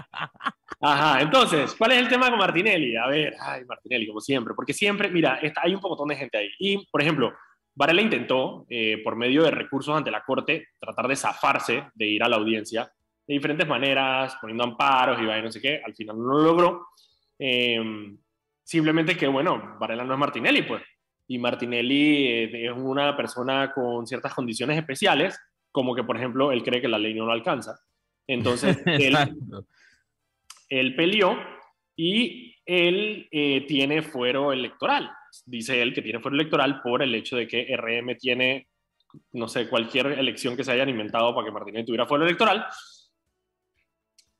Ajá, 0.81 1.21
entonces, 1.21 1.75
¿cuál 1.75 1.93
es 1.93 1.99
el 1.99 2.09
tema 2.09 2.31
con 2.31 2.39
Martinelli? 2.39 2.97
A 2.97 3.07
ver, 3.07 3.35
ay, 3.41 3.65
Martinelli, 3.65 4.07
como 4.07 4.21
siempre, 4.21 4.55
porque 4.55 4.73
siempre, 4.73 5.11
mira, 5.11 5.39
está, 5.43 5.63
hay 5.65 5.75
un 5.75 5.81
montón 5.81 6.09
de 6.09 6.17
gente 6.17 6.39
ahí. 6.39 6.51
Y, 6.59 6.87
por 6.91 7.03
ejemplo, 7.03 7.33
Varela 7.75 8.03
intentó, 8.03 8.67
eh, 8.69 9.01
por 9.03 9.17
medio 9.17 9.43
de 9.43 9.51
recursos 9.51 9.97
ante 9.97 10.11
la 10.11 10.25
Corte, 10.25 10.69
tratar 10.79 11.09
de 11.09 11.17
zafarse 11.17 11.85
de 11.95 12.07
ir 12.07 12.23
a 12.23 12.29
la 12.29 12.37
audiencia 12.37 12.91
de 13.27 13.35
diferentes 13.35 13.69
maneras, 13.69 14.37
poniendo 14.41 14.65
amparos 14.65 15.21
y 15.21 15.27
vaya, 15.27 15.43
no 15.43 15.53
sé 15.53 15.61
qué, 15.61 15.81
al 15.85 15.95
final 15.95 16.17
no 16.19 16.25
lo 16.25 16.43
logró. 16.43 16.89
Eh, 17.39 17.79
simplemente 18.69 19.17
que, 19.17 19.27
bueno, 19.27 19.77
Varela 19.81 20.05
no 20.05 20.13
es 20.13 20.21
Martinelli, 20.21 20.61
pues. 20.61 20.83
Y 21.27 21.39
Martinelli 21.39 22.27
eh, 22.27 22.67
es 22.67 22.73
una 22.77 23.17
persona 23.17 23.73
con 23.73 24.07
ciertas 24.07 24.35
condiciones 24.35 24.77
especiales, 24.77 25.41
como 25.73 25.95
que, 25.95 26.05
por 26.05 26.19
ejemplo, 26.19 26.53
él 26.53 26.63
cree 26.63 26.83
que 26.83 26.89
la 26.89 26.99
ley 26.99 27.15
no 27.15 27.25
lo 27.25 27.33
alcanza. 27.33 27.81
Entonces, 28.27 28.77
él, 28.85 29.17
él 30.69 30.95
peleó 30.95 31.39
y 31.97 32.57
él 32.67 33.27
eh, 33.31 33.65
tiene 33.67 34.03
fuero 34.03 34.53
electoral. 34.53 35.11
Dice 35.47 35.81
él 35.81 35.95
que 35.95 36.03
tiene 36.03 36.21
fuero 36.21 36.37
electoral 36.37 36.83
por 36.83 37.03
el 37.03 37.15
hecho 37.15 37.39
de 37.39 37.49
que 37.49 37.75
RM 37.75 38.19
tiene, 38.19 38.69
no 39.33 39.49
sé, 39.49 39.67
cualquier 39.67 40.09
elección 40.09 40.59
que 40.59 40.65
se 40.65 40.73
hayan 40.73 40.91
inventado 40.91 41.35
para 41.35 41.47
que 41.47 41.53
Martínez 41.53 41.87
tuviera 41.87 42.05
fuero 42.05 42.27
electoral. 42.27 42.67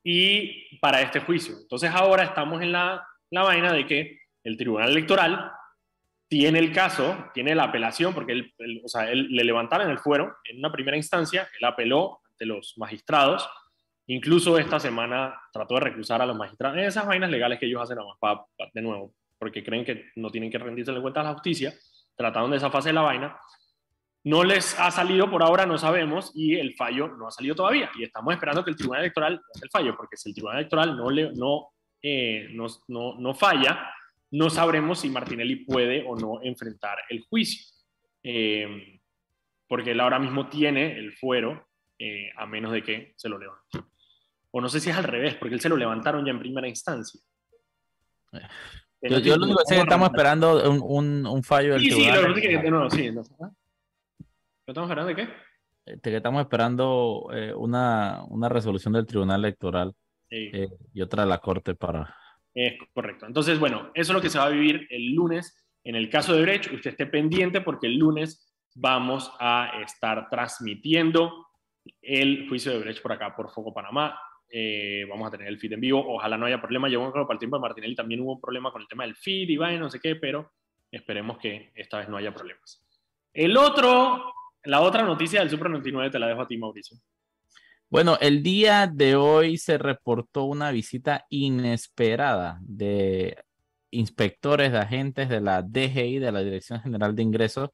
Y 0.05 0.79
para 0.81 1.01
este 1.01 1.21
juicio. 1.21 1.55
Entonces 1.63 1.91
ahora 1.95 2.25
estamos 2.25 2.61
en 2.61 2.73
la, 2.73 3.08
la 3.31 3.43
vaina 3.43 3.73
de 3.73 3.87
que 3.87 4.21
el 4.45 4.57
Tribunal 4.57 4.91
Electoral 4.91 5.53
tiene 6.29 6.59
el 6.59 6.73
caso, 6.73 7.27
tiene 7.35 7.55
la 7.55 7.65
apelación, 7.65 8.13
porque 8.15 8.33
él, 8.33 8.55
él- 8.59 8.83
o 8.85 8.89
sea, 8.89 9.11
él, 9.11 9.29
le 9.31 9.45
levantaron 9.45 9.91
el 9.91 9.99
fuero 9.99 10.37
en 10.45 10.59
una 10.59 10.71
primera 10.71 10.97
instancia, 10.97 11.49
él 11.59 11.65
apeló 11.65 12.21
ante 12.31 12.47
los 12.47 12.75
magistrados, 12.77 13.49
Incluso 14.11 14.57
esta 14.57 14.81
semana 14.81 15.39
trató 15.53 15.75
de 15.75 15.81
recusar 15.81 16.23
a 16.23 16.25
los 16.25 16.35
magistrados. 16.35 16.79
Esas 16.79 17.07
vainas 17.07 17.29
legales 17.29 17.59
que 17.59 17.67
ellos 17.67 17.83
hacen 17.83 17.97
nada 17.97 18.09
más 18.09 18.17
pa- 18.19 18.43
pa- 18.57 18.71
de 18.73 18.81
nuevo, 18.81 19.13
porque 19.39 19.63
creen 19.63 19.85
que 19.85 20.07
no 20.17 20.31
tienen 20.31 20.51
que 20.51 20.57
rendirse 20.57 20.91
en 20.93 21.03
cuenta 21.03 21.21
a 21.21 21.25
la 21.25 21.35
justicia, 21.35 21.75
trataron 22.17 22.51
de 22.51 22.57
esa 22.57 22.71
fase 22.71 22.89
de 22.89 22.95
la 22.95 23.03
vaina. 23.03 23.39
No 24.25 24.45
les 24.45 24.81
ha 24.81 24.91
salido 24.91 25.31
por 25.31 25.43
ahora, 25.43 25.67
no 25.67 25.77
sabemos, 25.77 26.33
y 26.35 26.55
el 26.57 26.75
fallo 26.75 27.09
no 27.19 27.29
ha 27.29 27.31
salido 27.31 27.55
todavía. 27.55 27.91
Y 27.99 28.05
estamos 28.05 28.33
esperando 28.33 28.65
que 28.65 28.71
el 28.71 28.77
Tribunal 28.77 29.03
Electoral 29.03 29.35
haga 29.35 29.63
el 29.63 29.71
fallo, 29.71 29.95
porque 29.95 30.17
si 30.17 30.31
el 30.31 30.35
Tribunal 30.35 30.61
Electoral 30.61 30.97
no, 30.97 31.11
le, 31.11 31.31
no, 31.35 31.69
eh, 32.03 32.49
no, 32.53 32.67
no, 32.89 33.15
no 33.19 33.35
falla, 33.35 33.91
no 34.31 34.51
sabremos 34.51 35.01
si 35.01 35.09
Martinelli 35.11 35.57
puede 35.65 36.05
o 36.07 36.17
no 36.17 36.41
enfrentar 36.43 36.99
el 37.09 37.25
juicio. 37.29 37.65
Eh, 38.23 39.01
porque 39.67 39.91
él 39.93 40.01
ahora 40.01 40.19
mismo 40.19 40.49
tiene 40.49 40.99
el 40.99 41.13
fuero, 41.15 41.69
eh, 41.99 42.31
a 42.37 42.47
menos 42.47 42.73
de 42.73 42.83
que 42.83 43.13
se 43.17 43.29
lo 43.29 43.39
levante. 43.39 43.79
O 44.51 44.61
no 44.61 44.69
sé 44.69 44.81
si 44.81 44.91
es 44.91 44.97
al 44.97 45.05
revés, 45.05 45.35
porque 45.35 45.55
él 45.55 45.61
se 45.61 45.69
lo 45.69 45.77
levantaron 45.77 46.25
ya 46.25 46.31
en 46.31 46.39
primera 46.39 46.69
instancia. 46.69 47.21
Yo, 49.03 49.19
yo 49.19 49.37
lo 49.37 49.45
único 49.45 49.59
que 49.61 49.65
sé 49.67 49.75
es 49.75 49.79
que 49.81 49.83
estamos 49.85 50.09
esperando 50.11 50.71
un, 50.71 50.83
un, 50.83 51.27
un 51.27 51.43
fallo 51.43 51.73
del 51.75 51.83
Sí, 51.83 51.91
sí, 51.91 51.97
tribunal. 51.97 52.23
lo 52.29 52.35
que 52.35 52.41
es 52.41 52.47
que 52.47 52.97
sí. 52.97 53.07
entonces, 53.07 53.37
¿ah? 53.41 53.51
¿Estamos 54.67 54.91
esperando 54.91 55.09
de 55.09 55.17
qué? 55.17 55.29
Este, 55.87 56.11
que 56.11 56.17
estamos 56.17 56.41
esperando 56.43 57.29
eh, 57.33 57.55
una, 57.55 58.23
una 58.29 58.49
resolución 58.49 58.93
del 58.95 59.07
tribunal 59.07 59.41
electoral 59.41 59.95
Sí. 60.29 60.51
eh, 60.53 60.69
y 60.93 61.01
otra 61.01 61.25
de 61.25 61.29
la 61.29 61.39
corte 61.39 61.75
para. 61.75 62.15
Es 62.55 62.75
correcto. 62.93 63.27
Entonces, 63.27 63.59
bueno, 63.59 63.91
eso 63.95 64.13
es 64.13 64.15
lo 64.15 64.21
que 64.21 64.31
se 64.31 64.39
va 64.39 64.47
a 64.47 64.51
vivir 64.51 64.87
el 64.91 65.15
lunes. 65.15 65.65
En 65.85 65.95
el 65.95 66.11
caso 66.11 66.35
de 66.35 66.43
Brecht, 66.43 66.73
usted 66.73 66.91
esté 66.91 67.07
pendiente 67.07 67.61
porque 67.61 67.87
el 67.87 67.97
lunes 67.97 68.53
vamos 68.75 69.33
a 69.39 69.81
estar 69.83 70.29
transmitiendo 70.29 71.47
el 72.03 72.49
juicio 72.49 72.73
de 72.73 72.79
Brecht 72.79 73.03
por 73.03 73.13
acá, 73.13 73.35
por 73.35 73.51
Foco 73.51 73.73
Panamá. 73.73 74.19
Eh, 74.51 75.05
vamos 75.09 75.29
a 75.29 75.31
tener 75.31 75.49
el 75.49 75.59
feed 75.59 75.73
en 75.73 75.81
vivo. 75.81 76.05
Ojalá 76.15 76.37
no 76.37 76.47
haya 76.47 76.61
problema. 76.61 76.89
Yo 76.89 77.01
creo 77.13 77.25
que 77.25 77.27
para 77.27 77.35
el 77.35 77.39
tiempo 77.39 77.57
de 77.57 77.63
Martinelli 77.63 77.95
también 77.95 78.21
hubo 78.21 78.35
un 78.35 78.41
problema 78.41 78.73
con 78.73 78.83
el 78.83 78.89
tema 78.89 79.05
del 79.05 79.17
feed 79.17 79.49
y 79.51 79.57
no 79.79 79.91
sé 79.91 80.01
qué, 80.01 80.17
pero 80.17 80.53
esperemos 80.91 81.39
que 81.39 81.71
esta 81.75 81.99
vez 81.99 82.09
no 82.09 82.17
haya 82.17 82.33
problemas. 82.33 82.85
El 83.33 83.57
otro, 83.57 84.33
la 84.65 84.81
otra 84.81 85.03
noticia 85.03 85.41
del 85.41 85.51
Super 85.51 85.71
99 85.71 86.11
te 86.11 86.19
la 86.19 86.29
dejo 86.29 86.43
a 86.43 86.47
ti, 86.47 86.57
Mauricio. 86.57 86.99
Bueno, 87.91 88.19
el 88.21 88.43
día 88.43 88.87
de 88.87 89.17
hoy 89.17 89.57
se 89.57 89.79
reportó 89.79 90.45
una 90.45 90.71
visita 90.71 91.25
inesperada 91.31 92.59
de 92.61 93.43
inspectores, 93.91 94.73
de 94.73 94.79
agentes 94.79 95.29
de 95.31 95.41
la 95.41 95.63
DGI, 95.63 96.19
de 96.19 96.33
la 96.33 96.43
Dirección 96.43 96.81
General 96.83 97.15
de 97.15 97.23
Ingresos, 97.23 97.71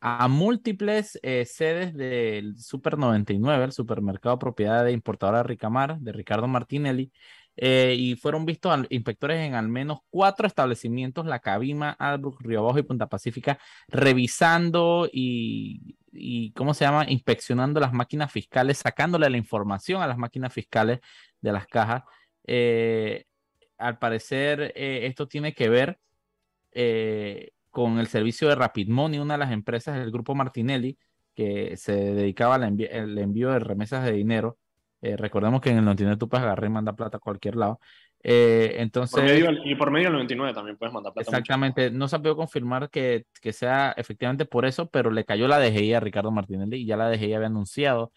a 0.00 0.28
múltiples 0.28 1.18
eh, 1.22 1.46
sedes 1.46 1.94
del 1.94 2.58
Super 2.58 2.98
99, 2.98 3.64
el 3.64 3.72
supermercado 3.72 4.38
propiedad 4.38 4.84
de 4.84 4.92
importadora 4.92 5.42
Ricamar, 5.42 5.98
de 5.98 6.12
Ricardo 6.12 6.46
Martinelli, 6.46 7.10
eh, 7.56 7.94
y 7.98 8.16
fueron 8.16 8.44
vistos 8.44 8.86
inspectores 8.90 9.38
en 9.40 9.54
al 9.54 9.68
menos 9.68 10.00
cuatro 10.10 10.46
establecimientos, 10.46 11.24
La 11.24 11.38
Cabima, 11.40 11.90
Albrook, 11.92 12.42
Río 12.42 12.60
Abajo 12.60 12.80
y 12.80 12.82
Punta 12.82 13.06
Pacífica, 13.08 13.58
revisando 13.88 15.08
y, 15.10 15.96
y, 16.14 16.52
¿cómo 16.52 16.74
se 16.74 16.84
llama? 16.84 17.04
Inspeccionando 17.08 17.80
las 17.80 17.92
máquinas 17.92 18.30
fiscales, 18.32 18.78
sacándole 18.78 19.28
la 19.30 19.36
información 19.36 20.02
a 20.02 20.06
las 20.06 20.18
máquinas 20.18 20.52
fiscales 20.52 21.00
de 21.40 21.52
las 21.52 21.66
cajas. 21.66 22.04
Eh, 22.46 23.24
al 23.78 23.98
parecer 23.98 24.72
eh, 24.76 25.06
esto 25.06 25.26
tiene 25.28 25.54
que 25.54 25.68
ver 25.68 25.98
eh, 26.72 27.50
con 27.70 27.98
el 27.98 28.06
servicio 28.06 28.48
de 28.48 28.54
Rapid 28.54 28.88
Money, 28.88 29.18
una 29.18 29.34
de 29.34 29.38
las 29.38 29.52
empresas 29.52 29.98
del 29.98 30.10
grupo 30.10 30.34
Martinelli 30.34 30.98
que 31.34 31.76
se 31.76 31.92
dedicaba 31.92 32.56
al 32.56 32.64
envío 32.64 33.50
de 33.50 33.58
remesas 33.58 34.04
de 34.04 34.12
dinero. 34.12 34.58
Recordemos 35.02 35.60
que 35.60 35.70
en 35.70 35.78
el 35.78 35.84
99 35.84 36.16
tú 36.16 36.28
puedes 36.28 36.44
agarrar 36.44 36.64
y 36.64 36.72
mandar 36.72 36.96
plata 36.96 37.18
a 37.18 37.20
cualquier 37.20 37.56
lado. 37.56 37.80
Entonces, 38.24 39.44
y 39.64 39.74
por 39.74 39.90
medio 39.90 40.06
del 40.06 40.14
99 40.14 40.54
también 40.54 40.76
puedes 40.76 40.92
mandar 40.92 41.12
plata. 41.12 41.30
Exactamente, 41.30 41.90
no 41.90 42.08
se 42.08 42.16
ha 42.16 42.18
podido 42.18 42.36
confirmar 42.36 42.88
que, 42.90 43.26
que, 43.40 43.52
sea 43.52 43.94
efectivamente 43.96 44.46
por 44.46 44.64
eso, 44.64 44.88
pero 44.88 45.10
le 45.10 45.24
cayó 45.24 45.46
la 45.46 45.60
DGI 45.60 45.94
a 45.94 46.00
Ricardo 46.00 46.30
Martinelli 46.30 46.78
y 46.78 46.86
ya 46.86 46.96
la 46.96 47.10
DGI 47.10 47.34
había 47.34 47.48
anunciado 47.48 48.12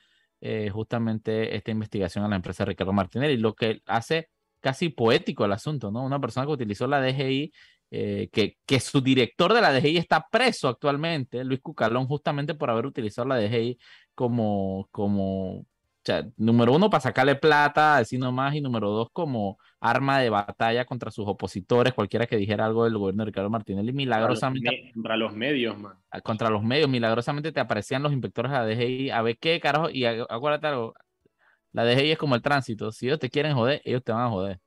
justamente 0.72 1.56
esta 1.56 1.72
investigación 1.72 2.24
a 2.24 2.28
la 2.28 2.36
empresa 2.36 2.64
de 2.64 2.70
Ricardo 2.70 2.94
Martinelli, 2.94 3.38
lo 3.38 3.54
que 3.54 3.82
hace 3.88 4.30
casi 4.62 4.90
poético 4.90 5.46
el 5.46 5.54
asunto, 5.54 5.92
¿no? 5.92 6.04
Una 6.04 6.20
persona 6.20 6.46
que 6.46 6.54
utilizó 6.54 6.88
la 6.88 7.02
DGI, 7.02 7.52
eh, 7.90 8.30
que, 8.32 8.58
que 8.66 8.80
su 8.80 9.02
director 9.02 9.54
de 9.54 9.62
la 9.62 9.72
DGI 9.72 9.98
está 9.98 10.28
preso 10.30 10.68
actualmente, 10.68 11.44
Luis 11.44 11.62
Cucalón, 11.62 12.06
justamente 12.08 12.54
por 12.54 12.70
haber 12.70 12.86
utilizado 12.86 13.28
la 13.28 13.38
DGI 13.38 13.78
como, 14.14 14.88
como 14.92 15.66
sea, 16.08 16.26
número 16.38 16.74
uno, 16.74 16.90
para 16.90 17.02
sacarle 17.02 17.36
plata, 17.36 17.98
así 17.98 18.18
nomás, 18.18 18.56
y 18.56 18.62
número 18.62 18.90
dos, 18.90 19.10
como 19.12 19.60
arma 19.80 20.20
de 20.20 20.30
batalla 20.30 20.86
contra 20.86 21.12
sus 21.12 21.28
opositores, 21.28 21.94
cualquiera 21.94 22.26
que 22.26 22.38
dijera 22.38 22.66
algo 22.66 22.86
del 22.86 22.98
gobierno 22.98 23.24
de 23.24 23.28
Ricardo 23.28 23.50
Martinelli, 23.50 23.92
milagrosamente. 23.94 24.92
Contra 24.94 25.18
los, 25.18 25.34
medios, 25.34 25.78
man. 25.78 25.94
Contra 26.24 26.50
los 26.50 26.64
medios, 26.64 26.90
milagrosamente 26.90 27.52
te 27.52 27.60
aparecían 27.60 28.04
los 28.04 28.14
inspectores 28.14 28.52
de 28.52 28.58
la 28.58 28.66
DGI 28.66 29.10
a 29.12 29.22
ver 29.22 29.38
qué 29.38 29.60
carajo, 29.60 29.90
y 29.90 30.06
acuérdate 30.06 30.68
algo, 30.68 30.94
la 31.74 31.86
DGI 31.86 32.12
es 32.12 32.18
como 32.18 32.36
el 32.36 32.42
tránsito. 32.42 32.92
Si 32.92 33.08
ellos 33.08 33.20
te 33.20 33.30
quieren 33.30 33.54
joder, 33.54 33.82
ellos 33.84 34.04
te 34.04 34.12
van 34.12 34.24
a 34.24 34.30
joder. 34.30 34.60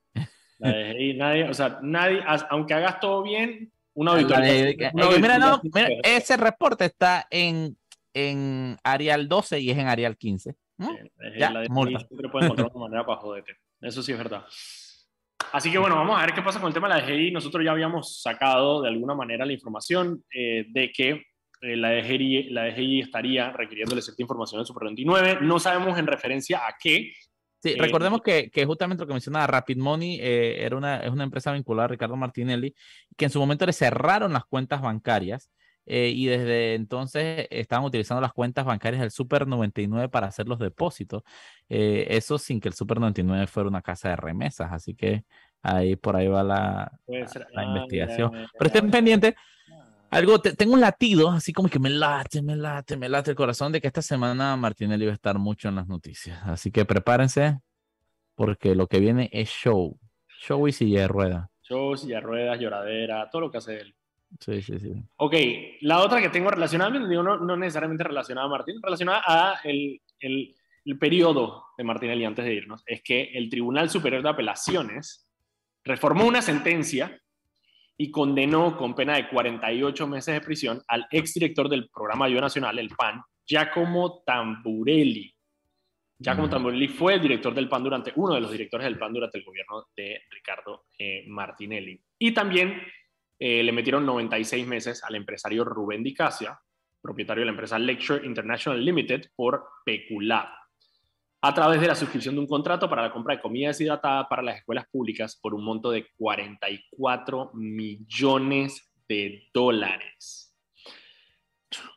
La 0.58 0.70
DGI, 0.70 1.14
nadie, 1.14 1.48
o 1.48 1.54
sea, 1.54 1.78
nadie, 1.82 2.22
aunque 2.50 2.74
hagas 2.74 3.00
todo 3.00 3.22
bien, 3.22 3.72
una 3.94 4.12
auditoría. 4.12 4.90
Mira, 5.18 5.38
no, 5.38 5.60
mira, 5.62 5.88
ese 6.04 6.36
reporte 6.36 6.84
está 6.84 7.26
en, 7.30 7.76
en 8.14 8.76
Arial 8.84 9.28
12 9.28 9.60
y 9.60 9.70
es 9.70 9.78
en 9.78 9.88
Arial 9.88 10.16
15. 10.16 10.54
¿Mm? 10.80 11.38
ya, 11.38 11.50
la 11.50 11.60
DGI 11.60 11.96
siempre 12.08 12.28
puede 12.30 12.46
encontrar 12.46 12.70
una 12.72 12.86
manera 12.86 13.04
para 13.04 13.20
joderte. 13.20 13.56
Eso 13.82 14.02
sí 14.02 14.12
es 14.12 14.18
verdad. 14.18 14.44
Así 15.52 15.70
que 15.70 15.78
bueno, 15.78 15.96
vamos 15.96 16.18
a 16.18 16.24
ver 16.24 16.34
qué 16.34 16.42
pasa 16.42 16.58
con 16.58 16.68
el 16.68 16.74
tema 16.74 16.88
de 16.88 16.94
la 16.94 17.06
DGI. 17.06 17.32
Nosotros 17.32 17.62
ya 17.64 17.72
habíamos 17.72 18.22
sacado 18.22 18.82
de 18.82 18.88
alguna 18.88 19.14
manera 19.14 19.44
la 19.44 19.52
información 19.52 20.24
eh, 20.34 20.64
de 20.68 20.90
que 20.90 21.10
eh, 21.60 21.76
la, 21.76 21.90
DGI, 21.90 22.50
la 22.50 22.64
DGI 22.66 23.00
estaría 23.00 23.52
requiriéndole 23.52 24.00
cierta 24.00 24.22
información 24.22 24.60
al 24.60 24.66
Super 24.66 24.84
29. 24.84 25.38
No 25.42 25.58
sabemos 25.58 25.98
en 25.98 26.06
referencia 26.06 26.66
a 26.66 26.76
qué. 26.80 27.12
Sí, 27.62 27.72
eh, 27.72 27.76
recordemos 27.78 28.22
que, 28.22 28.50
que, 28.50 28.64
justamente 28.64 29.02
lo 29.02 29.06
que 29.06 29.12
mencionaba 29.12 29.46
Rapid 29.46 29.76
Money 29.76 30.18
eh, 30.18 30.64
era 30.64 30.76
una, 30.76 30.96
es 30.98 31.10
una 31.10 31.24
empresa 31.24 31.52
vinculada 31.52 31.84
a 31.84 31.88
Ricardo 31.88 32.16
Martinelli, 32.16 32.74
que 33.16 33.26
en 33.26 33.30
su 33.30 33.38
momento 33.38 33.66
le 33.66 33.74
cerraron 33.74 34.32
las 34.32 34.46
cuentas 34.46 34.80
bancarias 34.80 35.50
y 35.86 36.26
desde 36.26 36.74
entonces 36.74 37.46
estaban 37.50 37.84
utilizando 37.84 38.20
las 38.20 38.32
cuentas 38.32 38.64
bancarias 38.64 39.00
del 39.00 39.10
Super 39.10 39.46
99 39.46 40.08
para 40.08 40.28
hacer 40.28 40.46
los 40.46 40.58
depósitos. 40.58 41.22
eso 41.68 42.38
sin 42.38 42.60
que 42.60 42.68
el 42.68 42.74
Super 42.74 43.00
99 43.00 43.46
fuera 43.46 43.68
una 43.68 43.82
casa 43.82 44.10
de 44.10 44.16
remesas, 44.16 44.72
así 44.72 44.94
que 44.94 45.24
ahí 45.62 45.96
por 45.96 46.16
ahí 46.16 46.28
va 46.28 46.42
la, 46.42 46.92
la, 47.06 47.64
investigación. 47.64 48.30
Pero 48.58 48.66
estén 48.66 48.90
pendientes 48.90 49.34
algo, 50.10 50.40
tengo 50.40 50.74
un 50.74 50.80
latido, 50.80 51.30
así 51.30 51.52
como 51.52 51.68
que 51.68 51.78
me 51.78 51.88
late, 51.88 52.42
me 52.42 52.56
late, 52.56 52.96
me 52.96 53.08
late 53.08 53.30
el 53.30 53.36
corazón 53.36 53.70
de 53.70 53.80
que 53.80 53.86
esta 53.86 54.02
semana 54.02 54.56
Martinelli 54.56 55.06
va 55.06 55.12
a 55.12 55.14
estar 55.14 55.38
mucho 55.38 55.68
en 55.68 55.76
las 55.76 55.86
noticias. 55.86 56.40
Así 56.44 56.72
que 56.72 56.84
prepárense, 56.84 57.60
porque 58.34 58.74
lo 58.74 58.88
que 58.88 58.98
viene 58.98 59.30
es 59.32 59.48
show. 59.48 59.96
Show 60.40 60.66
y 60.66 60.72
silla 60.72 61.02
de 61.02 61.08
ruedas. 61.08 61.48
Show, 61.62 61.96
silla 61.96 62.16
de 62.16 62.22
ruedas, 62.22 62.58
lloradera, 62.58 63.30
todo 63.30 63.42
lo 63.42 63.50
que 63.52 63.58
hace 63.58 63.80
él. 63.80 63.94
Sí, 64.38 64.62
sí, 64.62 64.78
sí. 64.78 64.92
Ok, 65.16 65.34
la 65.80 66.00
otra 66.00 66.20
que 66.20 66.28
tengo 66.28 66.50
relacionada, 66.50 66.90
digo, 67.06 67.22
no, 67.22 67.38
no 67.38 67.56
necesariamente 67.56 68.04
relacionada 68.04 68.46
a 68.46 68.50
Martín, 68.50 68.80
relacionada 68.82 69.22
a 69.26 69.60
el, 69.64 70.00
el, 70.20 70.54
el 70.84 70.98
periodo 70.98 71.64
de 71.76 71.84
Martinelli 71.84 72.24
antes 72.24 72.44
de 72.44 72.54
irnos, 72.54 72.82
es 72.86 73.02
que 73.02 73.32
el 73.34 73.50
Tribunal 73.50 73.90
Superior 73.90 74.22
de 74.22 74.28
Apelaciones 74.28 75.28
reformó 75.84 76.26
una 76.26 76.42
sentencia 76.42 77.20
y 77.96 78.10
condenó 78.10 78.78
con 78.78 78.94
pena 78.94 79.16
de 79.16 79.28
48 79.28 80.06
meses 80.06 80.34
de 80.34 80.40
prisión 80.40 80.82
al 80.88 81.06
exdirector 81.10 81.68
del 81.68 81.90
programa 81.90 82.24
Ayuda 82.24 82.42
Nacional, 82.42 82.78
el 82.78 82.88
PAN, 82.90 83.22
Giacomo 83.46 84.22
Tamburelli. 84.24 85.34
Giacomo 86.18 86.48
Tamburelli 86.48 86.88
fue 86.88 87.14
el 87.14 87.20
director 87.20 87.52
del 87.52 87.68
PAN 87.68 87.84
durante, 87.84 88.12
uno 88.16 88.34
de 88.34 88.40
los 88.40 88.52
directores 88.52 88.86
del 88.86 88.98
PAN 88.98 89.12
durante 89.12 89.36
el 89.36 89.44
gobierno 89.44 89.86
de 89.94 90.22
Ricardo 90.30 90.86
eh, 90.98 91.24
Martinelli. 91.28 92.00
Y 92.18 92.32
también 92.32 92.80
eh, 93.42 93.62
le 93.62 93.72
metieron 93.72 94.04
96 94.04 94.66
meses 94.66 95.02
al 95.02 95.14
empresario 95.14 95.64
Rubén 95.64 96.02
Di 96.02 96.12
Casia, 96.12 96.60
propietario 97.00 97.40
de 97.40 97.46
la 97.46 97.52
empresa 97.52 97.78
Lecture 97.78 98.26
International 98.26 98.84
Limited, 98.84 99.30
por 99.34 99.64
pecular 99.82 100.50
a 101.42 101.54
través 101.54 101.80
de 101.80 101.86
la 101.86 101.94
suscripción 101.94 102.34
de 102.34 102.42
un 102.42 102.46
contrato 102.46 102.86
para 102.86 103.00
la 103.00 103.10
compra 103.10 103.34
de 103.34 103.40
comida 103.40 103.68
deshidratada 103.68 104.28
para 104.28 104.42
las 104.42 104.58
escuelas 104.58 104.84
públicas 104.92 105.38
por 105.40 105.54
un 105.54 105.64
monto 105.64 105.90
de 105.90 106.06
44 106.18 107.52
millones 107.54 108.92
de 109.08 109.48
dólares. 109.54 110.54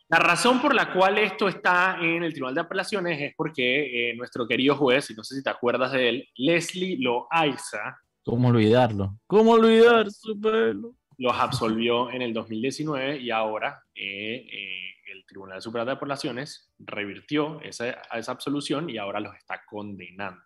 La 0.08 0.20
razón 0.20 0.62
por 0.62 0.74
la 0.74 0.94
cual 0.94 1.18
esto 1.18 1.50
está 1.50 1.98
en 2.00 2.24
el 2.24 2.32
Tribunal 2.32 2.56
de 2.56 2.62
Apelaciones 2.62 3.20
es 3.20 3.34
porque 3.36 4.12
eh, 4.12 4.16
nuestro 4.16 4.48
querido 4.48 4.78
juez, 4.78 5.10
y 5.10 5.14
no 5.14 5.26
sé 5.26 5.36
si 5.36 5.44
te 5.44 5.50
acuerdas 5.50 5.92
de 5.92 6.08
él, 6.08 6.30
Leslie 6.38 6.98
Loaiza. 7.00 7.98
¿Cómo 8.24 8.48
olvidarlo? 8.48 9.18
¿Cómo 9.28 9.52
olvidar 9.52 10.10
su 10.10 10.40
pelo? 10.40 10.96
Los 11.18 11.36
absolvió 11.36 12.12
en 12.12 12.22
el 12.22 12.34
2019 12.34 13.18
y 13.18 13.32
ahora 13.32 13.84
eh, 13.96 14.46
eh, 14.52 15.12
el 15.12 15.26
Tribunal 15.26 15.62
Superior 15.62 15.86
de 15.86 15.94
Apelaciones 15.94 16.74
revirtió 16.80 17.62
esa, 17.62 17.92
esa 18.14 18.32
absolución 18.32 18.90
y 18.90 18.98
ahora 18.98 19.20
los 19.20 19.36
está 19.36 19.62
condenando. 19.70 20.44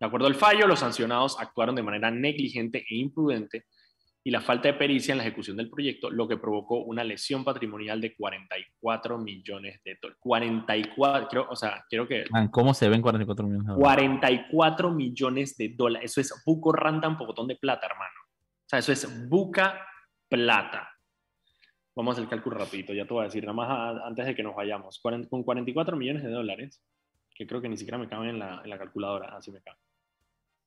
De 0.00 0.06
acuerdo 0.06 0.26
al 0.26 0.34
fallo, 0.34 0.66
los 0.66 0.80
sancionados 0.80 1.38
actuaron 1.40 1.74
de 1.74 1.82
manera 1.82 2.10
negligente 2.10 2.84
e 2.88 2.96
imprudente 2.96 3.64
y 4.28 4.30
la 4.30 4.40
falta 4.40 4.68
de 4.68 4.74
pericia 4.74 5.12
en 5.12 5.18
la 5.18 5.24
ejecución 5.24 5.56
del 5.56 5.70
proyecto, 5.70 6.10
lo 6.10 6.28
que 6.28 6.36
provocó 6.36 6.84
una 6.84 7.02
lesión 7.02 7.44
patrimonial 7.44 7.98
de 8.00 8.14
44 8.14 9.16
millones 9.16 9.80
de 9.82 9.96
dólares. 10.00 10.18
44, 10.20 11.46
o 11.48 11.56
sea, 11.56 11.84
quiero 11.88 12.06
que... 12.06 12.24
¿Cómo 12.50 12.74
se 12.74 12.90
ven 12.90 13.00
44 13.00 13.46
millones 13.46 13.66
de 13.66 13.72
dólares? 13.72 14.18
44 14.18 14.90
millones 14.90 15.56
de 15.56 15.68
dólares. 15.70 16.10
Eso 16.10 16.20
es 16.20 16.42
buco 16.44 16.72
ranta, 16.72 17.08
un 17.08 17.16
pocotón 17.16 17.46
de 17.46 17.56
plata, 17.56 17.86
hermano. 17.86 18.17
O 18.68 18.70
sea, 18.70 18.80
eso 18.80 18.92
es 18.92 19.28
buca 19.30 19.80
plata. 20.28 20.90
Vamos 21.96 22.12
a 22.12 22.12
hacer 22.12 22.24
el 22.24 22.28
cálculo 22.28 22.58
rapidito, 22.58 22.92
ya 22.92 23.06
te 23.06 23.14
voy 23.14 23.22
a 23.22 23.24
decir, 23.24 23.42
nada 23.44 23.54
más 23.54 23.98
antes 24.04 24.26
de 24.26 24.34
que 24.34 24.42
nos 24.42 24.54
vayamos. 24.54 25.00
Con 25.00 25.42
44 25.42 25.96
millones 25.96 26.22
de 26.22 26.30
dólares, 26.30 26.84
que 27.34 27.46
creo 27.46 27.62
que 27.62 27.70
ni 27.70 27.78
siquiera 27.78 27.96
me 27.96 28.10
caben 28.10 28.28
en 28.28 28.38
la, 28.38 28.60
en 28.62 28.68
la 28.68 28.76
calculadora, 28.76 29.34
así 29.34 29.50
me 29.50 29.62
cabe. 29.62 29.78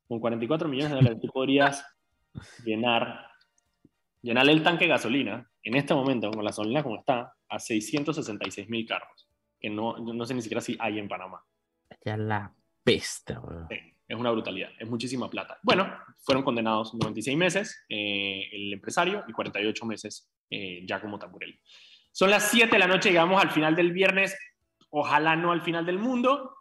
Con 0.08 0.18
44 0.18 0.68
millones 0.68 0.90
de 0.90 0.96
dólares 0.96 1.20
tú 1.20 1.28
podrías 1.28 1.86
llenar, 2.64 3.28
llenarle 4.20 4.50
el 4.50 4.64
tanque 4.64 4.86
de 4.86 4.90
gasolina, 4.90 5.48
en 5.62 5.76
este 5.76 5.94
momento, 5.94 6.28
con 6.32 6.42
la 6.42 6.50
gasolina 6.50 6.82
como 6.82 6.98
está, 6.98 7.32
a 7.48 7.58
666 7.60 8.68
mil 8.68 8.84
carros, 8.84 9.30
que 9.60 9.70
no, 9.70 9.96
no 9.98 10.26
sé 10.26 10.34
ni 10.34 10.42
siquiera 10.42 10.60
si 10.60 10.76
hay 10.80 10.98
en 10.98 11.06
Panamá. 11.06 11.40
Ya 12.04 12.16
la 12.16 12.52
peste, 12.82 13.36
es 14.12 14.18
una 14.18 14.30
brutalidad, 14.30 14.68
es 14.78 14.88
muchísima 14.88 15.30
plata. 15.30 15.58
Bueno, 15.62 15.90
fueron 16.18 16.44
condenados 16.44 16.92
96 16.92 17.36
meses 17.36 17.84
eh, 17.88 18.46
el 18.52 18.72
empresario 18.74 19.24
y 19.26 19.32
48 19.32 19.86
meses 19.86 20.30
eh, 20.50 20.84
ya 20.86 21.00
como 21.00 21.18
Tamburelli. 21.18 21.58
Son 22.12 22.28
las 22.28 22.50
7 22.50 22.70
de 22.70 22.78
la 22.78 22.86
noche, 22.86 23.08
llegamos 23.08 23.42
al 23.42 23.50
final 23.50 23.74
del 23.74 23.92
viernes, 23.92 24.36
ojalá 24.90 25.34
no 25.34 25.50
al 25.50 25.62
final 25.62 25.86
del 25.86 25.98
mundo, 25.98 26.54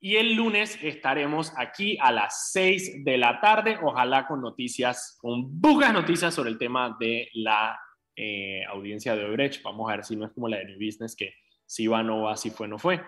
y 0.00 0.16
el 0.16 0.34
lunes 0.34 0.76
estaremos 0.82 1.52
aquí 1.56 1.96
a 2.00 2.10
las 2.10 2.50
6 2.50 3.04
de 3.04 3.16
la 3.16 3.40
tarde, 3.40 3.78
ojalá 3.80 4.26
con 4.26 4.40
noticias, 4.40 5.16
con 5.20 5.60
bugas 5.60 5.92
noticias 5.92 6.34
sobre 6.34 6.50
el 6.50 6.58
tema 6.58 6.96
de 6.98 7.30
la 7.34 7.78
eh, 8.16 8.64
audiencia 8.64 9.14
de 9.14 9.24
Obrecht. 9.24 9.62
Vamos 9.62 9.88
a 9.88 9.94
ver 9.94 10.04
si 10.04 10.16
no 10.16 10.26
es 10.26 10.32
como 10.32 10.48
la 10.48 10.56
de 10.56 10.64
New 10.64 10.84
Business, 10.84 11.14
que 11.14 11.32
si 11.64 11.86
va, 11.86 12.02
no 12.02 12.22
va, 12.22 12.36
si 12.36 12.50
fue, 12.50 12.66
no 12.66 12.76
fue. 12.76 13.00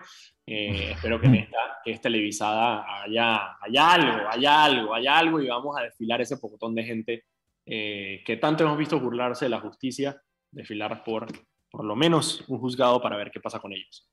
Eh, 0.53 0.91
espero 0.91 1.19
que 1.19 1.27
en 1.27 1.35
esta, 1.35 1.79
que 1.81 1.91
es 1.91 2.01
televisada 2.01 3.03
haya, 3.03 3.55
haya 3.61 3.91
algo, 3.93 4.29
haya 4.29 4.63
algo, 4.65 4.93
haya 4.93 5.17
algo 5.17 5.39
y 5.39 5.47
vamos 5.47 5.77
a 5.77 5.83
desfilar 5.83 6.19
ese 6.19 6.35
pocotón 6.37 6.75
de 6.75 6.83
gente 6.83 7.23
eh, 7.65 8.21
que 8.25 8.35
tanto 8.35 8.65
hemos 8.65 8.77
visto 8.77 8.99
burlarse 8.99 9.45
de 9.45 9.49
la 9.49 9.61
justicia, 9.61 10.21
desfilar 10.51 11.05
por 11.05 11.27
por 11.71 11.85
lo 11.85 11.95
menos 11.95 12.43
un 12.49 12.59
juzgado 12.59 13.01
para 13.01 13.15
ver 13.15 13.31
qué 13.31 13.39
pasa 13.39 13.59
con 13.59 13.71
ellos. 13.71 14.09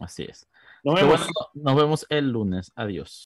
Así 0.00 0.22
es. 0.22 0.48
Nos 0.84 0.94
vemos. 0.94 1.28
nos 1.54 1.76
vemos 1.76 2.06
el 2.08 2.30
lunes. 2.30 2.72
Adiós. 2.76 3.22